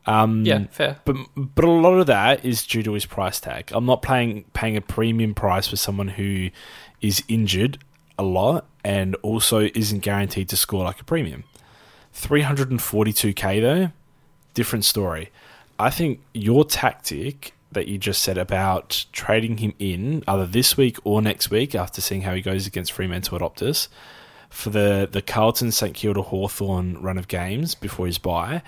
Um, 0.06 0.44
yeah, 0.44 0.64
fair. 0.70 0.96
But 1.04 1.16
but 1.36 1.64
a 1.64 1.70
lot 1.70 1.98
of 1.98 2.06
that 2.06 2.44
is 2.44 2.66
due 2.66 2.82
to 2.82 2.94
his 2.94 3.06
price 3.06 3.38
tag. 3.38 3.70
I'm 3.72 3.84
not 3.84 4.02
paying 4.02 4.44
paying 4.52 4.76
a 4.76 4.80
premium 4.80 5.34
price 5.34 5.68
for 5.68 5.76
someone 5.76 6.08
who 6.08 6.50
is 7.00 7.22
injured 7.28 7.78
a 8.18 8.24
lot 8.24 8.66
and 8.82 9.14
also 9.16 9.68
isn't 9.74 10.00
guaranteed 10.00 10.48
to 10.48 10.56
score 10.56 10.82
like 10.82 11.00
a 11.00 11.04
premium. 11.04 11.44
342k 12.18 13.62
though, 13.62 13.92
different 14.54 14.84
story. 14.84 15.30
I 15.78 15.90
think 15.90 16.20
your 16.34 16.64
tactic 16.64 17.52
that 17.70 17.86
you 17.86 17.98
just 17.98 18.22
said 18.22 18.38
about 18.38 19.04
trading 19.12 19.58
him 19.58 19.74
in 19.78 20.24
either 20.26 20.46
this 20.46 20.76
week 20.76 20.96
or 21.04 21.22
next 21.22 21.50
week 21.50 21.74
after 21.74 22.00
seeing 22.00 22.22
how 22.22 22.34
he 22.34 22.40
goes 22.40 22.66
against 22.66 22.92
Fremantle 22.92 23.36
at 23.36 23.42
Optus 23.42 23.88
for 24.48 24.70
the, 24.70 25.08
the 25.10 25.22
Carlton 25.22 25.70
St 25.70 25.94
Kilda 25.94 26.22
Hawthorn 26.22 27.00
run 27.00 27.18
of 27.18 27.28
games 27.28 27.74
before 27.74 28.06
his 28.06 28.18
buy, 28.18 28.62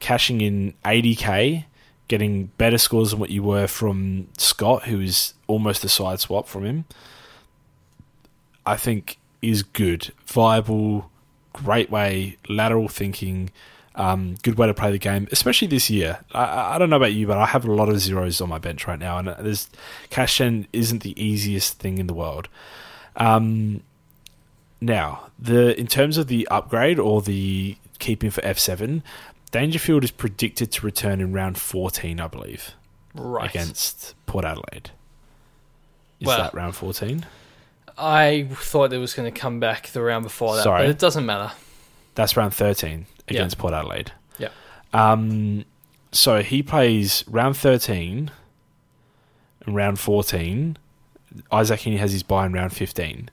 cashing 0.00 0.40
in 0.40 0.74
80k, 0.84 1.64
getting 2.08 2.46
better 2.58 2.78
scores 2.78 3.12
than 3.12 3.20
what 3.20 3.30
you 3.30 3.42
were 3.42 3.68
from 3.68 4.28
Scott, 4.36 4.84
who 4.84 5.00
is 5.00 5.34
almost 5.46 5.84
a 5.84 5.88
side 5.88 6.20
swap 6.20 6.48
from 6.48 6.64
him, 6.64 6.84
I 8.66 8.76
think 8.76 9.18
is 9.40 9.62
good, 9.62 10.12
viable 10.26 11.10
great 11.52 11.90
way, 11.90 12.36
lateral 12.48 12.88
thinking, 12.88 13.50
um, 13.94 14.36
good 14.42 14.56
way 14.56 14.66
to 14.66 14.74
play 14.74 14.90
the 14.90 14.98
game, 14.98 15.28
especially 15.32 15.68
this 15.68 15.90
year. 15.90 16.20
I, 16.32 16.74
I, 16.74 16.78
don't 16.78 16.90
know 16.90 16.96
about 16.96 17.12
you, 17.12 17.26
but 17.26 17.38
I 17.38 17.46
have 17.46 17.64
a 17.64 17.72
lot 17.72 17.88
of 17.88 17.98
zeros 18.00 18.40
on 18.40 18.48
my 18.48 18.58
bench 18.58 18.86
right 18.86 18.98
now, 18.98 19.18
and 19.18 19.28
there's 19.28 19.68
cash 20.10 20.40
in 20.40 20.66
isn't 20.72 21.02
the 21.02 21.20
easiest 21.22 21.78
thing 21.78 21.98
in 21.98 22.06
the 22.06 22.14
world. 22.14 22.48
Um, 23.16 23.82
now, 24.80 25.28
the 25.38 25.78
in 25.78 25.86
terms 25.86 26.16
of 26.16 26.26
the 26.26 26.48
upgrade 26.50 26.98
or 26.98 27.22
the 27.22 27.76
keeping 27.98 28.30
for 28.30 28.44
F 28.44 28.58
seven, 28.58 29.02
Dangerfield 29.50 30.04
is 30.04 30.10
predicted 30.10 30.72
to 30.72 30.86
return 30.86 31.20
in 31.20 31.32
round 31.32 31.58
fourteen, 31.58 32.18
I 32.18 32.28
believe, 32.28 32.72
right 33.14 33.48
against 33.48 34.14
Port 34.26 34.44
Adelaide. 34.44 34.90
Is 36.20 36.26
well, 36.26 36.38
that 36.38 36.54
round 36.54 36.74
fourteen? 36.74 37.26
I 37.98 38.48
thought 38.52 38.92
it 38.92 38.98
was 38.98 39.14
going 39.14 39.32
to 39.32 39.38
come 39.38 39.60
back 39.60 39.88
the 39.88 40.02
round 40.02 40.24
before 40.24 40.56
that, 40.56 40.62
Sorry. 40.62 40.82
but 40.82 40.90
it 40.90 40.98
doesn't 40.98 41.26
matter. 41.26 41.52
That's 42.14 42.36
round 42.36 42.54
13 42.54 43.06
against. 43.28 43.58
Port 43.58 43.72
Adelaide. 43.74 44.12
Yeah. 44.38 44.48
Um, 44.92 45.64
so 46.12 46.42
he 46.42 46.62
plays 46.62 47.24
round 47.26 47.56
13 47.56 48.30
and 49.66 49.76
round 49.76 49.98
14. 49.98 50.76
Isaac 51.50 51.80
Heaney 51.80 51.98
has 51.98 52.12
his 52.12 52.22
buy 52.22 52.44
in 52.46 52.52
round 52.52 52.74
15. 52.74 53.30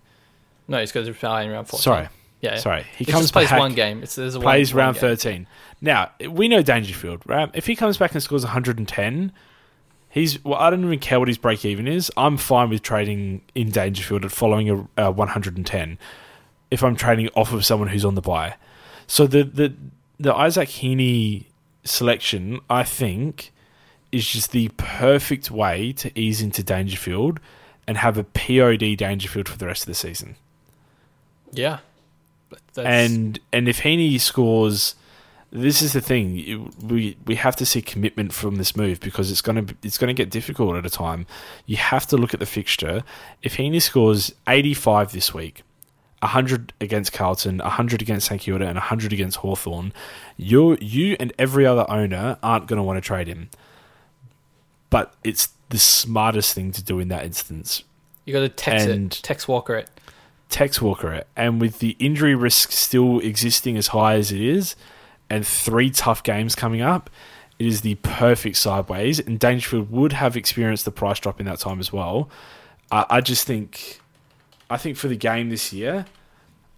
No, 0.68 0.80
he's 0.80 0.91
got 0.91 1.05
to 1.05 1.14
play 1.14 1.45
in 1.45 1.51
round 1.51 1.68
four. 1.68 1.80
Sorry. 1.80 2.07
yeah. 2.41 2.55
Sorry. 2.57 2.84
He 2.97 3.03
He 3.03 3.12
comes 3.12 3.26
just 3.26 3.34
plays 3.34 3.49
back, 3.49 3.60
one 3.60 3.74
game. 3.74 4.03
It's 4.03 4.16
there's 4.16 4.36
a 4.36 4.39
plays 4.39 4.74
one, 4.74 4.80
round 4.86 4.95
one 4.97 5.01
13. 5.01 5.47
Now, 5.82 6.12
we 6.30 6.47
know 6.47 6.62
Dangerfield, 6.62 7.24
right? 7.26 7.49
If 7.53 7.66
he 7.66 7.76
comes 7.76 7.97
back 7.97 8.14
and 8.14 8.22
scores 8.24 8.43
110, 8.43 9.34
he's 10.10 10.43
well, 10.43 10.60
I 10.60 10.70
don't 10.70 10.84
even 10.84 10.99
care 10.99 11.20
what 11.20 11.28
his 11.28 11.38
break 11.38 11.64
even 11.64 11.88
is. 11.88 12.12
I'm 12.18 12.38
fine 12.38 12.70
with 12.70 12.82
trading 12.82 13.41
in 13.55 13.72
Dangerfield 13.72 14.26
at 14.26 14.32
following 14.32 14.70
a, 14.70 15.05
a 15.05 15.12
110 15.12 15.97
if 16.72 16.84
I'm 16.84 16.95
trading 16.95 17.30
off 17.36 17.53
of 17.53 17.66
someone 17.66 17.88
who's 17.89 18.05
on 18.05 18.16
the 18.16 18.22
buy. 18.22 18.55
So 19.07 19.28
the 19.28 19.43
the 19.43 19.74
the 20.20 20.34
Isaac 20.34 20.70
Heaney 20.70 21.45
selection, 21.84 22.60
I 22.70 22.84
think, 22.84 23.51
is 24.12 24.28
just 24.28 24.51
the 24.51 24.70
perfect 24.78 25.49
way 25.49 25.93
to 25.93 26.20
ease 26.20 26.41
into 26.41 26.64
Dangerfield 26.64 27.39
and 27.88 27.97
have 27.97 28.18
a 28.18 28.24
POD 28.24 28.97
Dangerfield 28.97 29.47
for 29.47 29.57
the 29.57 29.66
rest 29.66 29.84
of 29.84 29.88
the 29.88 29.95
season. 29.95 30.36
Yeah, 31.51 31.80
that's, 32.74 32.78
And 32.78 33.39
and 33.51 33.68
if 33.68 33.82
Heaney 33.82 34.20
scores 34.20 34.95
this 35.51 35.81
is 35.81 35.93
the 35.93 36.01
thing. 36.01 36.71
We 36.81 37.17
we 37.25 37.35
have 37.35 37.55
to 37.57 37.65
see 37.65 37.81
commitment 37.81 38.33
from 38.33 38.55
this 38.57 38.75
move 38.75 38.99
because 38.99 39.31
it's 39.31 39.41
gonna 39.41 39.65
it's 39.83 39.97
gonna 39.97 40.13
get 40.13 40.29
difficult 40.29 40.75
at 40.77 40.85
a 40.85 40.89
time. 40.89 41.25
You 41.65 41.77
have 41.77 42.05
to 42.07 42.17
look 42.17 42.33
at 42.33 42.39
the 42.39 42.45
fixture. 42.45 43.03
If 43.41 43.57
Heaney 43.57 43.81
scores 43.81 44.33
eighty 44.47 44.73
five 44.73 45.11
this 45.11 45.33
week, 45.33 45.63
hundred 46.21 46.73
against 46.79 47.13
Carlton, 47.13 47.59
hundred 47.59 48.01
against 48.01 48.27
St 48.27 48.41
Kilda, 48.41 48.67
and 48.67 48.77
hundred 48.77 49.11
against 49.13 49.37
Hawthorn, 49.37 49.91
you 50.37 50.77
you 50.81 51.15
and 51.19 51.33
every 51.39 51.65
other 51.65 51.85
owner 51.89 52.37
aren't 52.43 52.67
going 52.67 52.77
to 52.77 52.83
want 52.83 52.97
to 52.97 53.01
trade 53.01 53.27
him. 53.27 53.49
But 54.89 55.13
it's 55.23 55.49
the 55.69 55.77
smartest 55.77 56.53
thing 56.53 56.71
to 56.73 56.83
do 56.83 56.99
in 56.99 57.09
that 57.09 57.23
instance. 57.25 57.83
You 58.25 58.33
got 58.33 58.39
to 58.41 58.49
text 58.49 58.87
And- 58.87 59.11
it, 59.13 59.19
Tex 59.23 59.47
Walker 59.47 59.75
it. 59.75 59.89
Tex 60.49 60.81
Walker 60.81 61.13
it. 61.13 61.27
And 61.35 61.61
with 61.61 61.77
the 61.77 61.95
injury 61.99 62.33
risk 62.33 62.71
still 62.71 63.19
existing 63.19 63.77
as 63.77 63.87
high 63.87 64.15
as 64.15 64.31
it 64.31 64.41
is, 64.41 64.75
and 65.30 65.45
three 65.45 65.89
tough 65.89 66.23
games 66.23 66.55
coming 66.55 66.82
up, 66.82 67.09
it 67.57 67.65
is 67.67 67.82
the 67.82 67.95
perfect 67.95 68.57
sideways. 68.57 69.19
And 69.19 69.39
Dangerfield 69.39 69.91
would 69.91 70.13
have 70.13 70.38
experienced 70.38 70.86
the 70.86 70.91
price 70.91 71.19
drop 71.19 71.39
in 71.39 71.45
that 71.45 71.59
time 71.59 71.80
as 71.80 71.91
well. 71.91 72.30
I, 72.91 73.21
just 73.21 73.45
think, 73.45 73.99
I 74.69 74.77
think 74.77 74.97
for 74.97 75.07
the 75.07 75.15
game 75.15 75.49
this 75.49 75.71
year, 75.71 76.05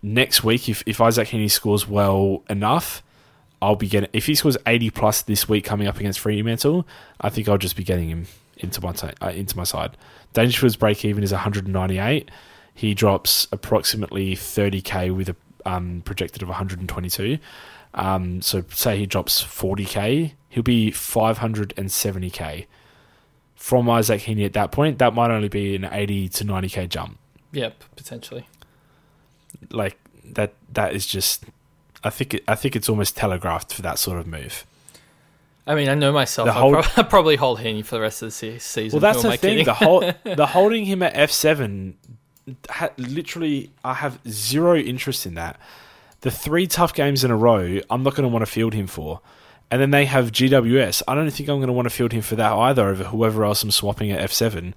next 0.02 0.44
week, 0.44 0.68
if, 0.68 0.84
if 0.86 1.00
Isaac 1.00 1.30
Heaney 1.30 1.50
scores 1.50 1.88
well 1.88 2.44
enough, 2.50 3.02
I'll 3.62 3.76
be 3.76 3.88
getting. 3.88 4.10
If 4.12 4.26
he 4.26 4.34
scores 4.34 4.58
eighty 4.66 4.90
plus 4.90 5.22
this 5.22 5.48
week 5.48 5.64
coming 5.64 5.88
up 5.88 6.00
against 6.00 6.20
Fremantle, 6.20 6.88
I 7.22 7.30
think 7.30 7.48
I'll 7.48 7.60
just 7.60 7.76
be 7.76 7.84
getting 7.84 8.10
him 8.10 8.26
into 8.58 8.82
my 8.82 8.92
uh, 9.22 9.30
into 9.30 9.56
my 9.56 9.66
side. 9.66 9.96
Dangerfield's 10.34 10.78
break 10.78 11.06
even 11.06 11.24
is 11.24 11.32
one 11.32 11.42
hundred 11.42 11.66
and 11.66 11.74
ninety 11.74 12.00
eight. 12.00 12.32
He 12.74 12.96
drops 12.96 13.48
approximately 13.52 14.34
thirty 14.34 14.82
k 14.82 15.12
with 15.12 15.30
a 15.30 15.36
um, 15.64 16.02
projected 16.04 16.42
of 16.42 16.48
one 16.48 16.58
hundred 16.58 16.80
and 16.80 16.90
twenty 16.90 17.12
two. 17.12 17.38
Um, 17.94 18.42
so 18.42 18.64
say 18.70 18.98
he 18.98 19.06
drops 19.06 19.42
forty 19.42 19.86
k, 19.86 20.36
he'll 20.50 20.64
be 20.64 20.92
five 20.92 21.40
hundred 21.40 21.74
and 21.78 21.92
seventy 21.92 22.30
k. 22.30 22.68
From 23.56 23.90
Isaac 23.90 24.22
Heaney 24.22 24.46
at 24.46 24.54
that 24.54 24.72
point, 24.72 24.98
that 25.00 25.14
might 25.14 25.30
only 25.30 25.50
be 25.50 25.76
an 25.76 25.86
eighty 25.92 26.28
to 26.30 26.44
ninety 26.44 26.70
k 26.70 26.88
jump. 26.88 27.18
Yep, 27.52 27.84
potentially. 27.96 28.48
Like 29.70 29.98
that. 30.34 30.54
That 30.74 30.94
is 30.96 31.06
just. 31.06 31.44
I 32.04 32.10
think. 32.10 32.34
It, 32.36 32.44
I 32.48 32.56
think 32.56 32.76
it's 32.76 32.90
almost 32.90 33.16
telegraphed 33.18 33.74
for 33.74 33.82
that 33.84 34.00
sort 34.00 34.18
of 34.20 34.26
move. 34.26 34.66
I 35.68 35.76
mean, 35.76 35.90
I 35.90 35.94
know 35.96 36.12
myself. 36.12 36.48
The 36.48 36.54
whole- 36.54 36.72
prob- 36.74 36.86
I'll 36.98 37.04
probably 37.04 37.36
hold 37.36 37.60
Heaney 37.60 37.86
for 37.86 37.96
the 37.96 38.02
rest 38.02 38.22
of 38.24 38.28
the 38.28 38.32
se- 38.32 38.60
season. 38.60 39.00
Well, 39.00 39.14
that's 39.14 39.22
the 39.22 39.38
thing. 39.38 39.64
the 39.66 39.74
whole 39.74 40.00
the 40.24 40.48
holding 40.48 40.86
him 40.86 41.04
at 41.04 41.16
F 41.16 41.30
seven, 41.30 41.98
ha- 42.70 42.90
literally, 42.98 43.70
I 43.84 43.94
have 43.96 44.20
zero 44.28 44.76
interest 44.78 45.26
in 45.26 45.36
that. 45.36 45.60
The 46.22 46.32
three 46.32 46.68
tough 46.68 46.94
games 46.94 47.24
in 47.24 47.32
a 47.32 47.36
row, 47.36 47.80
I'm 47.90 48.04
not 48.04 48.16
going 48.16 48.24
to 48.24 48.34
want 48.34 48.44
to 48.46 48.52
field 48.52 48.74
him 48.74 48.88
for. 48.88 49.22
And 49.72 49.82
then 49.82 49.92
they 49.92 50.06
have 50.06 50.32
GWS. 50.32 51.02
I 51.08 51.16
don't 51.16 51.30
think 51.32 51.50
I'm 51.50 51.58
going 51.58 51.68
to 51.68 51.74
want 51.74 51.88
to 51.88 51.90
field 51.90 52.12
him 52.12 52.22
for 52.22 52.36
that 52.36 52.52
either 52.52 52.90
over 52.90 53.06
whoever 53.06 53.44
else 53.44 53.64
I'm 53.64 53.72
swapping 53.72 54.12
at 54.12 54.30
F7. 54.30 54.74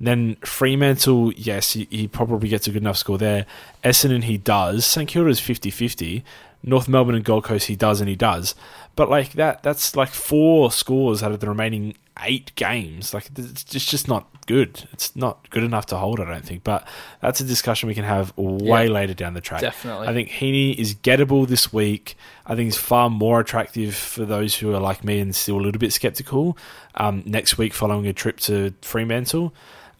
Then 0.00 0.36
Fremantle, 0.44 1.32
yes, 1.34 1.72
he, 1.72 1.86
he 1.90 2.08
probably 2.08 2.48
gets 2.48 2.66
a 2.66 2.70
good 2.70 2.82
enough 2.82 2.96
score 2.96 3.16
there. 3.16 3.46
Essendon, 3.84 4.24
he 4.24 4.36
does. 4.36 4.84
St 4.84 5.08
Kilda 5.08 5.30
is 5.30 5.40
50 5.40 5.70
50. 5.70 6.24
North 6.66 6.88
Melbourne 6.88 7.14
and 7.14 7.24
Gold 7.24 7.44
Coast, 7.44 7.66
he 7.66 7.76
does 7.76 8.00
and 8.00 8.08
he 8.08 8.16
does. 8.16 8.54
But 8.96 9.10
like 9.10 9.32
that, 9.32 9.62
that's 9.62 9.94
like 9.96 10.08
four 10.10 10.72
scores 10.72 11.22
out 11.22 11.32
of 11.32 11.40
the 11.40 11.48
remaining 11.48 11.94
eight 12.24 12.54
games. 12.54 13.12
Like 13.12 13.28
it's 13.36 13.64
just, 13.64 13.88
just 13.90 14.08
not 14.08 14.28
good. 14.46 14.88
It's 14.92 15.14
not 15.16 15.50
good 15.50 15.64
enough 15.64 15.86
to 15.86 15.96
hold, 15.96 16.20
I 16.20 16.24
don't 16.24 16.44
think. 16.44 16.64
But 16.64 16.86
that's 17.20 17.40
a 17.40 17.44
discussion 17.44 17.88
we 17.88 17.94
can 17.94 18.04
have 18.04 18.32
way 18.36 18.86
Yeah, 18.86 18.92
later 18.92 19.14
down 19.14 19.34
the 19.34 19.40
track. 19.40 19.60
definitely. 19.62 20.06
I 20.06 20.12
think 20.14 20.30
Heaney 20.30 20.74
is 20.76 20.94
gettable 20.94 21.46
this 21.46 21.72
week. 21.72 22.16
I 22.46 22.54
think 22.54 22.66
he's 22.66 22.76
far 22.76 23.10
more 23.10 23.40
attractive 23.40 23.94
for 23.96 24.24
those 24.24 24.54
who 24.56 24.72
are 24.74 24.80
like 24.80 25.02
me 25.04 25.18
and 25.18 25.34
still 25.34 25.56
a 25.56 25.62
little 25.62 25.80
bit 25.80 25.92
skeptical. 25.92 26.56
Um, 26.94 27.22
next 27.26 27.58
week, 27.58 27.74
following 27.74 28.06
a 28.06 28.12
trip 28.12 28.38
to 28.40 28.72
Fremantle, 28.80 29.52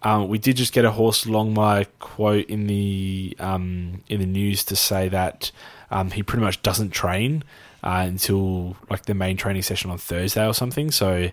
um, 0.03 0.29
we 0.29 0.39
did 0.39 0.57
just 0.57 0.73
get 0.73 0.85
a 0.85 0.93
Horse 0.93 1.25
Longmire 1.25 1.87
quote 1.99 2.47
in 2.47 2.67
the 2.69 3.35
um, 3.41 4.03
in 4.09 4.21
the 4.21 4.27
news 4.27 4.63
to 4.67 4.77
say 4.77 5.09
that 5.09 5.51
um, 5.95 6.11
he 6.11 6.23
pretty 6.23 6.45
much 6.45 6.61
doesn't 6.63 6.91
train 6.91 7.45
uh, 7.85 8.05
until 8.07 8.77
like 8.91 9.05
the 9.07 9.15
main 9.15 9.37
training 9.37 9.63
session 9.63 9.91
on 9.91 9.97
Thursday 9.97 10.45
or 10.45 10.53
something. 10.53 10.91
So 10.91 11.31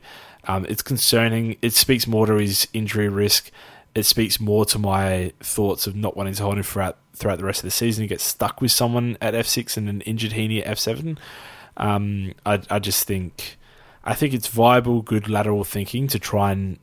um, 0.47 0.65
it's 0.69 0.83
concerning. 0.83 1.57
It 1.61 1.73
speaks 1.73 2.05
more 2.05 2.27
to 2.27 2.35
his 2.35 2.67
injury 2.71 3.09
risk. 3.09 3.51
It 3.95 4.05
speaks 4.05 4.39
more 4.39 4.63
to 4.65 4.79
my 4.79 5.33
thoughts 5.39 5.87
of 5.87 5.95
not 5.95 6.15
wanting 6.15 6.35
to 6.35 6.43
hold 6.43 6.57
him 6.57 6.63
throughout 6.63 6.97
throughout 7.13 7.39
the 7.39 7.45
rest 7.45 7.59
of 7.59 7.63
the 7.63 7.71
season. 7.71 8.03
He 8.03 8.07
gets 8.07 8.23
stuck 8.23 8.61
with 8.61 8.71
someone 8.71 9.17
at 9.19 9.33
F 9.33 9.47
six 9.47 9.77
and 9.77 9.89
an 9.89 10.01
injured 10.01 10.31
Heaney 10.31 10.61
at 10.61 10.67
F 10.67 10.79
seven. 10.79 11.17
Um, 11.75 12.33
I 12.45 12.61
I 12.69 12.77
just 12.77 13.07
think 13.07 13.57
I 14.03 14.13
think 14.13 14.33
it's 14.35 14.47
viable, 14.47 15.01
good 15.01 15.27
lateral 15.27 15.63
thinking 15.63 16.07
to 16.09 16.19
try 16.19 16.51
and 16.51 16.77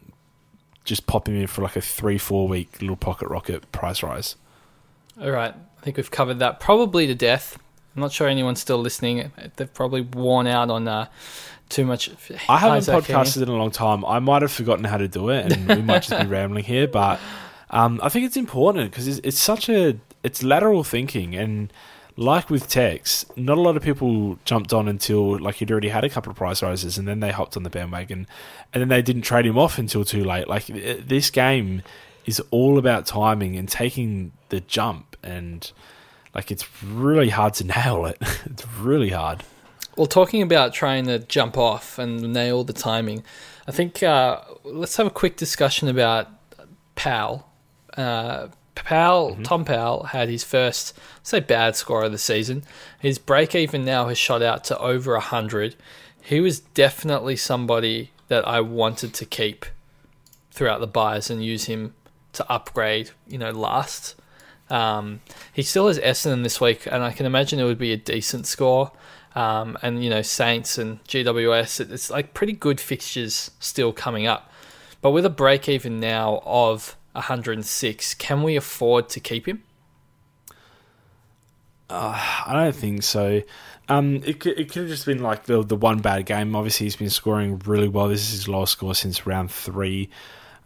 just 0.85 1.07
pop 1.07 1.29
him 1.29 1.37
in 1.37 1.47
for 1.47 1.63
like 1.63 1.77
a 1.77 1.81
three 1.81 2.19
four 2.19 2.49
week 2.49 2.81
little 2.81 2.97
pocket 2.97 3.29
rocket 3.29 3.71
price 3.71 4.03
rise. 4.03 4.35
All 5.21 5.31
right, 5.31 5.55
I 5.55 5.81
think 5.83 5.97
we've 5.97 6.11
covered 6.11 6.41
that 6.41 6.59
probably 6.59 7.07
to 7.07 7.15
death. 7.15 7.59
I'm 7.99 8.03
not 8.03 8.13
sure 8.13 8.29
anyone's 8.29 8.61
still 8.61 8.79
listening. 8.79 9.33
They've 9.57 9.75
probably 9.75 10.03
worn 10.03 10.47
out 10.47 10.71
on 10.71 10.87
uh, 10.87 11.09
too 11.69 11.85
much. 11.85 12.09
I 12.49 12.59
haven't 12.59 12.77
Isaac 12.77 12.95
podcasted 12.95 13.43
in 13.43 13.49
a 13.49 13.57
long 13.57 13.73
time. 13.73 14.05
I 14.05 14.21
might 14.21 14.43
have 14.43 14.53
forgotten 14.53 14.85
how 14.85 14.99
to 14.99 15.09
do 15.09 15.31
it, 15.31 15.53
and 15.53 15.67
we 15.67 15.83
might 15.83 16.05
just 16.05 16.11
be 16.23 16.27
rambling 16.29 16.63
here. 16.63 16.87
But 16.87 17.19
um, 17.71 17.99
I 18.01 18.09
think 18.09 18.25
it's 18.25 18.37
important 18.37 18.93
because 18.93 19.09
it's, 19.09 19.19
it's 19.25 19.41
such 19.41 19.69
a 19.69 19.99
it's 20.23 20.45
lateral 20.45 20.85
thinking, 20.85 21.35
and 21.35 21.73
like 22.17 22.51
with 22.51 22.69
Tex, 22.69 23.27
not 23.35 23.59
a 23.59 23.61
lot 23.61 23.77
of 23.77 23.83
people 23.83 24.39
jumped 24.45 24.73
on 24.73 24.87
until 24.87 25.37
like 25.41 25.57
he'd 25.57 25.73
already 25.73 25.89
had 25.89 26.05
a 26.05 26.09
couple 26.09 26.31
of 26.31 26.37
price 26.37 26.63
rises, 26.63 26.99
and 26.99 27.09
then 27.09 27.19
they 27.19 27.33
hopped 27.33 27.57
on 27.57 27.65
the 27.65 27.71
bandwagon, 27.71 28.29
and 28.73 28.81
then 28.81 28.89
they 28.89 29.03
didn't 29.03 29.23
trade 29.23 29.45
him 29.45 29.59
off 29.59 29.77
until 29.77 30.05
too 30.05 30.23
late. 30.23 30.47
Like 30.47 30.67
this 30.67 31.31
game 31.31 31.83
is 32.27 32.41
all 32.53 32.79
about 32.79 33.07
timing 33.07 33.57
and 33.57 33.69
taking 33.69 34.31
the 34.51 34.61
jump, 34.61 35.17
and 35.25 35.73
like 36.35 36.51
it's 36.51 36.67
really 36.83 37.31
hard 37.31 37.55
to 37.55 37.65
nail 37.77 38.07
it. 38.07 38.19
it's 38.45 38.67
really 38.79 39.11
hard. 39.11 39.45
Well, 39.97 40.07
talking 40.07 40.43
about 40.43 40.73
trying 40.73 41.07
to 41.07 41.19
jump 41.19 41.59
off 41.59 41.99
and 41.99 42.33
nail 42.33 42.63
the 42.63 42.73
timing, 42.73 43.25
I 43.67 43.73
think 43.73 44.03
uh, 44.03 44.41
let's 44.65 44.97
have 44.97 45.07
a 45.07 45.11
quick 45.11 45.37
discussion 45.37 45.89
about 45.89 46.29
Powell. 46.95 47.49
Uh, 47.97 48.49
Powell, 48.77 49.37
Tom 49.43 49.65
Powell 49.65 50.05
had 50.05 50.29
his 50.29 50.45
first, 50.45 50.97
say, 51.23 51.41
bad 51.41 51.75
score 51.75 52.05
of 52.05 52.13
the 52.13 52.19
season. 52.19 52.63
His 53.01 53.19
break 53.19 53.55
even 53.55 53.85
now 53.85 54.09
has 54.09 54.19
shot 54.19 54.41
out 54.41 54.65
to 54.65 54.79
over 54.79 55.15
100. 55.15 55.75
He 56.23 56.41
was 56.41 56.61
definitely 56.61 57.37
somebody 57.37 58.13
that 58.29 58.47
I 58.47 58.61
wanted 58.61 59.15
to 59.15 59.25
keep 59.25 59.67
throughout 60.51 60.81
the 60.81 60.87
buys 60.87 61.29
and 61.29 61.45
use 61.45 61.65
him 61.65 61.95
to 62.35 62.51
upgrade, 62.51 63.11
you 63.27 63.39
know, 63.39 63.51
last. 63.51 64.15
Um, 64.71 65.21
he 65.53 65.63
still 65.63 65.87
has 65.89 65.99
Essendon 65.99 66.43
this 66.43 66.61
week, 66.61 66.87
and 66.87 67.03
I 67.03 67.13
can 67.13 67.27
imagine 67.27 67.59
it 67.59 67.65
would 67.65 67.79
be 67.79 67.93
a 67.93 67.97
decent 67.97 68.47
score. 68.47 68.93
Um, 69.35 69.79
and 69.83 70.03
you 70.03 70.11
know, 70.11 70.23
Saints 70.23 70.79
and 70.79 71.03
GWS, 71.05 71.81
it- 71.81 71.93
it's 71.93 72.11
like 72.11 72.35
pretty 72.35 72.53
good 72.55 72.81
fixtures 72.81 73.51
still 73.61 73.93
coming 73.93 74.27
up. 74.27 74.51
But 75.01 75.11
with 75.13 75.25
a 75.25 75.31
break 75.31 75.69
even 75.69 76.01
now 76.01 76.43
of 76.45 76.97
106, 77.13 78.15
can 78.15 78.43
we 78.43 78.57
afford 78.57 79.09
to 79.11 79.21
keep 79.21 79.47
him? 79.47 79.63
I 81.91 82.51
don't 82.53 82.75
think 82.75 83.03
so. 83.03 83.43
Um, 83.89 84.17
it 84.27 84.41
could, 84.41 84.59
it 84.59 84.71
could 84.71 84.83
have 84.83 84.89
just 84.91 85.07
been 85.07 85.23
like 85.23 85.45
the 85.45 85.63
the 85.63 85.77
one 85.77 86.01
bad 86.01 86.27
game. 86.27 86.55
Obviously, 86.55 86.85
he's 86.85 86.97
been 86.97 87.09
scoring 87.09 87.59
really 87.65 87.89
well. 87.89 88.09
This 88.09 88.21
is 88.23 88.31
his 88.33 88.49
lowest 88.49 88.73
score 88.73 88.95
since 88.95 89.27
round 89.27 89.51
three. 89.51 90.11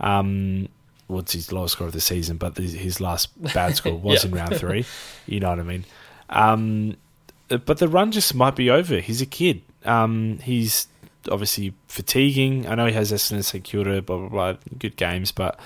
Um, 0.00 0.68
it's 1.11 1.32
his 1.32 1.53
lowest 1.53 1.72
score 1.74 1.86
of 1.86 1.92
the 1.92 2.00
season, 2.00 2.36
but 2.36 2.55
the, 2.55 2.62
his 2.62 3.00
last 3.00 3.28
bad 3.55 3.76
score 3.76 3.96
was 3.98 4.24
Yeah. 4.24 4.30
in 4.30 4.36
round 4.36 4.57
three. 4.57 4.84
You 5.26 5.40
know 5.40 5.50
what 5.50 5.59
I 5.61 5.62
mean? 5.62 5.84
Um, 6.30 6.96
but 7.48 7.78
the 7.78 7.88
run 7.88 8.12
just 8.12 8.34
might 8.34 8.57
be 8.57 8.70
over. 8.70 8.98
He's 9.00 9.20
a 9.20 9.26
kid. 9.26 9.62
Um, 9.84 10.38
he's 10.42 10.86
obviously 11.30 11.74
fatiguing. 11.88 12.66
I 12.66 12.74
know 12.74 12.86
he 12.86 12.92
has 12.94 13.12
Essendon, 13.12 13.44
St 13.44 13.62
Kilda, 13.62 14.00
blah 14.03 14.16
blah 14.18 14.28
blah, 14.28 14.55
good 14.78 14.96
games, 14.96 15.32
but 15.32 15.59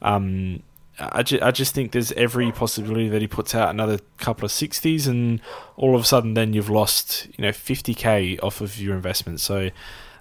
um, 0.00 0.62
I, 0.98 1.22
ju- 1.22 1.40
I 1.42 1.50
just 1.50 1.74
think 1.74 1.92
there's 1.92 2.12
every 2.12 2.50
possibility 2.52 3.08
that 3.08 3.20
he 3.20 3.26
puts 3.28 3.54
out 3.54 3.68
another 3.70 3.98
couple 4.18 4.44
of 4.46 4.52
60s 4.52 5.06
and 5.08 5.40
all 5.76 5.94
of 5.96 6.02
a 6.02 6.04
sudden 6.04 6.34
then 6.34 6.52
you've 6.52 6.70
lost 6.70 7.26
you 7.36 7.42
know 7.42 7.48
50k 7.50 8.40
off 8.44 8.60
of 8.60 8.78
your 8.80 8.94
investment 8.94 9.40
so 9.40 9.70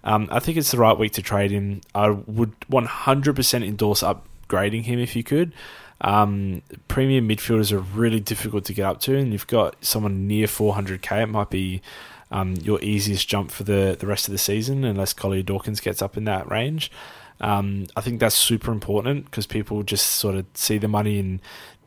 um, 0.03 0.27
I 0.31 0.39
think 0.39 0.57
it's 0.57 0.71
the 0.71 0.77
right 0.79 0.97
week 0.97 1.11
to 1.13 1.21
trade 1.21 1.51
him 1.51 1.81
I 1.93 2.09
would 2.09 2.59
100% 2.71 3.67
endorse 3.67 4.01
upgrading 4.47 4.83
him 4.83 4.99
if 4.99 5.15
you 5.15 5.23
could. 5.23 5.53
Um, 6.01 6.61
premium 6.87 7.29
midfielders 7.29 7.71
are 7.71 7.79
really 7.79 8.19
difficult 8.19 8.65
to 8.65 8.73
get 8.73 8.85
up 8.85 8.99
to 9.01 9.17
and 9.17 9.31
you've 9.31 9.47
got 9.47 9.83
someone 9.85 10.27
near 10.27 10.47
400k 10.47 11.23
it 11.23 11.27
might 11.27 11.49
be 11.49 11.81
um, 12.29 12.55
your 12.55 12.81
easiest 12.81 13.27
jump 13.27 13.51
for 13.51 13.63
the, 13.63 13.95
the 13.97 14.07
rest 14.07 14.27
of 14.27 14.33
the 14.33 14.37
season 14.37 14.83
unless 14.83 15.13
Collier 15.13 15.43
Dawkins 15.43 15.79
gets 15.79 16.01
up 16.01 16.17
in 16.17 16.25
that 16.25 16.49
range. 16.49 16.91
Um, 17.39 17.85
I 17.95 18.01
think 18.01 18.19
that's 18.19 18.35
super 18.35 18.71
important 18.71 19.25
because 19.25 19.45
people 19.45 19.83
just 19.83 20.07
sort 20.07 20.35
of 20.35 20.45
see 20.53 20.77
the 20.77 20.87
money 20.87 21.19
and 21.19 21.39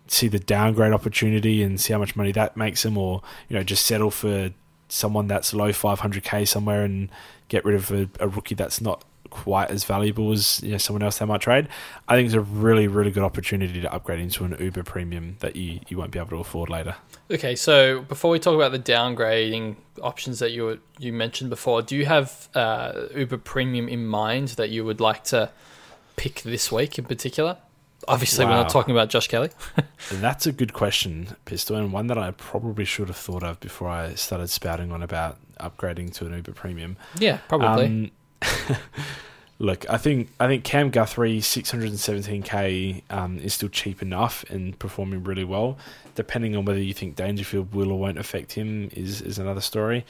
see 0.06 0.28
the 0.28 0.38
downgrade 0.38 0.92
opportunity 0.92 1.62
and 1.62 1.80
see 1.80 1.92
how 1.92 1.98
much 1.98 2.14
money 2.14 2.30
that 2.32 2.56
makes 2.56 2.82
them, 2.82 2.96
or 2.96 3.22
you 3.48 3.56
know 3.56 3.64
just 3.64 3.86
settle 3.86 4.10
for 4.10 4.50
someone 4.88 5.26
that's 5.26 5.52
low 5.52 5.70
500k 5.70 6.46
somewhere 6.46 6.84
and 6.84 7.10
get 7.48 7.64
rid 7.64 7.74
of 7.74 7.90
a, 7.90 8.08
a 8.20 8.28
rookie 8.28 8.54
that's 8.54 8.80
not 8.80 9.04
quite 9.36 9.70
as 9.70 9.84
valuable 9.84 10.32
as 10.32 10.62
you 10.62 10.72
know, 10.72 10.78
someone 10.78 11.02
else 11.02 11.18
they 11.18 11.26
might 11.26 11.42
trade, 11.42 11.68
I 12.08 12.16
think 12.16 12.26
it's 12.26 12.34
a 12.34 12.40
really, 12.40 12.88
really 12.88 13.10
good 13.10 13.22
opportunity 13.22 13.82
to 13.82 13.92
upgrade 13.92 14.18
into 14.18 14.44
an 14.44 14.56
Uber 14.58 14.82
premium 14.82 15.36
that 15.40 15.56
you, 15.56 15.80
you 15.88 15.98
won't 15.98 16.10
be 16.10 16.18
able 16.18 16.30
to 16.30 16.36
afford 16.36 16.70
later. 16.70 16.96
Okay, 17.30 17.54
so 17.54 18.00
before 18.00 18.30
we 18.30 18.38
talk 18.38 18.54
about 18.54 18.72
the 18.72 18.78
downgrading 18.78 19.76
options 20.02 20.38
that 20.38 20.52
you 20.52 20.80
you 20.98 21.12
mentioned 21.12 21.50
before, 21.50 21.82
do 21.82 21.96
you 21.96 22.06
have 22.06 22.48
uh, 22.54 23.02
Uber 23.14 23.38
Premium 23.38 23.88
in 23.88 24.06
mind 24.06 24.48
that 24.50 24.70
you 24.70 24.84
would 24.84 25.00
like 25.00 25.24
to 25.24 25.50
pick 26.16 26.42
this 26.42 26.72
week 26.72 26.98
in 26.98 27.04
particular? 27.04 27.58
Obviously, 28.08 28.44
we're 28.44 28.52
not 28.52 28.68
talking 28.68 28.94
about 28.94 29.08
Josh 29.08 29.26
Kelly. 29.26 29.50
That's 30.10 30.46
a 30.46 30.52
good 30.52 30.72
question, 30.72 31.36
Pistol, 31.44 31.76
and 31.76 31.92
one 31.92 32.06
that 32.06 32.18
I 32.18 32.30
probably 32.30 32.84
should 32.84 33.08
have 33.08 33.16
thought 33.16 33.42
of 33.42 33.58
before 33.58 33.88
I 33.88 34.14
started 34.14 34.48
spouting 34.48 34.92
on 34.92 35.02
about 35.02 35.38
upgrading 35.58 36.12
to 36.14 36.26
an 36.26 36.34
Uber 36.34 36.52
premium. 36.52 36.96
yeah, 37.18 37.38
probably. 37.48 37.86
Um, 37.86 38.10
look, 39.58 39.88
I 39.88 39.96
think 39.96 40.30
I 40.38 40.46
think 40.46 40.64
Cam 40.64 40.90
Guthrie, 40.90 41.40
six 41.40 41.70
hundred 41.70 41.88
and 41.90 42.00
seventeen 42.00 42.42
k, 42.42 43.02
um, 43.10 43.38
is 43.38 43.54
still 43.54 43.68
cheap 43.68 44.02
enough 44.02 44.44
and 44.50 44.78
performing 44.78 45.24
really 45.24 45.44
well. 45.44 45.78
Depending 46.14 46.56
on 46.56 46.64
whether 46.64 46.80
you 46.80 46.94
think 46.94 47.16
Dangerfield 47.16 47.74
will 47.74 47.92
or 47.92 47.98
won't 47.98 48.18
affect 48.18 48.52
him 48.52 48.90
is 48.92 49.20
is 49.20 49.38
another 49.38 49.60
story. 49.60 50.04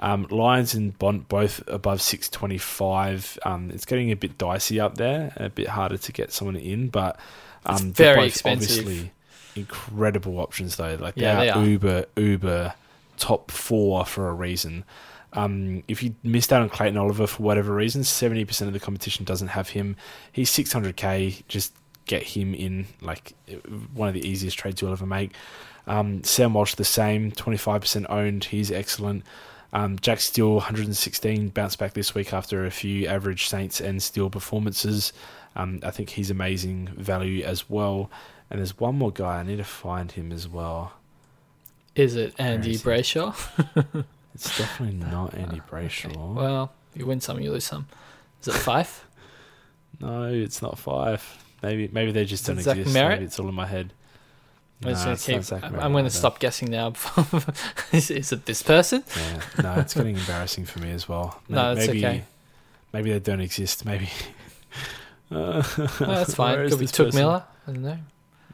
Um, 0.00 0.26
Lions 0.30 0.74
and 0.74 0.98
Bont 0.98 1.28
both 1.28 1.62
above 1.68 2.00
six 2.02 2.28
twenty 2.28 2.58
five. 2.58 3.38
Um, 3.44 3.70
it's 3.72 3.84
getting 3.84 4.10
a 4.10 4.16
bit 4.16 4.36
dicey 4.38 4.80
up 4.80 4.96
there, 4.96 5.32
a 5.36 5.48
bit 5.48 5.68
harder 5.68 5.98
to 5.98 6.12
get 6.12 6.32
someone 6.32 6.56
in, 6.56 6.88
but 6.88 7.18
um, 7.66 7.74
It's 7.88 7.98
they're 7.98 8.14
very 8.14 8.26
both 8.26 8.28
expensive. 8.28 8.78
Obviously, 8.80 9.12
incredible 9.54 10.38
options 10.38 10.76
though. 10.76 10.96
Like 10.98 11.14
Yeah, 11.16 11.40
they 11.40 11.50
are. 11.50 11.64
uber 11.64 12.06
uber 12.16 12.74
top 13.16 13.50
four 13.50 14.04
for 14.04 14.28
a 14.28 14.32
reason. 14.32 14.84
Um, 15.34 15.82
if 15.88 16.02
you 16.02 16.14
missed 16.22 16.52
out 16.52 16.62
on 16.62 16.68
Clayton 16.68 16.98
Oliver 16.98 17.26
for 17.26 17.42
whatever 17.42 17.74
reason, 17.74 18.04
seventy 18.04 18.44
percent 18.44 18.68
of 18.68 18.74
the 18.74 18.80
competition 18.80 19.24
doesn't 19.24 19.48
have 19.48 19.70
him. 19.70 19.96
He's 20.30 20.50
six 20.50 20.72
hundred 20.72 20.96
k. 20.96 21.36
Just 21.48 21.74
get 22.06 22.22
him 22.22 22.54
in, 22.54 22.86
like 23.00 23.32
one 23.94 24.08
of 24.08 24.14
the 24.14 24.26
easiest 24.26 24.58
trades 24.58 24.82
you'll 24.82 24.92
ever 24.92 25.06
make. 25.06 25.32
Um, 25.86 26.22
Sam 26.22 26.54
Walsh 26.54 26.74
the 26.74 26.84
same, 26.84 27.32
twenty 27.32 27.58
five 27.58 27.80
percent 27.80 28.06
owned. 28.08 28.44
He's 28.44 28.70
excellent. 28.70 29.24
Um, 29.74 29.98
Jack 29.98 30.20
Steele, 30.20 30.56
116, 30.56 31.48
bounced 31.48 31.78
back 31.78 31.94
this 31.94 32.14
week 32.14 32.34
after 32.34 32.66
a 32.66 32.70
few 32.70 33.06
average 33.06 33.48
Saints 33.48 33.80
and 33.80 34.02
Steele 34.02 34.28
performances. 34.28 35.14
Um, 35.56 35.80
I 35.82 35.90
think 35.90 36.10
he's 36.10 36.30
amazing 36.30 36.88
value 36.88 37.42
as 37.42 37.70
well. 37.70 38.10
And 38.50 38.58
there's 38.58 38.78
one 38.78 38.96
more 38.96 39.10
guy, 39.10 39.38
I 39.38 39.42
need 39.44 39.56
to 39.56 39.64
find 39.64 40.12
him 40.12 40.30
as 40.30 40.46
well. 40.46 40.92
Is 41.94 42.16
it 42.16 42.34
Andy 42.38 42.76
Brayshaw? 42.76 43.34
It's 44.34 44.56
definitely 44.58 44.96
not 44.96 45.34
Andy 45.34 45.60
Brayshaw. 45.70 46.06
Okay, 46.10 46.16
Well, 46.40 46.72
you 46.94 47.06
win 47.06 47.20
some, 47.20 47.40
you 47.40 47.50
lose 47.52 47.64
some. 47.64 47.86
Is 48.40 48.48
it 48.48 48.52
five? 48.54 49.04
No, 50.00 50.24
it's 50.24 50.62
not 50.62 50.78
five. 50.78 51.22
Maybe 51.62 51.88
maybe 51.92 52.12
they 52.12 52.24
just 52.24 52.46
don't 52.46 52.60
Zach 52.60 52.76
exist. 52.78 52.96
Merrett? 52.96 53.08
Maybe 53.10 53.24
it's 53.24 53.38
all 53.38 53.48
in 53.48 53.54
my 53.54 53.66
head. 53.66 53.92
I'm 54.84 54.92
Nah, 54.92 55.04
gonna 55.04 55.16
keep- 55.16 55.52
I'm, 55.80 55.92
going 55.92 56.04
to 56.04 56.10
stop 56.10 56.40
guessing 56.40 56.68
now. 56.70 56.92
is, 57.92 58.10
is 58.10 58.32
it 58.32 58.46
this 58.46 58.64
person? 58.64 59.04
Yeah, 59.16 59.40
no, 59.62 59.74
it's 59.80 59.94
getting 59.94 60.16
embarrassing 60.16 60.64
for 60.64 60.80
me 60.80 60.90
as 60.90 61.08
well. 61.08 61.40
No, 61.48 61.74
that's 61.74 61.86
maybe, 61.86 62.04
okay. 62.04 62.24
Maybe 62.92 63.12
they 63.12 63.20
don't 63.20 63.40
exist. 63.40 63.84
Maybe. 63.84 64.08
Uh, 65.30 65.62
No, 65.78 65.86
that's 66.06 66.34
fine. 66.42 66.68
Could 66.68 66.80
be 66.80 66.86
Touk 66.86 67.06
person? 67.06 67.20
Miller. 67.20 67.44
I 67.68 67.70
don't 67.72 67.82
know. 67.82 67.98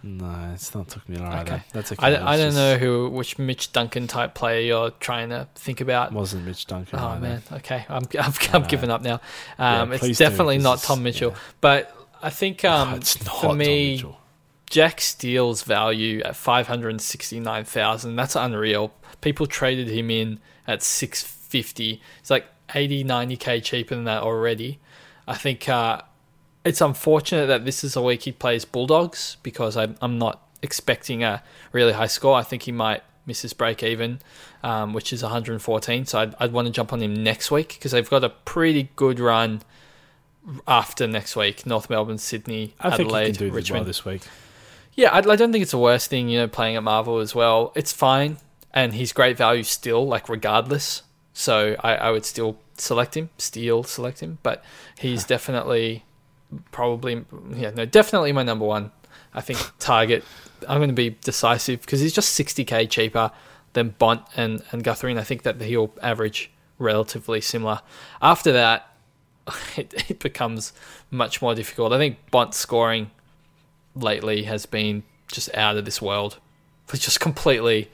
No, 0.02 0.50
it's 0.54 0.74
not 0.74 0.88
Touk 0.88 1.08
Miller 1.08 1.26
Okay. 1.26 1.36
either. 1.38 1.64
That's 1.72 1.92
okay. 1.92 2.06
I, 2.16 2.34
I 2.34 2.36
don't 2.36 2.48
just- 2.48 2.56
know 2.56 2.76
who 2.78 3.08
which 3.10 3.38
Mitch 3.38 3.72
Duncan 3.72 4.06
type 4.06 4.34
player 4.34 4.60
you're 4.60 4.90
trying 4.92 5.30
to 5.30 5.48
think 5.54 5.80
about. 5.80 6.12
Wasn't 6.12 6.44
Mitch 6.44 6.66
Duncan? 6.66 6.98
Oh 6.98 7.08
either. 7.08 7.20
man, 7.20 7.42
okay, 7.52 7.84
I'm 7.88 8.04
I'm, 8.20 8.32
I'm 8.52 8.62
giving 8.64 8.90
up 8.90 9.02
now. 9.02 9.20
Yeah, 9.58 9.82
Um, 9.82 9.90
please 9.90 10.20
it's 10.20 10.36
do, 10.36 10.58
not 10.58 10.78
Tom 10.80 11.02
Mitchell, 11.02 11.30
yeah. 11.32 11.38
but 11.60 11.94
I 12.22 12.30
think 12.30 12.64
um, 12.64 12.94
it's 12.94 13.24
not 13.24 13.40
for 13.40 13.54
me, 13.54 14.04
Jack 14.70 15.00
Steele's 15.00 15.62
value 15.62 16.22
at 16.22 16.36
five 16.36 16.66
hundred 16.68 17.00
sixty 17.00 17.40
nine 17.40 17.64
thousand. 17.64 18.16
That's 18.16 18.36
unreal. 18.36 18.92
People 19.20 19.46
traded 19.46 19.88
him 19.88 20.10
in 20.10 20.40
at 20.66 20.82
six 20.82 21.22
fifty. 21.22 22.00
It's 22.20 22.30
like 22.30 22.46
80, 22.74 23.04
90 23.04 23.36
k 23.38 23.60
cheaper 23.62 23.94
than 23.94 24.04
that 24.04 24.22
already. 24.22 24.78
I 25.26 25.34
think 25.34 25.68
uh, 25.68 26.02
it's 26.64 26.80
unfortunate 26.80 27.46
that 27.46 27.64
this 27.64 27.84
is 27.84 27.96
a 27.96 28.02
week 28.02 28.22
he 28.22 28.32
plays 28.32 28.64
Bulldogs 28.64 29.36
because 29.42 29.76
I'm 29.76 29.96
I'm 30.00 30.18
not 30.18 30.42
expecting 30.62 31.22
a 31.22 31.42
really 31.72 31.92
high 31.92 32.06
score. 32.06 32.34
I 32.36 32.42
think 32.42 32.62
he 32.62 32.72
might 32.72 33.02
miss 33.26 33.42
his 33.42 33.52
break 33.52 33.82
even, 33.82 34.20
um, 34.62 34.92
which 34.92 35.12
is 35.12 35.22
114. 35.22 36.06
So 36.06 36.18
I'd, 36.18 36.34
I'd 36.40 36.52
want 36.52 36.66
to 36.66 36.72
jump 36.72 36.92
on 36.92 37.00
him 37.00 37.14
next 37.22 37.50
week 37.50 37.68
because 37.68 37.92
they've 37.92 38.08
got 38.08 38.24
a 38.24 38.30
pretty 38.30 38.90
good 38.96 39.20
run 39.20 39.62
after 40.66 41.06
next 41.06 41.36
week. 41.36 41.66
North 41.66 41.88
Melbourne, 41.90 42.18
Sydney, 42.18 42.74
I 42.80 42.88
Adelaide, 42.88 43.26
he 43.26 43.32
can 43.32 43.38
do 43.38 43.44
this 43.44 43.50
well 43.50 43.56
Richmond. 43.56 43.86
this 43.86 44.04
week. 44.04 44.22
Yeah, 44.94 45.10
I, 45.12 45.18
I 45.18 45.36
don't 45.36 45.52
think 45.52 45.62
it's 45.62 45.70
the 45.70 45.78
worst 45.78 46.10
thing, 46.10 46.28
you 46.28 46.38
know, 46.38 46.48
playing 46.48 46.76
at 46.76 46.82
Marvel 46.82 47.18
as 47.18 47.34
well. 47.34 47.72
It's 47.76 47.92
fine, 47.92 48.38
and 48.72 48.94
he's 48.94 49.12
great 49.12 49.36
value 49.36 49.62
still, 49.62 50.06
like 50.06 50.28
regardless. 50.28 51.02
So 51.32 51.76
I, 51.80 51.94
I 51.94 52.10
would 52.10 52.24
still 52.24 52.58
select 52.76 53.16
him, 53.16 53.30
still 53.38 53.84
select 53.84 54.20
him, 54.20 54.38
but 54.42 54.64
he's 54.98 55.24
definitely, 55.36 56.04
probably, 56.70 57.24
yeah, 57.54 57.70
no, 57.70 57.84
definitely 57.84 58.32
my 58.32 58.42
number 58.42 58.64
one. 58.64 58.90
I 59.34 59.40
think 59.40 59.58
target. 59.78 60.24
I'm 60.68 60.78
going 60.78 60.88
to 60.88 60.94
be 60.94 61.10
decisive 61.10 61.80
because 61.82 62.00
he's 62.00 62.12
just 62.12 62.38
60k 62.38 62.88
cheaper 62.90 63.30
than 63.74 63.90
Bont 63.98 64.22
and 64.36 64.62
and 64.72 64.82
Guthrie, 64.82 65.10
and 65.10 65.20
I 65.20 65.24
think 65.24 65.42
that 65.42 65.60
he'll 65.60 65.92
average 66.02 66.50
relatively 66.78 67.40
similar. 67.40 67.80
After 68.22 68.52
that, 68.52 68.92
it, 69.76 70.10
it 70.10 70.18
becomes 70.18 70.72
much 71.10 71.42
more 71.42 71.54
difficult. 71.54 71.92
I 71.92 71.98
think 71.98 72.30
Bont 72.30 72.54
scoring 72.54 73.10
lately 73.94 74.44
has 74.44 74.66
been 74.66 75.02
just 75.28 75.54
out 75.54 75.76
of 75.76 75.84
this 75.84 76.00
world. 76.00 76.38
It's 76.92 77.04
just 77.04 77.20
completely 77.20 77.90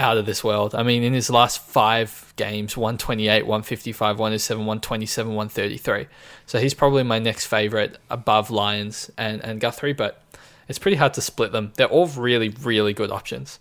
out 0.00 0.16
of 0.16 0.26
this 0.26 0.42
world. 0.42 0.74
I 0.74 0.82
mean, 0.82 1.02
in 1.02 1.12
his 1.12 1.28
last 1.30 1.60
five 1.60 2.32
games, 2.36 2.76
128, 2.76 3.42
155, 3.46 4.18
107, 4.18 4.64
127, 4.66 5.34
133. 5.34 6.06
So 6.46 6.58
he's 6.58 6.74
probably 6.74 7.02
my 7.02 7.18
next 7.18 7.46
favourite 7.46 7.96
above 8.08 8.50
Lions 8.50 9.10
and, 9.18 9.44
and 9.44 9.60
Guthrie, 9.60 9.92
but 9.92 10.22
it's 10.68 10.78
pretty 10.78 10.96
hard 10.96 11.14
to 11.14 11.20
split 11.20 11.52
them. 11.52 11.72
They're 11.76 11.86
all 11.86 12.06
really, 12.06 12.48
really 12.48 12.92
good 12.94 13.10
options. 13.10 13.60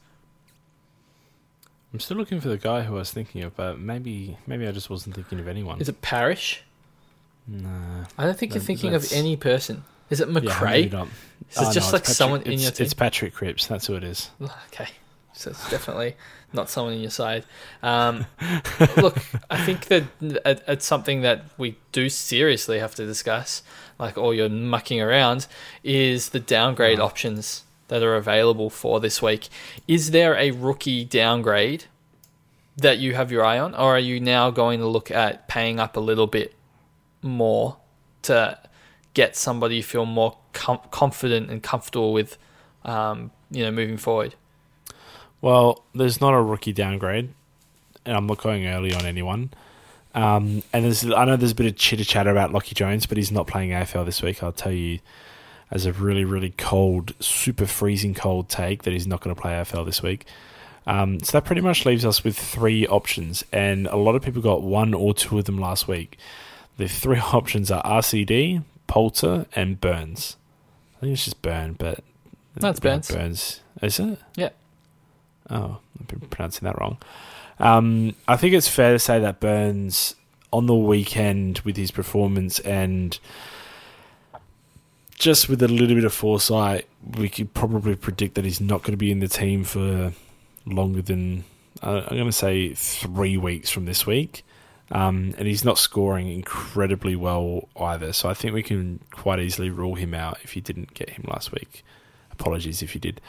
I'm 1.93 1.99
still 1.99 2.17
looking 2.17 2.39
for 2.39 2.49
the 2.49 2.57
guy 2.57 2.83
who 2.83 2.95
I 2.95 2.99
was 2.99 3.11
thinking 3.11 3.41
of, 3.43 3.55
but 3.55 3.79
maybe 3.79 4.37
maybe 4.45 4.67
I 4.67 4.71
just 4.71 4.89
wasn't 4.91 5.15
thinking 5.15 5.39
of 5.39 5.47
anyone. 5.47 5.81
Is 5.81 5.89
it 5.89 6.01
Parish? 6.01 6.63
Nah. 7.47 8.05
I 8.17 8.25
don't 8.25 8.37
think 8.37 8.53
you're 8.53 8.61
thinking 8.63 8.93
of 8.93 9.11
any 9.11 9.35
person. 9.35 9.83
Is 10.11 10.21
it 10.21 10.27
Yeah, 10.27 10.33
Macrae? 10.39 10.87
not. 10.91 11.07
Is 11.49 11.57
it 11.57 11.63
Oh, 11.65 11.71
just 11.73 11.89
no, 11.91 11.93
like 11.97 12.03
it's 12.03 12.15
someone 12.15 12.39
Patrick- 12.41 12.53
in 12.53 12.59
your 12.59 12.71
team? 12.71 12.85
It's 12.85 12.93
Patrick 12.93 13.33
Cripps. 13.33 13.65
That's 13.67 13.87
who 13.87 13.95
it 13.95 14.03
is. 14.03 14.29
Ah, 14.41 14.63
okay. 14.71 14.89
So 15.39 15.51
it's 15.51 15.69
definitely 15.69 16.17
not 16.51 16.69
someone 16.69 16.95
in 16.95 16.99
your 16.99 17.11
side. 17.11 17.45
Um, 17.81 18.25
look, 18.97 19.17
I 19.49 19.63
think 19.63 19.85
that 19.85 20.03
it's 20.19 20.85
something 20.85 21.21
that 21.21 21.45
we 21.57 21.77
do 21.93 22.09
seriously 22.09 22.79
have 22.79 22.93
to 22.95 23.05
discuss, 23.05 23.63
like 23.97 24.17
all 24.17 24.33
your 24.33 24.49
mucking 24.49 24.99
around, 24.99 25.47
is 25.81 26.29
the 26.29 26.41
downgrade 26.41 26.99
options 26.99 27.63
that 27.87 28.03
are 28.03 28.17
available 28.17 28.69
for 28.69 28.99
this 28.99 29.21
week. 29.21 29.47
Is 29.87 30.11
there 30.11 30.35
a 30.35 30.51
rookie 30.51 31.05
downgrade 31.05 31.85
that 32.75 32.97
you 32.97 33.15
have 33.15 33.31
your 33.31 33.45
eye 33.45 33.59
on, 33.59 33.73
or 33.73 33.95
are 33.95 33.99
you 33.99 34.19
now 34.19 34.51
going 34.51 34.79
to 34.81 34.87
look 34.87 35.09
at 35.09 35.47
paying 35.47 35.79
up 35.79 35.95
a 35.95 36.01
little 36.01 36.27
bit 36.27 36.53
more 37.21 37.77
to 38.23 38.59
get 39.13 39.37
somebody 39.37 39.77
you 39.77 39.83
feel 39.83 40.05
more 40.05 40.37
com- 40.51 40.81
confident 40.91 41.49
and 41.49 41.63
comfortable 41.63 42.11
with, 42.11 42.37
um, 42.83 43.31
you 43.49 43.63
know, 43.63 43.71
moving 43.71 43.97
forward? 43.97 44.35
Well, 45.41 45.83
there's 45.93 46.19
not 46.19 46.33
a 46.33 46.41
rookie 46.41 46.73
downgrade, 46.73 47.29
and 48.05 48.17
I'm 48.17 48.27
not 48.27 48.39
going 48.39 48.67
early 48.67 48.93
on 48.93 49.05
anyone. 49.05 49.51
Um, 50.13 50.63
and 50.73 50.85
there's, 50.85 51.09
I 51.09 51.25
know 51.25 51.37
there's 51.37 51.51
a 51.51 51.55
bit 51.55 51.67
of 51.67 51.75
chitter 51.75 52.03
chatter 52.03 52.31
about 52.31 52.51
Lachie 52.51 52.73
Jones, 52.73 53.05
but 53.05 53.17
he's 53.17 53.31
not 53.31 53.47
playing 53.47 53.69
AFL 53.69 54.05
this 54.05 54.21
week. 54.21 54.43
I'll 54.43 54.51
tell 54.51 54.71
you, 54.71 54.99
as 55.71 55.85
a 55.85 55.93
really, 55.93 56.25
really 56.25 56.49
cold, 56.51 57.13
super 57.19 57.65
freezing 57.65 58.13
cold 58.13 58.49
take, 58.49 58.83
that 58.83 58.91
he's 58.91 59.07
not 59.07 59.21
going 59.21 59.35
to 59.35 59.41
play 59.41 59.51
AFL 59.51 59.85
this 59.85 60.01
week. 60.01 60.25
Um, 60.87 61.19
so 61.19 61.33
that 61.33 61.45
pretty 61.45 61.61
much 61.61 61.85
leaves 61.85 62.05
us 62.05 62.23
with 62.23 62.37
three 62.37 62.87
options, 62.87 63.43
and 63.51 63.87
a 63.87 63.95
lot 63.95 64.15
of 64.15 64.23
people 64.23 64.41
got 64.41 64.63
one 64.63 64.93
or 64.93 65.13
two 65.13 65.37
of 65.37 65.45
them 65.45 65.59
last 65.59 65.87
week. 65.87 66.17
The 66.77 66.87
three 66.87 67.19
options 67.33 67.69
are 67.69 67.83
RCD, 67.83 68.63
Poulter, 68.87 69.45
and 69.55 69.79
Burns. 69.79 70.37
I 70.97 71.01
think 71.01 71.13
it's 71.13 71.25
just 71.25 71.41
Burn, 71.41 71.73
but 71.73 72.03
That's 72.55 72.79
Burns. 72.79 73.11
Burns, 73.11 73.61
is 73.81 73.99
it? 73.99 74.19
Yeah. 74.35 74.49
Oh, 75.49 75.79
I've 75.99 76.07
been 76.07 76.19
pronouncing 76.29 76.65
that 76.65 76.79
wrong. 76.79 76.97
Um, 77.59 78.15
I 78.27 78.37
think 78.37 78.53
it's 78.53 78.67
fair 78.67 78.93
to 78.93 78.99
say 78.99 79.19
that 79.19 79.39
Burns 79.39 80.15
on 80.51 80.65
the 80.65 80.75
weekend 80.75 81.59
with 81.59 81.77
his 81.77 81.91
performance 81.91 82.59
and 82.59 83.19
just 85.15 85.49
with 85.49 85.61
a 85.61 85.67
little 85.67 85.95
bit 85.95 86.05
of 86.05 86.13
foresight, 86.13 86.87
we 87.17 87.27
could 87.29 87.53
probably 87.53 87.95
predict 87.95 88.35
that 88.35 88.45
he's 88.45 88.61
not 88.61 88.81
going 88.83 88.93
to 88.93 88.97
be 88.97 89.11
in 89.11 89.19
the 89.19 89.27
team 89.27 89.63
for 89.63 90.13
longer 90.65 91.01
than 91.01 91.43
uh, 91.83 92.03
I'm 92.07 92.17
going 92.17 92.25
to 92.25 92.31
say 92.31 92.73
three 92.73 93.37
weeks 93.37 93.69
from 93.69 93.85
this 93.85 94.05
week. 94.05 94.43
Um, 94.91 95.35
and 95.37 95.47
he's 95.47 95.63
not 95.63 95.77
scoring 95.77 96.29
incredibly 96.29 97.15
well 97.15 97.69
either. 97.79 98.11
So 98.11 98.27
I 98.27 98.33
think 98.33 98.55
we 98.55 98.63
can 98.63 98.99
quite 99.11 99.39
easily 99.39 99.69
rule 99.69 99.93
him 99.95 100.15
out 100.15 100.39
if 100.43 100.55
you 100.55 100.63
didn't 100.63 100.95
get 100.95 101.11
him 101.11 101.25
last 101.27 101.51
week. 101.51 101.83
Apologies 102.31 102.81
if 102.81 102.95
you 102.95 103.01
did. 103.01 103.21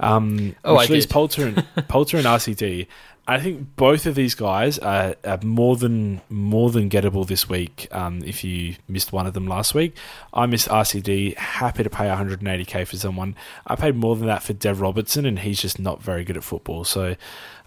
Um, 0.00 0.56
Oh, 0.64 0.76
which 0.76 0.90
I 0.90 0.92
leaves 0.94 1.06
did. 1.06 1.12
Poulter 1.12 1.46
and 1.46 1.64
Poulter 1.88 2.16
and 2.16 2.26
RCD. 2.26 2.86
I 3.28 3.38
think 3.38 3.76
both 3.76 4.06
of 4.06 4.16
these 4.16 4.34
guys 4.34 4.76
are, 4.80 5.14
are 5.24 5.38
more 5.44 5.76
than 5.76 6.20
more 6.30 6.70
than 6.70 6.90
gettable 6.90 7.24
this 7.24 7.48
week. 7.48 7.86
Um, 7.92 8.24
if 8.24 8.42
you 8.42 8.74
missed 8.88 9.12
one 9.12 9.24
of 9.24 9.34
them 9.34 9.46
last 9.46 9.72
week, 9.72 9.96
I 10.34 10.46
missed 10.46 10.68
RCD. 10.68 11.36
Happy 11.36 11.84
to 11.84 11.90
pay 11.90 12.06
180k 12.06 12.88
for 12.88 12.96
someone. 12.96 13.36
I 13.68 13.76
paid 13.76 13.94
more 13.94 14.16
than 14.16 14.26
that 14.26 14.42
for 14.42 14.52
Dev 14.52 14.80
Robertson, 14.80 15.26
and 15.26 15.38
he's 15.38 15.60
just 15.60 15.78
not 15.78 16.02
very 16.02 16.24
good 16.24 16.36
at 16.36 16.42
football. 16.42 16.82
So 16.82 17.14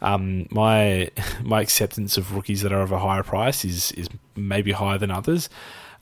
um, 0.01 0.47
my 0.51 1.09
my 1.43 1.61
acceptance 1.61 2.17
of 2.17 2.36
rookies 2.36 2.61
that 2.63 2.73
are 2.73 2.81
of 2.81 2.91
a 2.91 2.99
higher 2.99 3.23
price 3.23 3.63
is 3.63 3.93
is 3.93 4.09
maybe 4.36 4.73
higher 4.73 4.97
than 4.97 5.11
others. 5.11 5.49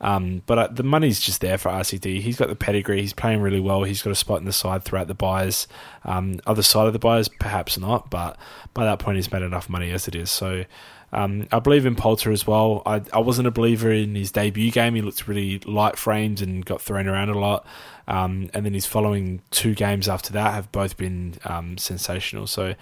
Um, 0.02 0.42
but 0.48 0.58
uh, 0.58 0.68
the 0.68 0.84
money's 0.84 1.20
just 1.20 1.42
there 1.42 1.58
for 1.58 1.70
RCD. 1.70 2.22
He's 2.22 2.36
got 2.36 2.50
the 2.50 2.56
pedigree. 2.56 3.02
He's 3.02 3.14
playing 3.14 3.40
really 3.42 3.60
well. 3.60 3.84
He's 3.84 4.02
got 4.02 4.10
a 4.10 4.16
spot 4.16 4.40
in 4.40 4.46
the 4.46 4.52
side 4.52 4.84
throughout 4.84 5.08
the 5.08 5.14
buys. 5.14 5.68
Um, 6.04 6.40
other 6.48 6.64
side 6.64 6.88
of 6.88 6.94
the 6.94 7.00
buys, 7.00 7.28
perhaps 7.28 7.78
not. 7.78 8.10
But 8.10 8.38
by 8.74 8.84
that 8.86 9.00
point, 9.00 9.18
he's 9.18 9.32
made 9.32 9.44
enough 9.44 9.70
money 9.70 9.92
as 9.92 10.08
it 10.08 10.16
is. 10.16 10.32
So 10.32 10.66
um, 11.14 11.48
I 11.52 11.60
believe 11.60 11.86
in 11.86 11.96
Poulter 11.96 12.32
as 12.32 12.48
well. 12.48 12.82
I, 12.86 13.02
I 13.14 13.20
wasn't 13.20 13.48
a 13.48 13.52
believer 13.52 13.92
in 13.92 14.16
his 14.16 14.32
debut 14.32 14.72
game. 14.72 14.96
He 14.96 15.02
looked 15.02 15.28
really 15.28 15.60
light 15.60 15.98
framed 15.98 16.42
and 16.42 16.66
got 16.66 16.82
thrown 16.82 17.08
around 17.08 17.30
a 17.30 17.40
lot. 17.40 17.66
Um, 18.08 18.50
and 18.54 18.66
then 18.66 18.74
his 18.74 18.88
following 18.88 19.42
two 19.52 19.76
games 19.76 20.10
after 20.10 20.34
that 20.34 20.54
have 20.54 20.72
both 20.72 20.98
been 20.98 21.36
um, 21.46 21.78
sensational. 21.78 22.48
So 22.48 22.74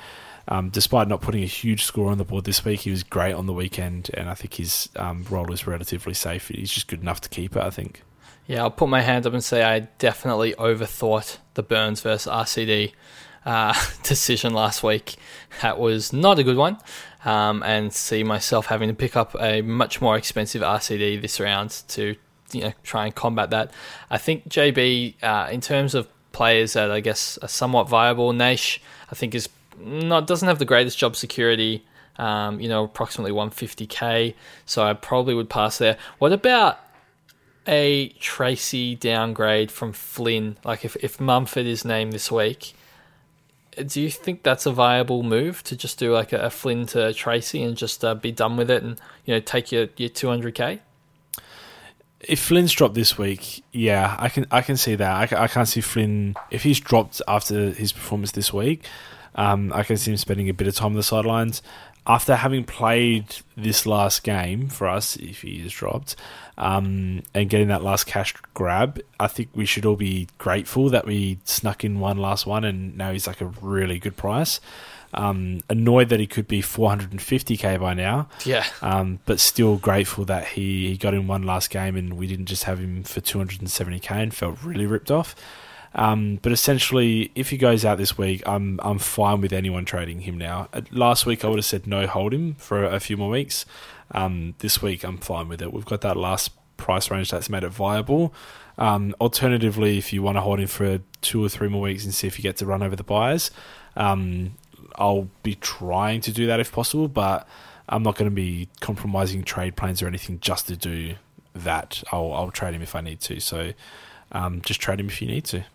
um, 0.50 0.70
despite 0.70 1.08
not 1.08 1.22
putting 1.22 1.44
a 1.44 1.48
huge 1.48 1.84
score 1.84 2.12
on 2.12 2.18
the 2.18 2.26
board 2.26 2.44
this 2.44 2.66
week, 2.66 2.82
he 2.82 2.90
was 2.90 3.04
great 3.04 3.34
on 3.34 3.46
the 3.46 3.54
weekend, 3.54 4.10
and 4.16 4.28
I 4.28 4.34
think 4.34 4.56
his 4.56 4.90
um, 4.96 5.24
role 5.30 5.54
is 5.54 5.68
relatively 5.68 6.16
safe. 6.16 6.48
He's 6.48 6.72
just 6.72 6.88
good 6.88 7.02
enough 7.02 7.22
to 7.22 7.30
keep 7.30 7.56
it, 7.56 7.62
I 7.62 7.70
think. 7.70 8.02
Yeah, 8.48 8.64
I'll 8.64 8.72
put 8.72 8.90
my 8.90 9.02
hand 9.02 9.28
up 9.28 9.34
and 9.34 9.44
say 9.44 9.62
I 9.62 9.82
definitely 10.00 10.56
overthought 10.56 11.38
the 11.54 11.62
Burns 11.62 12.02
versus 12.02 12.32
RCD 12.32 12.94
uh, 13.46 13.76
decision 14.04 14.56
last 14.56 14.82
week. 14.82 15.18
That 15.62 15.78
was 15.78 16.12
not 16.12 16.40
a 16.40 16.44
good 16.44 16.58
one, 16.58 16.80
um, 17.26 17.62
and 17.62 17.94
see 17.94 18.24
myself 18.24 18.66
having 18.66 18.90
to 18.90 18.96
pick 18.96 19.16
up 19.16 19.36
a 19.40 19.62
much 19.62 20.02
more 20.02 20.18
expensive 20.18 20.64
RCD 20.64 21.22
this 21.22 21.40
round 21.40 21.84
to 21.90 22.16
you 22.52 22.62
know 22.62 22.74
try 22.82 23.06
and 23.06 23.14
combat 23.14 23.52
that. 23.52 23.72
I 24.10 24.18
think 24.18 24.50
JB, 24.50 25.22
uh, 25.22 25.50
in 25.52 25.62
terms 25.62 25.94
of 25.94 26.08
players 26.32 26.74
that 26.74 26.90
I 26.90 27.02
guess 27.02 27.38
are 27.44 27.48
somewhat 27.48 27.88
viable, 27.88 28.34
Nash 28.34 28.82
I 29.12 29.16
think 29.16 29.36
is 29.36 29.48
not 29.80 30.28
doesn't 30.28 30.48
have 30.48 30.60
the 30.60 30.66
greatest 30.66 30.98
job 30.98 31.16
security. 31.16 31.86
Um, 32.18 32.60
you 32.60 32.68
know, 32.68 32.84
approximately 32.84 33.32
150k. 33.32 34.34
So 34.66 34.84
I 34.84 34.94
probably 34.94 35.34
would 35.34 35.50
pass 35.50 35.78
there. 35.78 35.98
What 36.18 36.34
about 36.34 36.78
a 37.66 38.10
Tracy 38.20 38.96
downgrade 38.96 39.72
from 39.72 39.94
Flynn? 39.94 40.58
Like 40.66 40.84
if, 40.84 40.98
if 40.98 41.22
Mumford 41.22 41.66
is 41.66 41.86
named 41.86 42.12
this 42.12 42.30
week, 42.30 42.74
do 43.86 44.02
you 44.02 44.10
think 44.10 44.44
that's 44.44 44.66
a 44.66 44.72
viable 44.72 45.24
move 45.24 45.64
to 45.64 45.76
just 45.76 46.00
do 46.00 46.14
like 46.14 46.34
a, 46.34 46.40
a 46.40 46.50
Flynn 46.50 46.86
to 46.88 47.14
Tracy 47.14 47.64
and 47.64 47.78
just 47.78 48.04
uh, 48.04 48.16
be 48.16 48.32
done 48.32 48.58
with 48.58 48.70
it 48.70 48.84
and 48.84 49.00
you 49.26 49.34
know 49.34 49.40
take 49.40 49.72
your 49.72 49.88
your 49.98 50.10
200k? 50.10 50.80
If 52.22 52.40
Flynn's 52.42 52.74
dropped 52.74 52.96
this 52.96 53.18
week, 53.18 53.64
yeah, 53.72 54.16
I 54.20 54.30
can 54.30 54.46
I 54.52 54.62
can 54.62 54.76
see 54.76 54.96
that. 54.96 55.34
I, 55.34 55.44
I 55.44 55.48
can't 55.48 55.68
see 55.68 55.82
Flynn 55.82 56.36
if 56.52 56.64
he's 56.64 56.80
dropped 56.80 57.22
after 57.28 57.72
his 57.72 57.94
performance 57.94 58.32
this 58.32 58.52
week. 58.52 58.86
Um, 59.40 59.72
I 59.74 59.84
can 59.84 59.96
see 59.96 60.12
him 60.12 60.18
spending 60.18 60.50
a 60.50 60.54
bit 60.54 60.68
of 60.68 60.76
time 60.76 60.88
on 60.88 60.96
the 60.96 61.04
sidelines 61.04 61.62
after 62.06 62.36
having 62.36 62.66
played 62.66 63.38
this 63.56 63.86
last 63.86 64.22
game 64.24 64.68
for 64.68 64.86
us. 64.86 65.16
If 65.16 65.44
he 65.44 65.62
is 65.66 65.72
dropped 65.72 66.18
um, 66.58 67.24
and 67.34 67.50
getting 67.50 67.70
that 67.70 67.82
last 67.82 68.06
cash 68.06 68.34
grab, 68.54 69.00
I 69.18 69.28
think 69.28 69.48
we 69.56 69.66
should 69.66 69.86
all 69.86 69.96
be 69.96 70.28
grateful 70.38 70.90
that 70.90 71.06
we 71.06 71.40
snuck 71.46 71.86
in 71.86 72.02
one 72.02 72.18
last 72.18 72.46
one, 72.46 72.66
and 72.66 72.98
now 72.98 73.14
he's 73.14 73.28
like 73.28 73.40
a 73.40 73.46
really 73.46 73.98
good 73.98 74.18
price. 74.18 74.60
Um, 75.14 75.62
annoyed 75.70 76.10
that 76.10 76.20
he 76.20 76.28
could 76.28 76.48
be 76.48 76.62
450k 76.62 77.80
by 77.80 77.94
now. 77.94 78.28
Yeah. 78.44 78.66
Um, 78.82 79.20
but 79.26 79.40
still 79.40 79.78
grateful 79.78 80.26
that 80.26 80.50
he, 80.50 80.90
he 80.90 80.98
got 80.98 81.14
in 81.14 81.28
one 81.28 81.44
last 81.44 81.70
game 81.70 81.96
and 81.96 82.14
we 82.14 82.28
didn't 82.28 82.46
just 82.46 82.66
have 82.66 82.78
him 82.78 83.04
for 83.04 83.20
270k 83.20 84.12
and 84.12 84.34
felt 84.36 84.62
really 84.64 84.86
ripped 84.86 85.10
off. 85.10 85.34
Um, 85.96 86.40
but 86.42 86.52
essentially, 86.52 87.32
if 87.36 87.50
he 87.50 87.58
goes 87.58 87.84
out 87.84 87.98
this 87.98 88.18
week, 88.18 88.44
I'm 88.46 88.80
I'm 88.84 89.00
fine 89.00 89.42
with 89.42 89.54
anyone 89.54 89.86
trading 89.86 90.22
him 90.22 90.38
now. 90.38 90.70
Uh, 90.74 90.82
Last 90.92 91.26
week 91.26 91.44
I 91.44 91.48
would 91.48 91.58
have 91.58 91.66
said 91.66 91.88
no, 91.88 92.06
hold 92.08 92.34
him 92.34 92.56
for 92.56 92.84
a 92.84 93.00
few 93.00 93.18
more 93.18 93.30
weeks. 93.30 93.66
Um, 94.12 94.56
this 94.60 94.82
week 94.82 95.04
I'm 95.04 95.18
fine 95.18 95.48
with 95.48 95.62
it. 95.62 95.74
We've 95.74 95.86
got 95.86 96.02
that 96.02 96.18
last 96.18 96.52
price 96.78 97.12
range 97.12 97.32
that's 97.32 97.50
made 97.50 97.64
it 97.64 97.70
viable. 97.70 98.34
Um, 98.78 99.14
alternatively, 99.20 99.98
if 99.98 100.14
you 100.14 100.24
want 100.24 100.38
to 100.38 100.42
hold 100.42 100.60
him 100.60 100.68
for 100.68 101.00
two 101.22 101.44
or 101.44 101.50
three 101.50 101.68
more 101.68 101.82
weeks 101.82 102.06
and 102.06 102.14
see 102.14 102.28
if 102.28 102.40
you 102.40 102.44
get 102.44 102.58
to 102.58 102.66
run 102.66 102.82
over 102.82 102.96
the 102.96 103.04
buyers, 103.04 103.52
um, 103.98 104.56
I'll 104.96 105.28
be 105.44 105.56
trying 105.56 106.22
to 106.22 106.32
do 106.32 106.48
that 106.48 106.60
if 106.60 106.72
possible, 106.72 107.08
but 107.08 107.48
I'm 107.90 108.04
not 108.04 108.16
going 108.16 108.30
to 108.30 108.36
be 108.36 108.70
compromising 108.80 109.44
trade 109.44 109.76
plans 109.76 110.02
or 110.02 110.08
anything 110.08 110.40
just 110.40 110.68
to 110.68 110.78
do 110.78 111.16
that. 111.54 112.04
I'll, 112.12 112.32
I'll 112.34 112.52
trade 112.52 112.74
him 112.74 112.82
if 112.82 112.96
I 112.96 113.02
need 113.02 113.20
to. 113.22 113.40
So 113.42 113.74
um, 114.32 114.62
just 114.62 114.80
trade 114.80 115.00
him 115.00 115.08
if 115.08 115.22
you 115.22 115.28
need 115.28 115.44
to. 115.46 115.66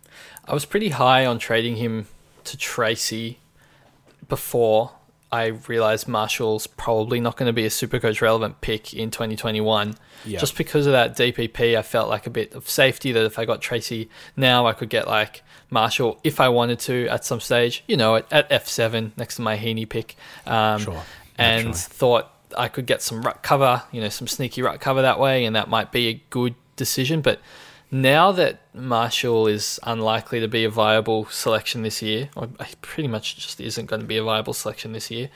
I 0.46 0.54
was 0.54 0.64
pretty 0.64 0.90
high 0.90 1.24
on 1.26 1.38
trading 1.38 1.76
him 1.76 2.06
to 2.44 2.56
Tracy 2.56 3.38
before 4.28 4.92
I 5.32 5.46
realized 5.46 6.06
Marshall's 6.06 6.66
probably 6.68 7.18
not 7.18 7.36
going 7.36 7.48
to 7.48 7.52
be 7.52 7.64
a 7.64 7.70
super 7.70 7.98
coach 7.98 8.22
relevant 8.22 8.60
pick 8.60 8.94
in 8.94 9.10
2021. 9.10 9.96
Yeah. 10.24 10.38
Just 10.38 10.56
because 10.56 10.86
of 10.86 10.92
that 10.92 11.16
DPP, 11.16 11.76
I 11.76 11.82
felt 11.82 12.08
like 12.08 12.26
a 12.26 12.30
bit 12.30 12.52
of 12.54 12.68
safety 12.68 13.10
that 13.12 13.24
if 13.24 13.38
I 13.38 13.44
got 13.44 13.60
Tracy 13.60 14.08
now, 14.36 14.66
I 14.66 14.72
could 14.74 14.88
get 14.90 15.08
like 15.08 15.42
Marshall 15.70 16.20
if 16.22 16.38
I 16.38 16.48
wanted 16.50 16.78
to 16.80 17.08
at 17.08 17.24
some 17.24 17.40
stage, 17.40 17.82
you 17.88 17.96
know, 17.96 18.16
at, 18.16 18.32
at 18.32 18.48
F7 18.50 19.10
next 19.16 19.36
to 19.36 19.42
my 19.42 19.56
Heaney 19.58 19.88
pick. 19.88 20.14
Um, 20.46 20.80
Sure, 20.80 21.02
And 21.36 21.66
naturally. 21.66 21.74
thought 21.74 22.30
I 22.56 22.68
could 22.68 22.86
get 22.86 23.02
some 23.02 23.22
ruck 23.22 23.42
cover, 23.42 23.82
you 23.90 24.00
know, 24.00 24.10
some 24.10 24.28
sneaky 24.28 24.62
ruck 24.62 24.80
cover 24.80 25.02
that 25.02 25.18
way, 25.18 25.44
and 25.44 25.56
that 25.56 25.68
might 25.68 25.90
be 25.90 26.06
a 26.08 26.22
good 26.30 26.54
decision. 26.76 27.20
But 27.22 27.40
now 27.90 28.32
that 28.32 28.60
Marshall 28.74 29.46
is 29.46 29.78
unlikely 29.82 30.40
to 30.40 30.48
be 30.48 30.64
a 30.64 30.70
viable 30.70 31.26
selection 31.26 31.82
this 31.82 32.02
year, 32.02 32.30
or 32.34 32.48
pretty 32.82 33.08
much 33.08 33.36
just 33.36 33.60
isn't 33.60 33.86
going 33.86 34.00
to 34.00 34.06
be 34.06 34.16
a 34.16 34.24
viable 34.24 34.52
selection 34.52 34.92
this 34.92 35.10
year, 35.10 35.30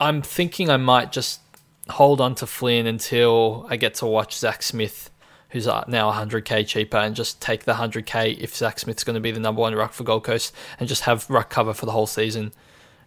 I'm 0.00 0.22
thinking 0.22 0.68
I 0.68 0.78
might 0.78 1.12
just 1.12 1.40
hold 1.88 2.20
on 2.20 2.34
to 2.36 2.46
Flynn 2.46 2.86
until 2.86 3.66
I 3.70 3.76
get 3.76 3.94
to 3.96 4.06
watch 4.06 4.36
Zach 4.36 4.62
Smith, 4.62 5.10
who's 5.50 5.68
uh, 5.68 5.84
now 5.86 6.10
100k 6.10 6.66
cheaper, 6.66 6.96
and 6.96 7.14
just 7.14 7.40
take 7.40 7.64
the 7.64 7.74
100k 7.74 8.38
if 8.38 8.56
Zach 8.56 8.78
Smith's 8.78 9.04
going 9.04 9.14
to 9.14 9.20
be 9.20 9.30
the 9.30 9.40
number 9.40 9.60
one 9.60 9.74
ruck 9.74 9.92
for 9.92 10.04
Gold 10.04 10.24
Coast, 10.24 10.54
and 10.80 10.88
just 10.88 11.02
have 11.02 11.28
ruck 11.30 11.50
cover 11.50 11.74
for 11.74 11.86
the 11.86 11.92
whole 11.92 12.06
season, 12.06 12.52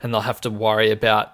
and 0.01 0.13
they'll 0.13 0.21
have 0.21 0.41
to 0.41 0.49
worry 0.49 0.91
about 0.91 1.33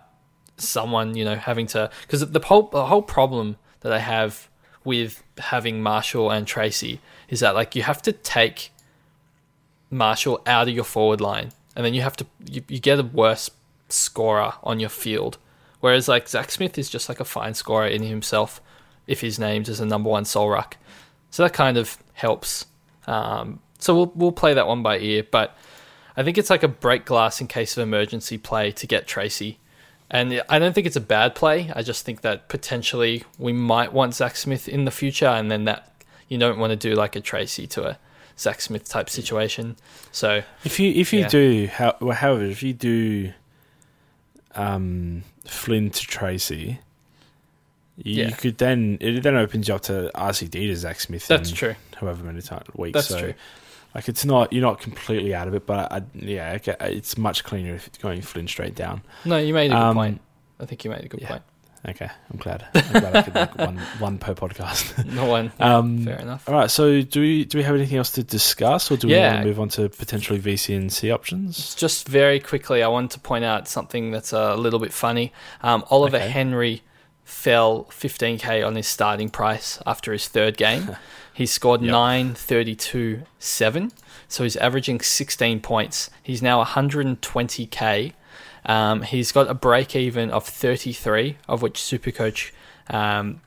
someone, 0.57 1.15
you 1.15 1.25
know, 1.25 1.35
having 1.35 1.67
to 1.67 1.89
because 2.03 2.27
the 2.27 2.39
whole 2.39 2.63
the 2.69 2.85
whole 2.85 3.01
problem 3.01 3.57
that 3.81 3.91
I 3.91 3.99
have 3.99 4.49
with 4.83 5.23
having 5.37 5.81
Marshall 5.81 6.31
and 6.31 6.47
Tracy 6.47 6.99
is 7.29 7.39
that 7.39 7.55
like 7.55 7.75
you 7.75 7.83
have 7.83 8.01
to 8.03 8.11
take 8.11 8.71
Marshall 9.89 10.41
out 10.45 10.67
of 10.67 10.73
your 10.73 10.83
forward 10.83 11.21
line, 11.21 11.51
and 11.75 11.85
then 11.85 11.93
you 11.93 12.01
have 12.01 12.15
to 12.17 12.25
you, 12.45 12.63
you 12.67 12.79
get 12.79 12.99
a 12.99 13.03
worse 13.03 13.49
scorer 13.89 14.53
on 14.63 14.79
your 14.79 14.89
field. 14.89 15.37
Whereas 15.79 16.07
like 16.07 16.27
Zach 16.29 16.51
Smith 16.51 16.77
is 16.77 16.89
just 16.89 17.09
like 17.09 17.19
a 17.19 17.25
fine 17.25 17.53
scorer 17.53 17.87
in 17.87 18.03
himself 18.03 18.61
if 19.07 19.21
he's 19.21 19.39
named 19.39 19.67
as 19.67 19.79
a 19.79 19.85
number 19.85 20.09
one 20.09 20.25
soul 20.25 20.49
ruck. 20.49 20.77
So 21.31 21.43
that 21.43 21.53
kind 21.53 21.77
of 21.77 21.97
helps. 22.13 22.65
Um, 23.07 23.59
so 23.79 23.95
we'll 23.95 24.11
we'll 24.15 24.31
play 24.31 24.53
that 24.53 24.67
one 24.67 24.83
by 24.83 24.99
ear, 24.99 25.25
but 25.29 25.57
I 26.15 26.23
think 26.23 26.37
it's 26.37 26.49
like 26.49 26.63
a 26.63 26.67
break 26.67 27.05
glass 27.05 27.41
in 27.41 27.47
case 27.47 27.77
of 27.77 27.83
emergency 27.83 28.37
play 28.37 28.71
to 28.73 28.87
get 28.87 29.07
Tracy. 29.07 29.59
And 30.13 30.43
I 30.49 30.59
don't 30.59 30.73
think 30.73 30.85
it's 30.85 30.97
a 30.97 31.01
bad 31.01 31.35
play. 31.35 31.71
I 31.73 31.83
just 31.83 32.05
think 32.05 32.19
that 32.21 32.49
potentially 32.49 33.23
we 33.39 33.53
might 33.53 33.93
want 33.93 34.13
Zach 34.13 34.35
Smith 34.35 34.67
in 34.67 34.83
the 34.83 34.91
future, 34.91 35.25
and 35.27 35.49
then 35.49 35.63
that 35.65 35.89
you 36.27 36.37
don't 36.37 36.59
want 36.59 36.71
to 36.71 36.75
do 36.75 36.93
like 36.95 37.15
a 37.15 37.21
Tracy 37.21 37.65
to 37.67 37.87
a 37.87 37.97
Zach 38.37 38.59
Smith 38.59 38.89
type 38.89 39.09
situation. 39.09 39.77
So 40.11 40.43
If 40.65 40.79
you 40.81 40.91
if 40.91 41.13
you 41.13 41.21
Yeah. 41.21 41.27
do, 41.29 41.67
how, 41.71 41.95
well, 42.01 42.15
however, 42.15 42.43
if 42.43 42.61
you 42.61 42.73
do 42.73 43.31
um, 44.53 45.23
Flynn 45.45 45.91
to 45.91 46.01
Tracy, 46.01 46.79
you, 47.97 48.23
Yeah. 48.23 48.27
you 48.29 48.35
could 48.35 48.57
then 48.57 48.97
it 48.99 49.21
then 49.23 49.35
opens 49.37 49.67
you 49.69 49.75
up 49.75 49.81
to 49.83 50.11
RCD 50.13 50.67
to 50.67 50.75
Zach 50.75 50.99
Smith. 50.99 51.25
That's 51.27 51.51
true. 51.51 51.75
However 51.95 52.23
many 52.23 52.41
times 52.41 52.65
weeks. 52.75 52.95
That's 52.95 53.07
so, 53.07 53.19
true. 53.19 53.33
Like 53.93 54.07
it's 54.07 54.23
not 54.25 54.53
you're 54.53 54.61
not 54.61 54.79
completely 54.79 55.33
out 55.35 55.47
of 55.47 55.53
it, 55.53 55.65
but 55.65 55.91
I, 55.91 56.01
yeah, 56.13 56.57
it's 56.81 57.17
much 57.17 57.43
cleaner 57.43 57.75
if 57.75 57.91
going 57.99 58.21
Flynn 58.21 58.47
straight 58.47 58.75
down. 58.75 59.01
No, 59.25 59.37
you 59.37 59.53
made 59.53 59.71
a 59.71 59.75
good 59.75 59.81
Um, 59.81 59.95
point. 59.95 60.21
I 60.59 60.65
think 60.65 60.83
you 60.85 60.91
made 60.91 61.03
a 61.03 61.07
good 61.07 61.21
yeah. 61.21 61.27
point. 61.29 61.41
Okay, 61.89 62.07
I'm 62.31 62.37
glad. 62.37 62.63
I'm 62.75 62.91
glad 63.01 63.15
I 63.15 63.21
could 63.23 63.33
make 63.33 63.55
one 63.57 63.77
one 63.99 64.17
per 64.19 64.35
podcast. 64.35 65.03
No 65.11 65.25
one. 65.25 65.51
Um, 65.59 66.05
fair 66.05 66.19
enough. 66.19 66.47
All 66.47 66.53
right. 66.55 66.69
So 66.69 67.01
do 67.01 67.19
we 67.19 67.43
do 67.45 67.57
we 67.57 67.63
have 67.63 67.75
anything 67.75 67.97
else 67.97 68.11
to 68.11 68.23
discuss, 68.23 68.91
or 68.91 68.97
do 68.97 69.07
we 69.07 69.15
Yeah. 69.15 69.31
want 69.31 69.41
to 69.41 69.47
move 69.47 69.59
on 69.59 69.69
to 69.69 69.89
potentially 69.89 70.39
VC 70.39 70.75
and 70.77 70.93
C 70.93 71.09
options? 71.09 71.73
Just 71.73 72.07
very 72.07 72.39
quickly, 72.39 72.83
I 72.83 72.87
wanted 72.87 73.09
to 73.11 73.19
point 73.19 73.43
out 73.45 73.67
something 73.67 74.11
that's 74.11 74.31
a 74.31 74.55
little 74.55 74.79
bit 74.79 74.93
funny. 74.93 75.33
Um, 75.63 75.83
Oliver 75.89 76.17
Okay. 76.17 76.29
Henry 76.29 76.83
fell 77.31 77.85
15k 77.85 78.65
on 78.65 78.75
his 78.75 78.87
starting 78.87 79.29
price 79.29 79.79
after 79.85 80.11
his 80.11 80.27
third 80.27 80.57
game. 80.57 80.95
he 81.33 81.45
scored 81.45 81.81
Yep. 81.81 81.91
932 81.91 83.23
7, 83.39 83.91
so 84.27 84.43
he's 84.43 84.57
averaging 84.57 84.99
16 84.99 85.61
points. 85.61 86.09
He's 86.21 86.41
now 86.41 86.63
120k. 86.63 88.13
Um, 88.65 89.01
he's 89.03 89.31
got 89.31 89.49
a 89.49 89.53
break 89.53 89.95
even 89.95 90.29
of 90.29 90.45
33, 90.45 91.37
of 91.47 91.61
which 91.61 91.79
Supercoach 91.79 92.51
um, 92.89 93.41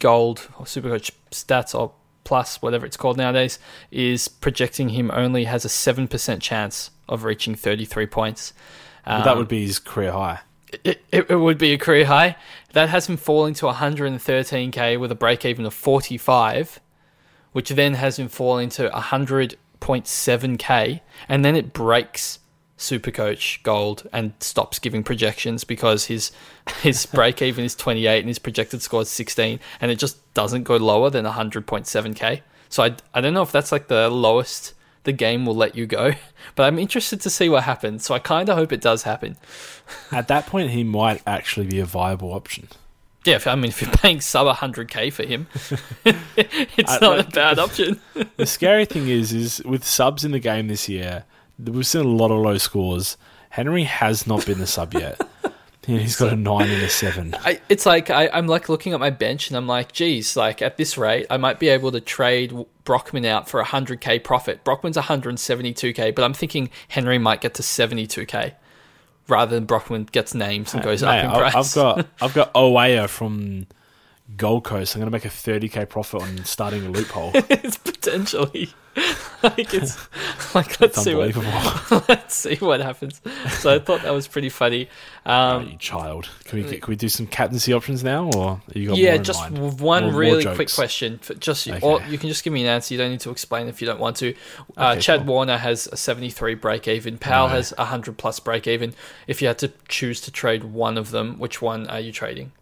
Gold 0.00 0.48
or 0.58 0.66
Supercoach 0.66 1.12
Stats 1.30 1.74
or 1.78 1.92
Plus, 2.24 2.60
whatever 2.60 2.84
it's 2.84 2.98
called 2.98 3.16
nowadays, 3.16 3.58
is 3.90 4.28
projecting 4.28 4.90
him 4.90 5.10
only 5.14 5.44
has 5.44 5.64
a 5.64 5.68
7% 5.68 6.42
chance 6.42 6.90
of 7.08 7.24
reaching 7.24 7.54
33 7.54 8.04
points. 8.06 8.52
that 9.06 9.26
Um, 9.26 9.38
would 9.38 9.48
be 9.48 9.64
his 9.64 9.78
career 9.78 10.12
high. 10.12 10.40
It, 10.84 11.02
it, 11.10 11.30
it 11.30 11.36
would 11.36 11.58
be 11.58 11.72
a 11.72 11.78
career 11.78 12.06
high. 12.06 12.36
That 12.72 12.88
has 12.88 13.08
him 13.08 13.16
falling 13.16 13.54
to 13.54 13.66
113k 13.66 15.00
with 15.00 15.10
a 15.10 15.14
break 15.14 15.44
even 15.44 15.66
of 15.66 15.74
45, 15.74 16.80
which 17.52 17.70
then 17.70 17.94
has 17.94 18.18
him 18.18 18.28
falling 18.28 18.68
to 18.70 18.88
100.7k, 18.90 21.00
and 21.28 21.44
then 21.44 21.56
it 21.56 21.72
breaks 21.72 22.38
Supercoach 22.76 23.62
Gold 23.64 24.08
and 24.12 24.34
stops 24.38 24.78
giving 24.78 25.02
projections 25.02 25.64
because 25.64 26.04
his 26.04 26.30
his 26.82 27.06
break 27.06 27.42
even 27.42 27.64
is 27.64 27.74
28 27.74 28.20
and 28.20 28.28
his 28.28 28.38
projected 28.38 28.82
score 28.82 29.02
is 29.02 29.08
16, 29.08 29.58
and 29.80 29.90
it 29.90 29.98
just 29.98 30.32
doesn't 30.34 30.64
go 30.64 30.76
lower 30.76 31.10
than 31.10 31.24
100.7k. 31.24 32.42
So 32.68 32.84
I, 32.84 32.96
I 33.14 33.20
don't 33.20 33.34
know 33.34 33.42
if 33.42 33.52
that's 33.52 33.72
like 33.72 33.88
the 33.88 34.10
lowest 34.10 34.74
the 35.04 35.12
game 35.12 35.46
will 35.46 35.54
let 35.56 35.74
you 35.76 35.86
go, 35.86 36.12
but 36.54 36.64
I'm 36.64 36.78
interested 36.78 37.20
to 37.22 37.30
see 37.30 37.48
what 37.48 37.64
happens. 37.64 38.04
So 38.04 38.14
I 38.14 38.18
kind 38.18 38.48
of 38.48 38.56
hope 38.56 38.72
it 38.72 38.80
does 38.80 39.02
happen. 39.04 39.36
At 40.12 40.28
that 40.28 40.46
point, 40.46 40.70
he 40.70 40.84
might 40.84 41.22
actually 41.26 41.66
be 41.66 41.78
a 41.80 41.84
viable 41.86 42.32
option. 42.32 42.68
Yeah, 43.24 43.34
if, 43.36 43.46
I 43.46 43.54
mean, 43.56 43.66
if 43.66 43.82
you're 43.82 43.90
paying 43.90 44.20
sub 44.20 44.46
100k 44.56 45.12
for 45.12 45.24
him, 45.24 45.48
it's 46.04 47.00
not 47.00 47.18
like- 47.18 47.28
a 47.28 47.30
bad 47.30 47.58
option. 47.58 48.00
The 48.36 48.46
scary 48.46 48.84
thing 48.86 49.08
is, 49.08 49.32
is 49.32 49.62
with 49.64 49.84
subs 49.84 50.24
in 50.24 50.30
the 50.30 50.38
game 50.38 50.68
this 50.68 50.88
year, 50.88 51.24
we've 51.58 51.86
seen 51.86 52.04
a 52.04 52.08
lot 52.08 52.30
of 52.30 52.38
low 52.38 52.56
scores. 52.58 53.16
Henry 53.50 53.84
has 53.84 54.26
not 54.26 54.46
been 54.46 54.58
the 54.58 54.66
sub 54.66 54.94
yet. 54.94 55.20
And 55.88 56.00
he's 56.00 56.16
got 56.16 56.32
a 56.32 56.36
nine 56.36 56.68
and 56.68 56.82
a 56.82 56.90
seven. 56.90 57.34
I, 57.44 57.60
it's 57.68 57.86
like 57.86 58.10
I, 58.10 58.28
I'm 58.28 58.46
like 58.46 58.68
looking 58.68 58.92
at 58.92 59.00
my 59.00 59.10
bench 59.10 59.48
and 59.48 59.56
I'm 59.56 59.66
like, 59.66 59.92
geez, 59.92 60.36
like 60.36 60.60
at 60.60 60.76
this 60.76 60.98
rate, 60.98 61.26
I 61.30 61.38
might 61.38 61.58
be 61.58 61.68
able 61.68 61.90
to 61.92 62.00
trade 62.00 62.54
Brockman 62.84 63.24
out 63.24 63.48
for 63.48 63.60
a 63.60 63.64
100k 63.64 64.22
profit. 64.22 64.64
Brockman's 64.64 64.98
172k, 64.98 66.14
but 66.14 66.24
I'm 66.24 66.34
thinking 66.34 66.70
Henry 66.88 67.18
might 67.18 67.40
get 67.40 67.54
to 67.54 67.62
72k 67.62 68.54
rather 69.28 69.54
than 69.54 69.64
Brockman 69.64 70.04
gets 70.04 70.34
names 70.34 70.74
and 70.74 70.82
goes 70.82 71.02
Mate, 71.02 71.20
up 71.20 71.24
in 71.24 71.30
price. 71.30 71.54
I've 71.56 71.74
got 71.74 72.06
I've 72.20 72.34
got 72.34 72.52
Oweya 72.54 73.08
from 73.08 73.66
Gold 74.36 74.64
Coast. 74.64 74.94
I'm 74.94 75.00
going 75.00 75.10
to 75.10 75.14
make 75.14 75.24
a 75.24 75.28
30k 75.28 75.88
profit 75.88 76.22
on 76.22 76.44
starting 76.44 76.84
a 76.86 76.90
loophole. 76.90 77.30
it's 77.34 77.78
potentially 77.78 78.68
like 79.42 79.72
it's 79.72 79.96
like 80.54 80.80
let's 80.80 81.02
see 81.02 81.14
what 81.14 82.08
let's 82.08 82.34
see 82.34 82.56
what 82.56 82.80
happens. 82.80 83.20
So 83.50 83.74
I 83.74 83.78
thought 83.78 84.02
that 84.02 84.12
was 84.12 84.26
pretty 84.28 84.48
funny. 84.48 84.88
Um, 85.24 85.68
you 85.68 85.76
child. 85.78 86.28
Can 86.44 86.62
we 86.62 86.78
can 86.78 86.88
we 86.90 86.96
do 86.96 87.08
some 87.08 87.26
captaincy 87.26 87.72
options 87.72 88.02
now, 88.02 88.28
or 88.36 88.60
you 88.74 88.88
got 88.88 88.96
yeah, 88.98 89.14
more 89.14 89.22
just 89.22 89.50
one 89.50 89.54
More- 89.54 90.00
more 90.10 90.20
really 90.20 90.54
quick 90.54 90.72
question. 90.74 91.18
For 91.18 91.34
just 91.34 91.68
Okay. 91.68 91.78
or 91.80 92.02
you 92.02 92.18
can 92.18 92.28
just 92.28 92.42
give 92.44 92.52
me 92.52 92.62
an 92.62 92.68
answer. 92.68 92.94
You 92.94 92.98
don't 92.98 93.10
need 93.10 93.20
to 93.20 93.30
explain 93.30 93.68
if 93.68 93.80
you 93.80 93.86
don't 93.86 94.00
want 94.00 94.16
to. 94.16 94.34
Uh, 94.76 94.90
Okay, 94.92 95.00
Chad 95.00 95.20
cool. 95.20 95.34
Warner 95.34 95.58
has 95.58 95.86
a 95.92 95.96
73 95.96 96.54
break 96.54 96.88
even. 96.88 97.18
Powell 97.18 97.48
No. 97.48 97.54
has 97.54 97.72
a 97.72 97.82
100 97.84 98.18
plus 98.18 98.40
break 98.40 98.66
even. 98.66 98.94
If 99.26 99.40
you 99.42 99.48
had 99.48 99.58
to 99.58 99.72
choose 99.88 100.20
to 100.22 100.30
trade 100.32 100.64
one 100.64 100.98
of 100.98 101.12
them, 101.12 101.38
which 101.38 101.62
one 101.62 101.86
are 101.88 102.00
you 102.00 102.10
trading? 102.12 102.52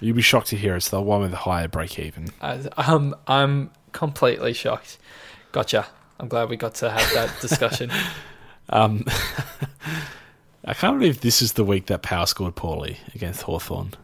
You'd 0.00 0.16
be 0.16 0.22
shocked 0.22 0.48
to 0.48 0.56
hear 0.56 0.76
it's 0.76 0.90
the 0.90 1.00
one 1.00 1.22
with 1.22 1.32
the 1.32 1.36
higher 1.36 1.68
break 1.68 1.98
even. 1.98 2.28
Uh, 2.40 2.68
um, 2.76 3.16
I'm 3.26 3.70
completely 3.92 4.52
shocked. 4.52 4.98
Gotcha. 5.52 5.86
I'm 6.20 6.28
glad 6.28 6.48
we 6.48 6.56
got 6.56 6.74
to 6.76 6.90
have 6.90 7.12
that 7.14 7.34
discussion. 7.40 7.90
Um, 8.70 9.04
I 10.64 10.74
can't 10.74 10.98
believe 10.98 11.20
this 11.20 11.42
is 11.42 11.54
the 11.54 11.64
week 11.64 11.86
that 11.86 12.02
Power 12.02 12.26
scored 12.26 12.54
poorly 12.54 12.98
against 13.14 13.42
Hawthorn. 13.42 13.94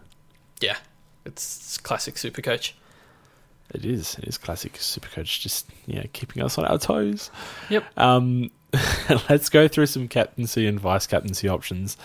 yeah, 0.61 0.77
it's, 1.25 1.79
classic 1.79 2.17
super 2.17 2.41
coach. 2.43 2.75
It 3.73 3.85
is. 3.85 4.17
It 4.19 4.25
is 4.25 4.39
classic 4.39 4.75
Supercoach, 4.75 5.41
just 5.41 5.67
yeah, 5.87 6.05
keeping 6.13 6.43
us 6.43 6.59
on 6.59 6.65
our 6.67 6.79
toes. 6.79 7.31
Yep. 7.71 7.85
Um, 7.97 8.51
let's 9.29 9.49
go 9.49 9.69
through 9.69 9.87
some 9.87 10.07
captaincy 10.07 10.67
and 10.67 10.79
vice 10.79 11.07
captaincy 11.07 11.49
options. 11.49 11.97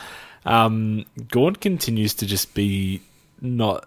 Um, 0.46 1.06
Gawn 1.28 1.56
continues 1.56 2.14
to 2.16 2.26
just 2.26 2.54
be 2.54 3.02
not 3.42 3.86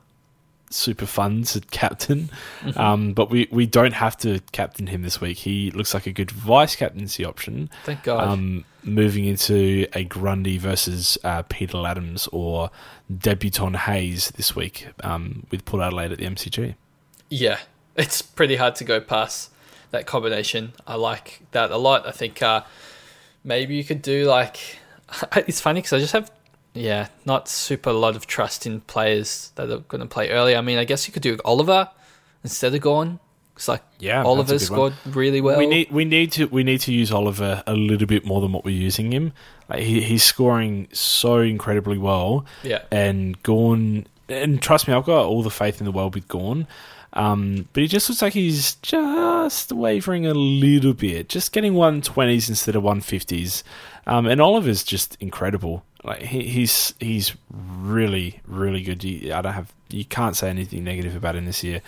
super 0.71 1.05
fun 1.07 1.43
to 1.43 1.61
captain, 1.71 2.31
Mm-hmm. 2.63 2.79
um, 2.81 3.13
but 3.13 3.31
we, 3.31 3.49
we 3.51 3.67
don't 3.67 3.93
have 3.95 4.17
to 4.19 4.41
captain 4.53 4.87
him 4.87 5.03
this 5.03 5.21
week. 5.21 5.39
He 5.39 5.71
looks 5.73 5.93
like 5.95 6.07
a 6.07 6.13
good 6.13 6.31
vice 6.31 6.77
captaincy 6.77 7.25
option. 7.25 7.69
Thank 7.85 8.05
God. 8.05 8.27
Um, 8.27 8.65
moving 8.85 9.25
into 9.27 9.87
a 9.95 10.05
Grundy 10.05 10.59
versus 10.59 11.19
uh, 11.25 11.43
Peter 11.49 11.77
Ladhams 11.77 12.29
or 12.33 12.71
Debuton 13.13 13.77
Hayes 13.77 14.31
this 14.37 14.57
week 14.57 14.89
um, 15.05 15.47
with 15.51 15.65
Port 15.65 15.83
Adelaide 15.83 16.13
at 16.13 16.19
the 16.19 16.25
MCG. 16.27 16.75
Yeah, 17.29 17.59
it's 17.97 18.23
pretty 18.23 18.57
hard 18.57 18.75
to 18.77 18.85
go 18.85 19.01
past 19.01 19.51
that 19.91 20.07
combination. 20.07 20.73
I 20.87 20.95
like 20.95 21.43
that 21.53 21.71
a 21.71 21.77
lot. 21.77 22.07
I 22.07 22.11
think 22.13 22.41
uh, 22.43 22.63
maybe 23.45 23.75
you 23.75 23.85
could 23.85 24.01
do 24.03 24.25
like 24.25 24.79
it's 25.37 25.61
funny 25.61 25.81
because 25.81 25.93
I 25.93 25.99
just 25.99 26.13
have 26.15 26.31
yeah 26.75 27.09
not 27.25 27.49
super 27.49 27.91
a 27.91 27.93
lot 27.93 28.17
of 28.17 28.27
trust 28.27 28.67
in 28.67 28.81
players 28.83 29.53
that 29.57 29.71
are 29.71 29.79
going 29.79 30.01
to 30.01 30.07
play 30.07 30.31
early. 30.31 30.57
I 30.57 30.61
mean, 30.61 30.79
I 30.79 30.85
guess 30.85 31.07
you 31.07 31.13
could 31.13 31.23
do 31.23 31.39
Oliver 31.45 31.91
instead 32.45 32.75
of 32.75 32.81
Gawn. 32.81 33.21
It's 33.57 33.69
like 33.69 33.83
Yeah, 33.99 34.25
Oliver 34.25 34.59
scored 34.59 34.95
one. 35.05 35.15
really 35.15 35.41
well. 35.43 35.59
we 35.59 35.67
need 35.67 35.91
we 35.91 36.05
need 36.07 36.33
to 36.33 36.47
we 36.47 36.65
need 36.65 36.81
to 36.83 36.93
use 36.93 37.13
Oliver 37.13 37.63
a 37.67 37.75
little 37.75 38.07
bit 38.07 38.25
more 38.25 38.41
than 38.41 38.53
what 38.53 38.65
we're 38.65 38.71
using 38.75 39.13
him. 39.13 39.33
Like 39.69 39.81
he, 39.81 40.01
he's 40.01 40.25
scoring 40.25 40.89
so 40.93 41.41
incredibly 41.41 41.99
well. 41.99 42.47
Yeah. 42.63 42.83
and 42.91 43.41
Gawn 43.43 44.07
and 44.29 44.63
trust 44.63 44.89
me, 44.89 44.95
I've 44.95 45.05
got 45.05 45.27
all 45.27 45.43
the 45.43 45.51
faith 45.51 45.81
in 45.81 45.85
the 45.85 45.93
world 45.93 46.15
with 46.15 46.27
Gawn. 46.29 46.67
Um, 47.15 47.69
but 47.73 47.83
he 47.83 47.89
just 47.89 48.09
looks 48.09 48.23
like 48.23 48.33
he's 48.33 48.77
just 48.77 49.73
wavering 49.73 50.27
a 50.27 50.35
little 50.35 50.95
bit, 50.95 51.29
just 51.29 51.53
getting 51.53 51.75
one 51.75 52.01
twenties 52.01 52.49
instead 52.49 52.75
of 52.75 52.83
one 52.83 53.01
fifties. 53.01 53.63
Um, 54.07 54.27
and 54.27 54.41
Oliver's 54.41 54.83
just 54.83 55.17
incredible. 55.21 55.85
Like 56.05 56.23
he, 56.23 56.43
he's 56.45 56.95
he's 56.99 57.37
really 57.51 58.41
really 58.47 58.83
good. 58.83 59.05
You, 59.05 59.35
I 59.35 59.43
don't 59.43 59.53
have 59.53 59.73
you 59.91 60.05
can't 60.05 60.37
say 60.37 60.49
anything 60.49 60.85
negative 60.85 61.15
about 61.15 61.37
him 61.37 61.45
this 61.45 61.63
year. 61.63 61.83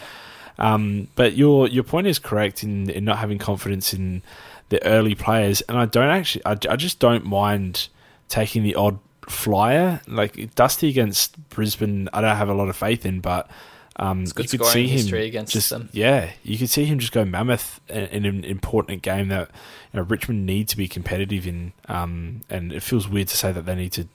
Um, 0.58 1.08
but 1.16 1.36
your 1.36 1.68
your 1.68 1.84
point 1.84 2.06
is 2.06 2.18
correct 2.18 2.62
in, 2.62 2.90
in 2.90 3.04
not 3.04 3.18
having 3.18 3.38
confidence 3.38 3.94
in 3.94 4.22
the 4.68 4.84
early 4.84 5.14
players, 5.14 5.62
and 5.62 5.78
I 5.78 5.86
don't 5.86 6.10
actually, 6.10 6.44
I, 6.46 6.52
I 6.68 6.76
just 6.76 6.98
don't 6.98 7.24
mind 7.24 7.88
taking 8.28 8.62
the 8.62 8.74
odd 8.74 8.98
flyer 9.28 10.00
like 10.06 10.54
Dusty 10.54 10.88
against 10.88 11.48
Brisbane. 11.48 12.08
I 12.12 12.20
don't 12.20 12.36
have 12.36 12.48
a 12.48 12.54
lot 12.54 12.68
of 12.68 12.76
faith 12.76 13.04
in, 13.04 13.20
but 13.20 13.50
um, 13.97 14.24
good 14.24 14.53
you 14.53 14.59
could 14.59 14.66
scoring 14.66 14.72
see 14.72 14.88
him 14.88 14.99
history 14.99 15.26
against 15.26 15.53
just 15.53 15.70
them. 15.70 15.88
yeah, 15.92 16.32
you 16.42 16.59
could 16.59 16.70
see 16.70 16.84
him 16.84 16.99
just 16.99 17.12
go 17.12 17.24
mammoth 17.24 17.80
in, 17.88 18.05
in 18.07 18.24
an 18.24 18.45
important 18.45 19.03
game 19.03 19.28
that 19.28 19.51
you 19.92 20.01
know, 20.01 20.03
Richmond 20.03 20.47
need 20.47 20.68
to 20.68 20.76
be 20.76 20.88
competitive 20.88 21.47
in, 21.47 21.72
um, 21.88 22.42
and 22.51 22.72
it 22.72 22.82
feels 22.82 23.09
weird 23.09 23.28
to 23.28 23.36
say 23.36 23.53
that 23.53 23.66
they 23.66 23.74
need 23.74 23.92
to 23.92 24.09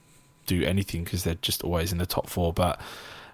do 0.46 0.64
anything 0.64 1.04
because 1.04 1.24
they're 1.24 1.36
just 1.36 1.64
always 1.64 1.92
in 1.92 1.98
the 1.98 2.06
top 2.06 2.30
four, 2.30 2.54
but. 2.54 2.80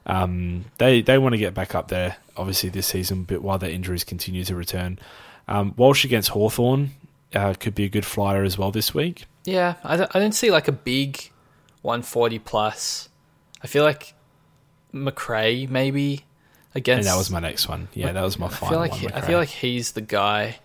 Um, 0.08 0.66
they 0.78 1.02
they 1.02 1.18
want 1.18 1.34
to 1.34 1.40
get 1.40 1.56
back 1.56 1.74
up 1.74 1.88
there, 1.88 2.18
obviously 2.38 2.70
this 2.70 2.86
season, 2.86 3.24
but 3.24 3.42
while 3.42 3.58
their 3.58 3.72
injuries 3.72 4.04
continue 4.04 4.44
to 4.44 4.56
return, 4.56 5.00
um, 5.48 5.74
Walsh 5.78 6.06
against 6.06 6.30
Hawthorn 6.30 6.92
uh, 7.34 7.54
could 7.60 7.74
be 7.74 7.86
a 7.86 7.90
good 7.90 8.06
flyer 8.06 8.44
as 8.44 8.56
well 8.56 8.70
this 8.70 8.94
week. 8.94 9.26
Yeah, 9.46 9.76
I 9.84 9.98
don't, 9.98 10.16
I 10.16 10.20
don't 10.20 10.34
see 10.34 10.52
like 10.52 10.68
a 10.68 10.72
big 10.72 11.32
140 11.82 12.40
plus. 12.40 13.10
I 13.64 13.68
feel 13.68 13.84
like 13.84 14.14
Macrae 14.92 15.68
maybe 15.68 16.26
against. 16.76 17.08
And 17.08 17.14
that 17.14 17.18
was 17.18 17.32
my 17.32 17.40
next 17.40 17.68
one. 17.68 17.88
Yeah, 17.94 18.12
that 18.12 18.22
was 18.24 18.38
my 18.38 18.50
final 18.50 18.68
I 18.68 18.70
feel 18.70 18.80
like 18.80 18.92
one. 18.92 19.00
he- 19.00 19.14
I 19.14 19.22
feel 19.22 19.40
like 19.40 19.50
he's 19.50 19.94
the 19.94 20.02
guy. 20.02 20.60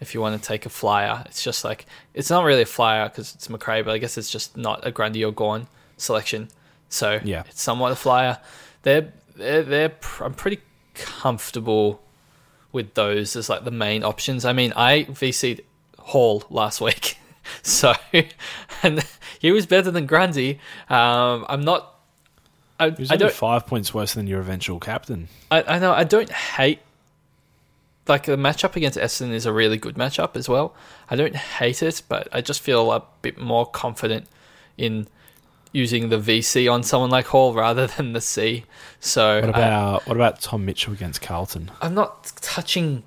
If 0.00 0.14
you 0.14 0.20
want 0.20 0.40
to 0.40 0.46
take 0.46 0.66
a 0.66 0.68
flyer, 0.68 1.22
it's 1.26 1.42
just 1.42 1.64
like 1.64 1.86
it's 2.14 2.28
not 2.30 2.44
really 2.44 2.62
a 2.62 2.66
flyer 2.66 3.08
because 3.08 3.34
it's 3.34 3.48
Macrae, 3.48 3.82
but 3.82 3.92
I 3.94 3.98
guess 3.98 4.16
it's 4.18 4.30
just 4.30 4.56
not 4.56 4.86
a 4.86 4.90
Grundy 4.90 5.24
or 5.24 5.32
Gawn 5.32 5.68
selection. 5.96 6.48
So 6.90 7.18
Yeah. 7.24 7.44
it's 7.48 7.62
somewhat 7.62 7.92
a 7.92 7.96
flyer. 7.96 8.38
They're 8.82 9.12
they're, 9.36 9.62
they're 9.62 9.88
pr- 9.88 10.24
I'm 10.24 10.34
pretty 10.34 10.60
comfortable 10.94 12.02
with 12.72 12.92
those 12.94 13.36
as 13.36 13.48
like 13.48 13.64
the 13.64 13.70
main 13.70 14.04
options. 14.04 14.44
I 14.44 14.52
mean, 14.52 14.72
I 14.76 15.04
VC'd 15.08 15.62
Hall 15.98 16.44
last 16.50 16.80
week, 16.86 17.16
so 17.62 17.94
and 18.82 19.02
he 19.40 19.50
was 19.50 19.64
better 19.66 19.90
than 19.90 20.04
Grundy. 20.06 20.60
Um, 20.90 21.46
I'm 21.48 21.62
not 21.64 21.94
I, 22.78 22.84
I 22.84 22.88
only 22.88 23.16
don't. 23.16 23.32
five 23.32 23.66
points 23.66 23.94
worse 23.94 24.14
than 24.14 24.26
your 24.26 24.40
eventual 24.40 24.80
captain. 24.80 25.28
I, 25.50 25.62
I 25.62 25.78
know 25.78 25.92
I 25.92 26.04
don't 26.04 26.30
hate 26.30 26.80
like 28.08 28.24
the 28.24 28.36
matchup 28.36 28.76
against 28.76 28.98
Essendon 28.98 29.32
is 29.32 29.46
a 29.46 29.52
really 29.52 29.78
good 29.78 29.96
matchup 29.96 30.36
as 30.36 30.48
well. 30.48 30.74
I 31.10 31.16
don't 31.16 31.34
hate 31.34 31.82
it, 31.82 32.02
but 32.08 32.28
I 32.32 32.40
just 32.40 32.60
feel 32.60 32.92
a 32.92 33.02
bit 33.22 33.38
more 33.38 33.66
confident 33.66 34.26
in 34.76 35.08
using 35.72 36.08
the 36.08 36.18
VC 36.18 36.72
on 36.72 36.82
someone 36.82 37.10
like 37.10 37.26
Hall 37.26 37.52
rather 37.52 37.86
than 37.96 38.12
the 38.12 38.20
C. 38.20 38.64
So 39.00 39.40
What 39.40 39.50
about 39.50 40.06
what 40.06 40.16
about 40.16 40.40
Tom 40.40 40.64
Mitchell 40.64 40.92
against 40.92 41.20
Carlton? 41.20 41.70
I'm 41.80 41.94
not 41.94 42.32
touching 42.40 43.04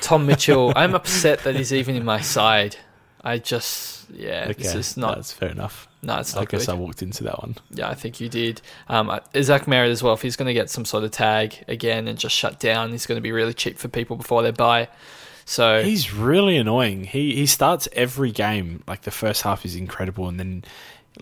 Tom 0.00 0.26
Mitchell. 0.26 0.72
I'm 0.76 0.94
upset 0.94 1.40
that 1.40 1.56
he's 1.56 1.72
even 1.72 1.94
in 1.96 2.04
my 2.04 2.20
side. 2.20 2.76
I 3.24 3.38
just 3.38 4.10
yeah, 4.10 4.52
this 4.52 4.74
is 4.74 4.96
not 4.98 5.16
That's 5.16 5.32
fair 5.32 5.48
enough. 5.48 5.88
no, 6.02 6.18
it's 6.18 6.34
not. 6.34 6.42
I 6.42 6.44
guess 6.44 6.66
good. 6.66 6.72
I 6.72 6.74
walked 6.74 7.02
into 7.02 7.24
that 7.24 7.40
one. 7.40 7.56
Yeah, 7.70 7.88
I 7.88 7.94
think 7.94 8.20
you 8.20 8.28
did. 8.28 8.60
Um, 8.88 9.18
Zach 9.40 9.64
Merrett 9.64 9.90
as 9.90 10.02
well. 10.02 10.12
If 10.12 10.20
he's 10.20 10.36
going 10.36 10.46
to 10.46 10.52
get 10.52 10.68
some 10.68 10.84
sort 10.84 11.04
of 11.04 11.10
tag 11.10 11.64
again 11.66 12.06
and 12.06 12.18
just 12.18 12.34
shut 12.36 12.60
down, 12.60 12.90
he's 12.90 13.06
going 13.06 13.16
to 13.16 13.22
be 13.22 13.32
really 13.32 13.54
cheap 13.54 13.78
for 13.78 13.88
people 13.88 14.16
before 14.16 14.42
they 14.42 14.50
buy. 14.50 14.88
So 15.46 15.82
He's 15.82 16.12
really 16.12 16.58
annoying. 16.58 17.04
He 17.04 17.34
he 17.34 17.46
starts 17.46 17.88
every 17.92 18.30
game 18.30 18.82
like 18.86 19.02
the 19.02 19.10
first 19.10 19.42
half 19.42 19.64
is 19.64 19.74
incredible, 19.74 20.28
and 20.28 20.38
then 20.38 20.64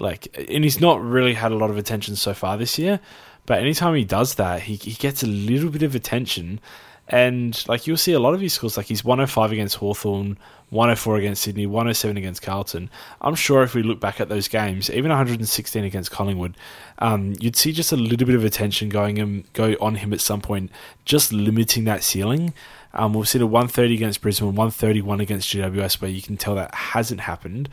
like 0.00 0.26
and 0.36 0.64
he's 0.64 0.80
not 0.80 1.00
really 1.00 1.34
had 1.34 1.52
a 1.52 1.56
lot 1.56 1.70
of 1.70 1.78
attention 1.78 2.16
so 2.16 2.34
far 2.34 2.56
this 2.56 2.78
year. 2.78 2.98
But 3.46 3.60
anytime 3.60 3.94
he 3.94 4.04
does 4.04 4.34
that, 4.36 4.62
he 4.62 4.74
he 4.74 4.92
gets 4.94 5.22
a 5.22 5.26
little 5.28 5.70
bit 5.70 5.82
of 5.82 5.94
attention, 5.94 6.60
and 7.08 7.62
like 7.68 7.86
you'll 7.86 7.96
see 7.96 8.12
a 8.12 8.20
lot 8.20 8.34
of 8.34 8.40
his 8.40 8.52
scores. 8.54 8.76
Like 8.76 8.86
he's 8.86 9.04
105 9.04 9.52
against 9.52 9.76
Hawthorn, 9.76 10.38
104 10.72 11.16
against 11.16 11.42
Sydney, 11.42 11.66
107 11.66 12.16
against 12.16 12.40
Carlton. 12.40 12.88
I'm 13.20 13.34
sure 13.34 13.62
if 13.62 13.74
we 13.74 13.82
look 13.82 14.00
back 14.00 14.20
at 14.20 14.30
those 14.30 14.48
games, 14.48 14.88
even 14.90 15.10
116 15.10 15.84
against 15.84 16.10
Collingwood, 16.10 16.56
um, 16.98 17.34
you'd 17.38 17.56
see 17.56 17.72
just 17.72 17.92
a 17.92 17.96
little 17.96 18.26
bit 18.26 18.34
of 18.34 18.44
attention 18.44 18.88
going 18.88 19.16
him 19.16 19.44
go 19.52 19.76
on 19.80 19.96
him 19.96 20.14
at 20.14 20.20
some 20.22 20.40
point, 20.40 20.70
just 21.04 21.30
limiting 21.30 21.84
that 21.84 22.02
ceiling. 22.02 22.54
Um, 22.94 23.12
we've 23.12 23.28
seen 23.28 23.42
a 23.42 23.46
130 23.46 23.94
against 23.94 24.22
Brisbane, 24.22 24.48
131 24.48 25.20
against 25.20 25.50
GWS, 25.50 26.00
where 26.00 26.10
you 26.10 26.22
can 26.22 26.38
tell 26.38 26.54
that 26.54 26.74
hasn't 26.74 27.20
happened. 27.20 27.68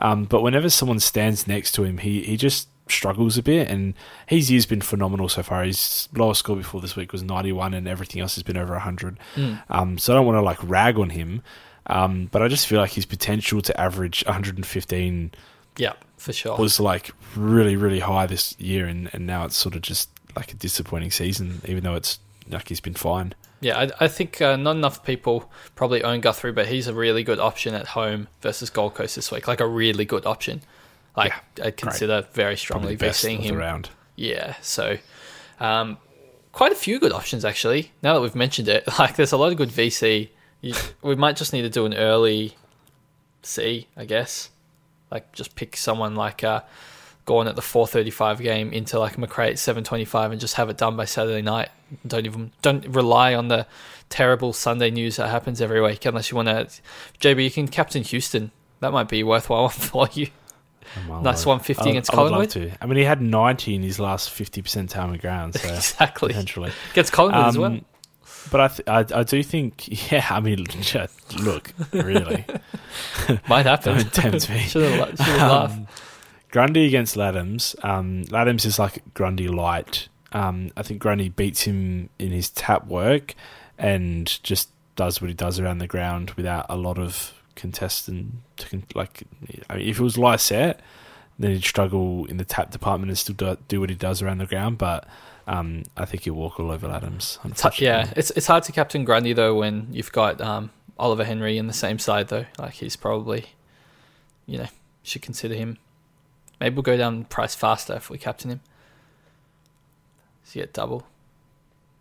Um, 0.00 0.24
but 0.24 0.42
whenever 0.42 0.70
someone 0.70 0.98
stands 0.98 1.46
next 1.46 1.72
to 1.72 1.84
him, 1.84 1.98
he, 1.98 2.22
he 2.22 2.36
just 2.36 2.68
struggles 2.88 3.38
a 3.38 3.42
bit, 3.44 3.68
and 3.68 3.94
his 4.26 4.50
year's 4.50 4.66
been 4.66 4.80
phenomenal 4.80 5.28
so 5.28 5.44
far. 5.44 5.62
His 5.62 6.08
lowest 6.14 6.40
score 6.40 6.56
before 6.56 6.80
this 6.80 6.96
week 6.96 7.12
was 7.12 7.22
91, 7.22 7.74
and 7.74 7.86
everything 7.86 8.20
else 8.20 8.34
has 8.34 8.42
been 8.42 8.56
over 8.56 8.72
100. 8.72 9.18
Um, 9.68 9.98
so 9.98 10.12
I 10.12 10.16
don't 10.16 10.26
want 10.26 10.36
to 10.36 10.42
like 10.42 10.58
rag 10.62 10.98
on 10.98 11.10
him, 11.10 11.42
um, 11.86 12.28
but 12.30 12.42
I 12.42 12.48
just 12.48 12.66
feel 12.66 12.78
like 12.78 12.92
his 12.92 13.06
potential 13.06 13.60
to 13.62 13.80
average 13.80 14.24
115 14.26 15.32
yeah, 15.76 15.92
for 16.16 16.32
sure. 16.32 16.56
was 16.56 16.80
like 16.80 17.10
really, 17.36 17.76
really 17.76 18.00
high 18.00 18.26
this 18.26 18.58
year, 18.58 18.86
and, 18.86 19.10
and 19.12 19.26
now 19.26 19.44
it's 19.44 19.56
sort 19.56 19.74
of 19.74 19.82
just 19.82 20.10
like 20.36 20.52
a 20.52 20.56
disappointing 20.56 21.10
season, 21.10 21.60
even 21.66 21.82
though 21.82 21.94
it's 21.94 22.18
like 22.48 22.68
he's 22.68 22.80
been 22.80 22.94
fine. 22.94 23.34
Yeah, 23.60 23.78
I, 23.78 24.04
I 24.04 24.08
think 24.08 24.40
uh, 24.40 24.56
not 24.56 24.76
enough 24.76 25.04
people 25.04 25.50
probably 25.74 26.02
own 26.02 26.20
Guthrie, 26.20 26.52
but 26.52 26.68
he's 26.68 26.86
a 26.86 26.94
really 26.94 27.22
good 27.22 27.38
option 27.38 27.74
at 27.74 27.88
home 27.88 28.28
versus 28.40 28.70
Gold 28.70 28.94
Coast 28.94 29.16
this 29.16 29.30
week. 29.30 29.46
Like 29.46 29.60
a 29.60 29.66
really 29.66 30.04
good 30.04 30.24
option. 30.24 30.62
Like 31.16 31.34
I'd 31.62 31.76
consider 31.76 32.26
very 32.32 32.56
strongly 32.56 32.96
Probably 32.96 32.96
the 32.96 33.06
best 33.06 33.24
VCing 33.24 33.40
him. 33.40 33.56
round. 33.56 33.90
Yeah, 34.16 34.54
so 34.62 34.96
um, 35.58 35.98
quite 36.52 36.72
a 36.72 36.76
few 36.76 36.98
good 36.98 37.12
options 37.12 37.44
actually. 37.44 37.92
Now 38.02 38.14
that 38.14 38.20
we've 38.20 38.34
mentioned 38.34 38.68
it, 38.68 38.84
like 38.98 39.16
there's 39.16 39.32
a 39.32 39.36
lot 39.36 39.52
of 39.52 39.58
good 39.58 39.70
VC. 39.70 40.30
You, 40.60 40.74
we 41.02 41.14
might 41.14 41.36
just 41.36 41.52
need 41.52 41.62
to 41.62 41.70
do 41.70 41.86
an 41.86 41.94
early 41.94 42.54
C, 43.42 43.86
I 43.96 44.04
guess. 44.04 44.50
Like 45.10 45.32
just 45.32 45.54
pick 45.56 45.76
someone 45.76 46.14
like 46.14 46.44
uh, 46.44 46.60
going 47.24 47.48
at 47.48 47.56
the 47.56 47.62
4:35 47.62 48.40
game 48.42 48.72
into 48.72 48.98
like 48.98 49.16
Macrae 49.18 49.48
at 49.50 49.54
7:25 49.56 50.32
and 50.32 50.40
just 50.40 50.54
have 50.54 50.68
it 50.68 50.76
done 50.76 50.96
by 50.96 51.04
Saturday 51.06 51.42
night. 51.42 51.68
Don't 52.06 52.26
even 52.26 52.52
don't 52.62 52.86
rely 52.88 53.34
on 53.34 53.48
the 53.48 53.66
terrible 54.08 54.52
Sunday 54.52 54.90
news 54.90 55.16
that 55.16 55.28
happens 55.28 55.60
every 55.60 55.80
week 55.80 56.04
unless 56.04 56.30
you 56.30 56.36
want 56.36 56.48
to. 56.48 56.68
JB, 57.20 57.44
you 57.44 57.50
can 57.50 57.66
captain 57.68 58.02
Houston. 58.02 58.50
That 58.80 58.92
might 58.92 59.08
be 59.08 59.22
worthwhile 59.22 59.68
for 59.70 60.08
you. 60.12 60.28
Well, 61.08 61.22
Nice 61.22 61.46
I- 61.46 61.50
150 61.50 61.82
I- 61.84 61.90
against 61.90 62.12
I 62.12 62.14
Collingwood. 62.16 62.50
to. 62.50 62.70
I 62.80 62.86
mean, 62.86 62.98
he 62.98 63.04
had 63.04 63.20
90 63.22 63.74
in 63.76 63.82
his 63.82 64.00
last 64.00 64.28
50% 64.30 64.88
time 64.88 65.12
of 65.14 65.20
ground, 65.20 65.54
so 65.54 65.68
Exactly. 65.74 66.28
potentially. 66.28 66.72
Against 66.92 67.12
Collingwood 67.12 67.46
as 67.46 67.58
well. 67.58 67.78
But 68.50 68.60
I, 68.60 68.68
th- 68.68 68.88
I, 69.14 69.20
I 69.20 69.22
do 69.22 69.42
think, 69.42 70.10
yeah, 70.12 70.26
I 70.30 70.40
mean, 70.40 70.66
look, 71.40 71.72
really. 71.92 72.44
Might 73.48 73.66
happen. 73.66 73.96
Don't 73.96 74.12
tempt 74.12 74.50
me. 74.50 74.60
Should 74.60 74.90
have 74.90 75.18
laughed. 75.18 75.40
Um, 75.40 75.86
Grundy 76.50 76.86
against 76.86 77.16
Ladhams. 77.16 77.82
Um, 77.84 78.24
Ladhams 78.24 78.64
is 78.66 78.78
like 78.78 79.02
Grundy 79.14 79.48
light. 79.48 80.08
Um, 80.32 80.70
I 80.76 80.82
think 80.82 81.00
Grundy 81.00 81.28
beats 81.28 81.62
him 81.62 82.08
in 82.18 82.30
his 82.30 82.50
tap 82.50 82.86
work 82.86 83.34
and 83.78 84.42
just 84.42 84.70
does 84.96 85.20
what 85.20 85.28
he 85.28 85.34
does 85.34 85.58
around 85.60 85.78
the 85.78 85.86
ground 85.86 86.30
without 86.32 86.66
a 86.68 86.76
lot 86.76 86.98
of 86.98 87.32
contestant. 87.54 88.34
To 88.58 88.68
con- 88.68 88.84
like, 88.94 89.22
I 89.68 89.76
mean, 89.76 89.88
if 89.88 90.00
it 90.00 90.02
was 90.02 90.18
Lycett, 90.18 90.80
then 91.38 91.52
he'd 91.52 91.64
struggle 91.64 92.26
in 92.26 92.36
the 92.36 92.44
tap 92.44 92.70
department 92.70 93.10
and 93.10 93.18
still 93.18 93.34
do, 93.34 93.56
do 93.68 93.80
what 93.80 93.90
he 93.90 93.96
does 93.96 94.22
around 94.22 94.38
the 94.38 94.46
ground. 94.46 94.78
But 94.78 95.06
um, 95.50 95.82
I 95.96 96.04
think 96.04 96.26
you'll 96.26 96.36
walk 96.36 96.60
all 96.60 96.70
over 96.70 96.86
Ladhams. 96.86 97.38
It's 97.44 97.80
yeah, 97.80 98.12
it's 98.16 98.30
it's 98.30 98.46
hard 98.46 98.62
to 98.64 98.72
captain 98.72 99.04
Grundy 99.04 99.32
though 99.32 99.56
when 99.56 99.88
you've 99.90 100.12
got 100.12 100.40
um, 100.40 100.70
Oliver 100.96 101.24
Henry 101.24 101.58
in 101.58 101.66
the 101.66 101.72
same 101.72 101.98
side 101.98 102.28
though. 102.28 102.46
Like 102.56 102.74
he's 102.74 102.94
probably, 102.94 103.46
you 104.46 104.58
know, 104.58 104.68
should 105.02 105.22
consider 105.22 105.54
him. 105.54 105.78
Maybe 106.60 106.76
we'll 106.76 106.84
go 106.84 106.96
down 106.96 107.24
price 107.24 107.56
faster 107.56 107.94
if 107.94 108.10
we 108.10 108.16
captain 108.16 108.52
him. 108.52 108.60
So 110.44 110.60
you 110.60 110.66
get 110.66 110.72
double. 110.72 111.04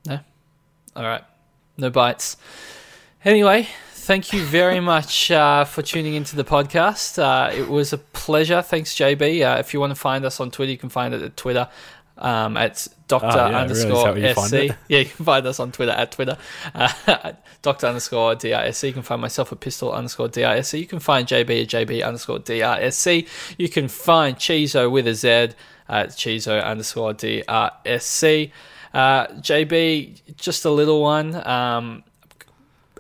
No, 0.06 0.20
all 0.95 1.04
right, 1.04 1.24
no 1.76 1.89
bites. 1.89 2.38
Anyway, 3.26 3.68
thank 3.93 4.32
you 4.32 4.43
very 4.43 4.80
much 4.93 5.32
uh, 5.32 5.66
for 5.66 5.82
tuning 5.82 6.14
into 6.14 6.36
the 6.36 6.45
podcast. 6.45 7.18
Uh, 7.18 7.52
it 7.52 7.68
was 7.68 7.93
a 7.93 7.97
pleasure. 7.97 8.62
Thanks, 8.62 8.93
JB. 8.93 9.41
Uh, 9.41 9.58
if 9.58 9.74
you 9.74 9.80
want 9.80 9.89
to 9.89 10.00
find 10.00 10.24
us 10.24 10.39
on 10.39 10.52
Twitter, 10.52 10.72
you 10.72 10.78
can 10.78 10.89
find 10.89 11.16
it 11.16 11.24
at 11.24 11.36
Twitter 11.36 11.68
um, 12.20 12.56
at 12.56 12.88
Doctor 13.10 13.28
Oh, 13.28 13.36
yeah, 13.36 13.43
really? 13.43 13.55
Underscore 13.55 14.34
find 14.36 14.49
SC. 14.49 14.78
Yeah, 14.88 14.99
you 14.99 15.05
can 15.05 15.26
find 15.26 15.45
us 15.45 15.60
on 15.60 15.72
Twitter 15.72 15.91
at 15.91 16.12
Twitter, 16.12 16.38
uh, 16.76 17.34
Doctor 17.62 17.88
underscore 17.88 18.36
DRSC. 18.36 18.88
You 18.88 18.93
can 18.93 19.01
find 19.01 19.20
myself 19.20 19.51
at 19.51 19.60
Pistol 19.60 19.91
underscore 19.91 20.30
DRSC. 20.30 20.80
You 20.80 20.86
can 20.86 20.99
find 20.99 21.28
JB 21.28 21.64
at 21.64 21.68
JB 21.68 22.05
underscore 22.05 22.39
DRSC. 22.39 23.28
You 23.57 23.68
can 23.68 23.88
find 23.88 24.38
Chizo 24.38 24.89
with 24.89 25.07
a 25.07 25.16
Z 25.16 25.28
at 25.89 26.10
Chizo 26.12 26.64
underscore 26.64 27.14
DRSC. 27.16 28.51
Uh, 28.93 29.28
JB, 29.28 30.36
just 30.38 30.66
a 30.66 30.70
little 30.70 31.01
one. 31.01 31.36
Um, 31.47 32.03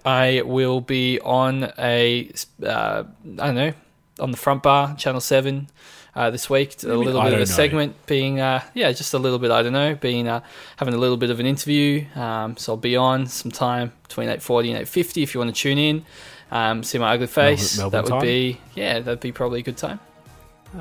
I 0.03 0.41
will 0.43 0.81
be 0.81 1.19
on 1.19 1.71
a, 1.77 2.31
uh, 2.65 3.03
I 3.05 3.45
don't 3.45 3.55
know, 3.55 3.73
on 4.19 4.31
the 4.31 4.37
front 4.37 4.63
bar, 4.63 4.95
Channel 4.95 5.21
7 5.21 5.67
uh, 6.15 6.29
this 6.29 6.49
week. 6.49 6.81
A 6.83 6.87
mean, 6.87 6.97
little 6.99 7.21
bit 7.21 7.33
of 7.33 7.37
a 7.37 7.39
know? 7.39 7.45
segment 7.45 8.05
being, 8.05 8.39
uh, 8.39 8.63
yeah, 8.73 8.91
just 8.91 9.13
a 9.13 9.19
little 9.19 9.39
bit, 9.39 9.51
I 9.51 9.61
don't 9.63 9.73
know, 9.73 9.95
being, 9.95 10.27
uh, 10.27 10.41
having 10.77 10.93
a 10.93 10.97
little 10.97 11.17
bit 11.17 11.29
of 11.29 11.39
an 11.39 11.45
interview. 11.45 12.05
Um, 12.15 12.57
so 12.57 12.73
I'll 12.73 12.77
be 12.77 12.95
on 12.95 13.27
sometime 13.27 13.91
between 14.03 14.29
8.40 14.29 14.75
and 14.75 14.85
8.50 14.87 15.23
if 15.23 15.33
you 15.33 15.39
want 15.39 15.55
to 15.55 15.61
tune 15.61 15.77
in, 15.77 16.05
um, 16.51 16.83
see 16.83 16.97
my 16.97 17.13
ugly 17.13 17.27
face. 17.27 17.77
Melbourne 17.77 17.91
that 17.91 18.03
would 18.05 18.09
time? 18.09 18.21
be, 18.21 18.59
yeah, 18.75 18.99
that'd 18.99 19.19
be 19.19 19.31
probably 19.31 19.59
a 19.59 19.63
good 19.63 19.77
time. 19.77 19.99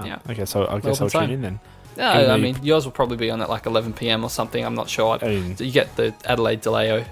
yeah. 0.04 0.18
Okay, 0.28 0.44
so 0.44 0.66
I 0.66 0.80
guess 0.80 0.84
Melbourne 0.84 1.02
I'll 1.02 1.10
tune 1.10 1.20
time. 1.20 1.30
in 1.30 1.42
then. 1.42 1.60
No, 1.96 2.32
I 2.32 2.36
mean, 2.36 2.56
yours 2.62 2.84
will 2.84 2.92
probably 2.92 3.16
be 3.16 3.28
on 3.28 3.42
at 3.42 3.48
like 3.50 3.66
11 3.66 3.92
p.m. 3.94 4.22
or 4.22 4.30
something. 4.30 4.64
I'm 4.64 4.76
not 4.76 4.88
sure. 4.88 5.18
I 5.20 5.26
mean- 5.28 5.56
you 5.58 5.72
get 5.72 5.96
the 5.96 6.14
Adelaide 6.24 6.60
delay. 6.60 7.04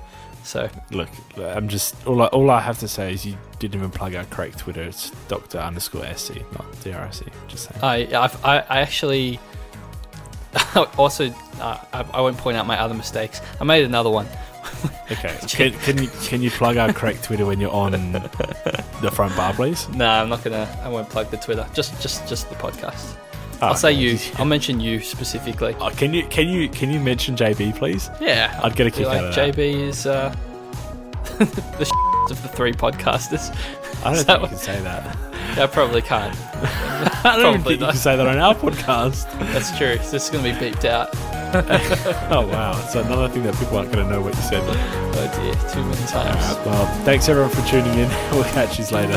So 0.46 0.70
Look, 0.92 1.08
I'm 1.36 1.66
just 1.66 2.06
all 2.06 2.22
I, 2.22 2.26
all 2.26 2.50
I 2.50 2.60
have 2.60 2.78
to 2.78 2.86
say 2.88 3.12
is 3.12 3.26
you 3.26 3.36
didn't 3.58 3.74
even 3.74 3.90
plug 3.90 4.14
our 4.14 4.24
correct 4.26 4.58
Twitter. 4.58 4.82
It's 4.82 5.10
Doctor 5.26 5.58
underscore 5.58 6.06
SC, 6.14 6.36
not 6.52 6.70
DRSC. 6.84 7.26
Just 7.48 7.68
saying. 7.68 7.82
I, 7.82 8.22
I've, 8.22 8.44
I, 8.44 8.58
I 8.60 8.80
actually 8.80 9.40
also 10.96 11.30
uh, 11.60 11.78
I, 11.92 12.04
I 12.14 12.20
won't 12.20 12.38
point 12.38 12.56
out 12.56 12.64
my 12.64 12.78
other 12.78 12.94
mistakes. 12.94 13.40
I 13.60 13.64
made 13.64 13.84
another 13.84 14.08
one. 14.08 14.28
okay, 15.10 15.36
can, 15.48 15.72
can 15.80 16.02
you 16.02 16.08
can 16.22 16.42
you 16.42 16.50
plug 16.50 16.76
our 16.76 16.92
correct 16.92 17.24
Twitter 17.24 17.44
when 17.44 17.60
you're 17.60 17.72
on 17.72 17.90
the 19.02 19.10
front 19.12 19.34
bar, 19.36 19.52
please? 19.52 19.88
No, 19.94 20.08
I'm 20.08 20.28
not 20.28 20.44
gonna. 20.44 20.68
I 20.84 20.88
won't 20.88 21.10
plug 21.10 21.30
the 21.30 21.38
Twitter. 21.38 21.66
Just, 21.74 22.00
just, 22.00 22.28
just 22.28 22.48
the 22.50 22.54
podcast. 22.54 23.16
Oh, 23.62 23.68
I'll 23.68 23.74
say 23.74 23.92
okay. 23.92 24.00
you. 24.00 24.18
I'll 24.36 24.44
mention 24.44 24.80
you 24.80 25.00
specifically. 25.00 25.74
Oh, 25.80 25.90
can 25.90 26.12
you 26.12 26.26
can 26.26 26.48
you 26.48 26.68
can 26.68 26.90
you 26.90 27.00
mention 27.00 27.36
JB, 27.36 27.76
please? 27.76 28.10
Yeah, 28.20 28.60
I'd 28.62 28.76
get 28.76 28.86
a 28.86 28.90
kick 28.90 29.06
like, 29.06 29.18
out 29.18 29.24
of 29.24 29.34
that. 29.34 29.54
JB 29.54 29.88
is 29.88 30.06
uh, 30.06 30.34
the 31.38 31.92
of 32.30 32.42
the 32.42 32.48
three 32.48 32.72
podcasters. 32.72 33.54
I 34.04 34.14
don't 34.14 34.24
think 34.26 34.42
you 34.42 34.48
can 34.48 34.56
say 34.58 34.80
that. 34.80 35.16
I 35.58 35.66
probably 35.66 36.02
can't. 36.02 36.36
I 37.24 37.38
don't 37.40 37.62
think 37.62 37.80
you 37.80 37.86
can 37.86 37.96
say 37.96 38.16
that 38.16 38.26
on 38.26 38.38
our 38.38 38.54
podcast. 38.54 39.30
That's 39.52 39.76
true. 39.78 39.96
This 39.96 40.12
is 40.12 40.30
gonna 40.30 40.42
be 40.42 40.52
beeped 40.52 40.84
out. 40.84 41.10
Oh 42.30 42.46
wow! 42.46 42.72
So 42.88 43.00
another 43.00 43.28
thing 43.28 43.44
that 43.44 43.54
people 43.56 43.78
aren't 43.78 43.90
going 43.90 44.04
to 44.04 44.12
know 44.12 44.20
what 44.20 44.34
you 44.34 44.42
said. 44.42 44.62
Oh 44.64 45.32
dear, 45.36 45.54
too 45.70 45.82
many 45.82 46.06
times. 46.06 46.66
Well, 46.66 47.04
thanks 47.04 47.28
everyone 47.28 47.50
for 47.50 47.66
tuning 47.66 47.98
in. 47.98 48.08
We'll 48.32 48.44
catch 48.44 48.78
you 48.78 48.84
later. 48.86 49.16